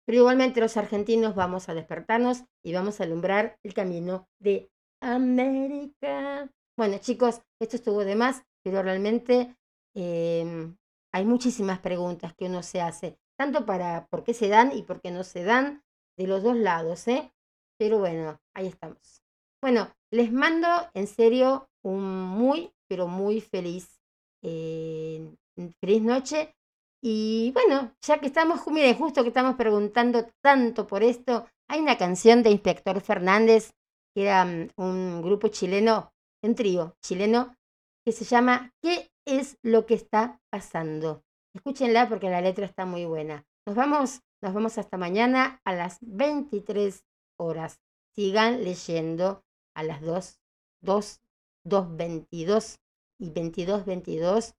Pero 0.05 0.19
igualmente 0.19 0.61
los 0.61 0.77
argentinos 0.77 1.35
vamos 1.35 1.67
a 1.67 1.73
despertarnos 1.73 2.43
y 2.63 2.73
vamos 2.73 2.99
a 2.99 3.03
alumbrar 3.03 3.57
el 3.63 3.73
camino 3.73 4.27
de 4.39 4.69
América. 5.01 6.49
Bueno, 6.77 6.97
chicos, 6.99 7.41
esto 7.59 7.75
estuvo 7.77 8.05
de 8.05 8.15
más, 8.15 8.43
pero 8.63 8.83
realmente 8.83 9.55
eh, 9.95 10.73
hay 11.13 11.25
muchísimas 11.25 11.79
preguntas 11.79 12.33
que 12.35 12.45
uno 12.45 12.61
se 12.61 12.81
hace, 12.81 13.17
tanto 13.37 13.65
para 13.65 14.07
por 14.07 14.23
qué 14.23 14.33
se 14.33 14.49
dan 14.49 14.75
y 14.75 14.83
por 14.83 15.01
qué 15.01 15.11
no 15.11 15.23
se 15.23 15.43
dan, 15.43 15.83
de 16.17 16.27
los 16.27 16.43
dos 16.43 16.55
lados, 16.57 17.07
¿eh? 17.07 17.31
Pero 17.77 17.99
bueno, 17.99 18.39
ahí 18.53 18.67
estamos. 18.67 19.21
Bueno, 19.61 19.93
les 20.11 20.31
mando 20.31 20.67
en 20.93 21.07
serio 21.07 21.69
un 21.83 22.03
muy, 22.03 22.71
pero 22.87 23.07
muy 23.07 23.41
feliz, 23.41 23.99
eh, 24.43 25.35
feliz 25.81 26.01
noche. 26.01 26.55
Y 27.01 27.51
bueno, 27.53 27.95
ya 28.01 28.19
que 28.19 28.27
estamos, 28.27 28.65
miren, 28.67 28.97
justo 28.97 29.21
que 29.21 29.29
estamos 29.29 29.55
preguntando 29.55 30.27
tanto 30.41 30.87
por 30.87 31.03
esto, 31.03 31.45
hay 31.67 31.79
una 31.79 31.97
canción 31.97 32.43
de 32.43 32.51
Inspector 32.51 32.99
Fernández, 33.01 33.73
que 34.13 34.23
era 34.23 34.43
um, 34.43 34.67
un 34.77 35.21
grupo 35.21 35.47
chileno, 35.49 36.13
un 36.41 36.55
trío 36.55 36.95
chileno, 37.01 37.55
que 38.03 38.11
se 38.11 38.25
llama 38.25 38.73
¿Qué 38.81 39.11
es 39.25 39.57
lo 39.61 39.85
que 39.85 39.95
está 39.95 40.39
pasando? 40.49 41.23
Escúchenla 41.53 42.09
porque 42.09 42.29
la 42.29 42.41
letra 42.41 42.65
está 42.65 42.85
muy 42.85 43.05
buena. 43.05 43.45
Nos 43.65 43.75
vamos, 43.75 44.21
nos 44.41 44.53
vamos 44.53 44.77
hasta 44.77 44.97
mañana 44.97 45.61
a 45.63 45.73
las 45.73 45.97
23 46.01 47.03
horas. 47.37 47.79
Sigan 48.15 48.63
leyendo 48.63 49.43
a 49.75 49.83
las 49.83 50.01
2, 50.01 50.39
2, 50.81 51.21
2, 51.63 51.97
22 51.97 52.79
y 53.19 53.29
22, 53.31 53.85
22 53.85 54.55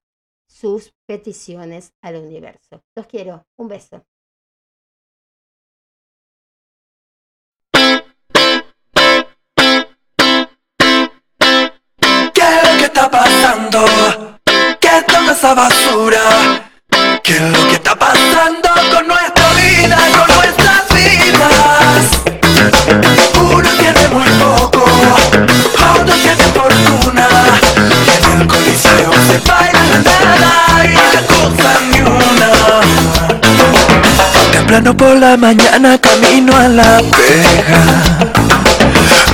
sus 0.47 0.93
peticiones 1.07 1.93
al 2.03 2.17
universo. 2.17 2.83
Los 2.95 3.07
quiero. 3.07 3.47
Un 3.57 3.69
beso. 3.69 4.05
¿Qué 12.33 12.43
es 12.43 12.63
lo 12.65 12.79
que 12.79 12.85
está 12.85 13.11
pasando? 13.11 14.39
¿Qué 14.81 14.89
es 14.89 15.07
toda 15.07 15.33
esa 15.33 15.55
basura? 15.55 16.71
¿Qué 17.23 17.33
es 17.33 17.41
lo 17.41 17.69
que 17.69 17.75
está 17.75 17.95
pasando 17.95 18.16
Temprano 34.77 34.95
por 34.95 35.17
la 35.17 35.39
mañana 35.39 35.99
camino 35.99 36.55
a 36.55 36.69
la 36.69 36.99
pega. 36.99 37.83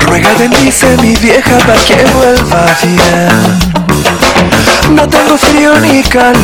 Ruega 0.06 0.32
bendice 0.38 0.96
mi 0.98 1.16
vieja 1.16 1.58
para 1.58 1.80
que 1.80 1.96
vuelva 2.14 2.64
bien. 2.84 3.74
No 4.94 5.08
tengo 5.08 5.36
frío 5.36 5.80
ni 5.80 6.04
calor, 6.04 6.38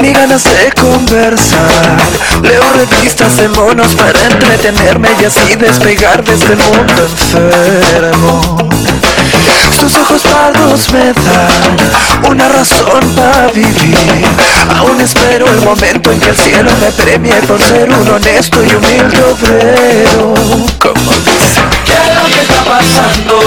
ni 0.00 0.14
ganas 0.14 0.44
de 0.44 0.72
conversar. 0.80 1.98
Leo 2.42 2.62
revistas 2.72 3.36
de 3.36 3.50
monos 3.50 3.94
para 3.94 4.18
entretenerme 4.28 5.10
y 5.20 5.24
así 5.26 5.56
despegar 5.56 6.24
de 6.24 6.32
este 6.36 6.56
mundo 6.56 7.06
enfermo. 7.06 8.79
Tus 9.80 9.94
ojos 9.96 10.22
pardos 10.22 10.92
me 10.92 11.12
dan 11.12 11.76
una 12.28 12.48
razón 12.48 13.00
para 13.16 13.48
vivir. 13.48 13.96
Aún 14.76 15.00
espero 15.00 15.46
el 15.46 15.60
momento 15.62 16.12
en 16.12 16.20
que 16.20 16.30
el 16.30 16.36
cielo 16.36 16.70
me 16.80 16.92
premie 16.92 17.40
por 17.42 17.60
ser 17.60 17.90
un 17.90 18.08
honesto 18.08 18.62
y 18.64 18.74
humilde 18.74 19.22
obrero. 19.22 20.34
Como 20.80 21.12
dice, 21.24 21.60
¿qué 21.86 21.92
es 21.92 22.14
lo 22.14 22.24
que 22.26 22.40
está 22.40 22.64
pasando? 22.64 23.40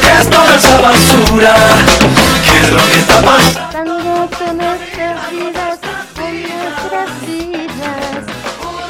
¿Qué 0.00 0.12
es 0.20 0.30
toda 0.30 0.54
esa 0.56 0.80
basura? 0.80 1.54
¿Qué 2.44 2.58
es 2.60 2.70
lo 2.70 2.82
que 2.88 2.98
está 3.00 3.20
pasando? 3.22 3.60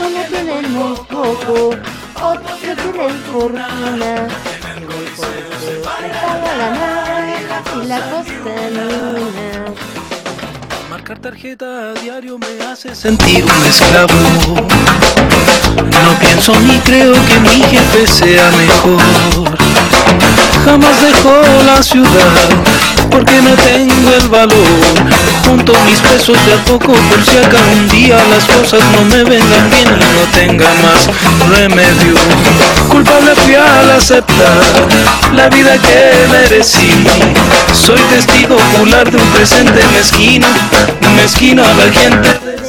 Uno 0.00 0.22
tiene 0.28 0.68
muy 0.68 0.96
poco, 1.08 1.74
otro 2.22 2.56
tiene 2.60 3.12
fortuna. 3.32 4.28
La 6.60 7.82
y 7.82 7.86
la 7.86 8.00
cosa 8.10 9.49
Marcar 11.10 11.32
tarjeta 11.32 11.66
a 11.66 12.00
diario 12.00 12.38
me 12.38 12.64
hace 12.66 12.94
sentir 12.94 13.42
un 13.42 13.66
esclavo. 13.66 14.14
No 16.04 16.18
pienso 16.20 16.54
ni 16.60 16.78
creo 16.78 17.14
que 17.26 17.40
mi 17.40 17.64
jefe 17.64 18.06
sea 18.06 18.48
mejor. 18.52 19.58
Jamás 20.64 21.02
dejo 21.02 21.32
la 21.66 21.82
ciudad 21.82 22.30
porque 23.10 23.42
no 23.42 23.56
tengo 23.56 24.14
el 24.20 24.28
valor. 24.28 24.54
Junto 25.44 25.72
mis 25.84 25.98
pesos 25.98 26.36
de 26.46 26.54
a 26.54 26.58
poco 26.64 26.92
por 26.92 27.24
si 27.24 27.38
acá 27.38 27.58
un 27.72 27.88
día 27.88 28.16
las 28.30 28.44
cosas 28.44 28.80
no 28.92 29.04
me 29.06 29.24
vengan 29.24 29.70
bien 29.70 29.88
y 29.88 30.14
no 30.14 30.24
tenga 30.32 30.68
más 30.74 31.08
remedio. 31.58 32.14
Culpable 32.88 33.34
fui 33.34 33.54
al 33.56 33.90
aceptar 33.90 34.62
la 35.34 35.48
vida 35.48 35.76
que 35.78 36.28
merecí. 36.30 37.04
Soy 37.72 38.00
testigo 38.10 38.56
ocular 38.56 39.10
de 39.10 39.16
un 39.16 39.28
presente 39.30 39.80
mezquino, 39.92 40.46
a 41.02 41.74
la 41.74 41.92
gente 41.92 42.59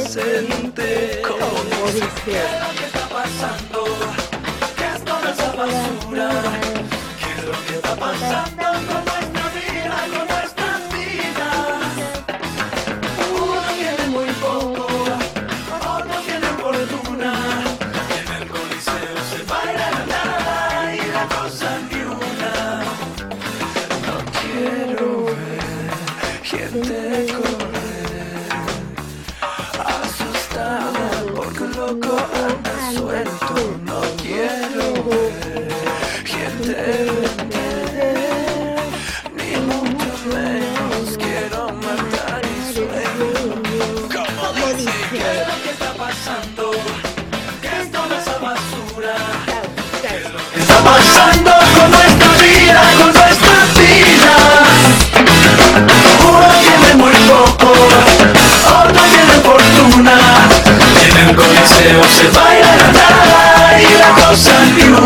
coliseo 61.62 62.02
se 62.04 62.28
baila 62.28 62.76
la 62.76 62.88
nada 62.92 63.80
y 63.80 63.98
la 63.98 64.08
cosa 64.14 64.52
ni 64.74 64.82
una. 64.82 64.98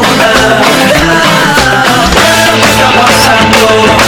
¿Qué 2.54 2.62
está 2.62 2.88
pasando? 2.92 4.05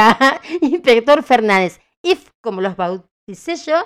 era 0.00 0.40
Inspector 0.60 1.22
Fernández, 1.22 1.80
IF, 2.02 2.30
como 2.40 2.60
los 2.60 2.76
bauticé 2.76 3.56
yo, 3.56 3.84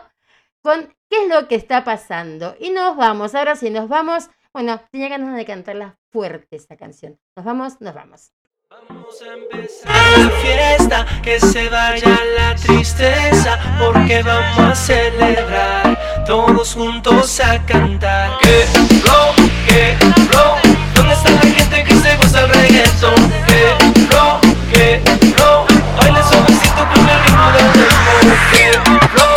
con 0.62 0.94
qué 1.10 1.24
es 1.24 1.28
lo 1.28 1.48
que 1.48 1.56
está 1.56 1.84
pasando. 1.84 2.56
Y 2.60 2.70
nos 2.70 2.96
vamos, 2.96 3.34
ahora 3.34 3.56
sí, 3.56 3.70
nos 3.70 3.88
vamos. 3.88 4.30
Bueno, 4.52 4.80
tenía 4.90 5.08
ganas 5.08 5.36
de 5.36 5.44
cantarla 5.44 5.98
fuerte 6.10 6.56
esta 6.56 6.76
canción. 6.76 7.18
Nos 7.36 7.44
vamos, 7.44 7.80
nos 7.80 7.94
vamos. 7.94 8.32
Vamos 8.70 9.22
a 9.22 9.34
empezar 9.34 10.18
la 10.18 10.30
fiesta, 10.30 11.06
que 11.22 11.38
se 11.38 11.68
vaya 11.68 12.18
la 12.36 12.54
tristeza, 12.56 13.58
porque 13.78 14.22
vamos 14.22 14.58
a 14.58 14.74
celebrar 14.74 16.24
todos 16.26 16.74
juntos 16.74 17.40
a 17.40 17.64
cantar. 17.66 18.38
Que 18.38 18.64
flow, 19.00 19.48
que 19.68 19.96
flow, 20.28 20.56
¿dónde 20.94 21.14
está 21.14 21.30
la 21.30 21.40
gente 21.40 21.84
que 21.84 21.94
se 21.94 22.16
gusta 22.16 22.40
el 22.40 22.48
reggaetón? 22.48 23.32
Que 23.46 24.02
flow, 24.06 24.40
que 24.72 25.02
flow. 25.36 25.73
Baila 25.96 26.22
suavecito 26.22 26.86
con 26.94 27.08
el 27.08 27.24
ritmo 27.24 27.50
del 27.52 27.72
tempo. 27.72 29.33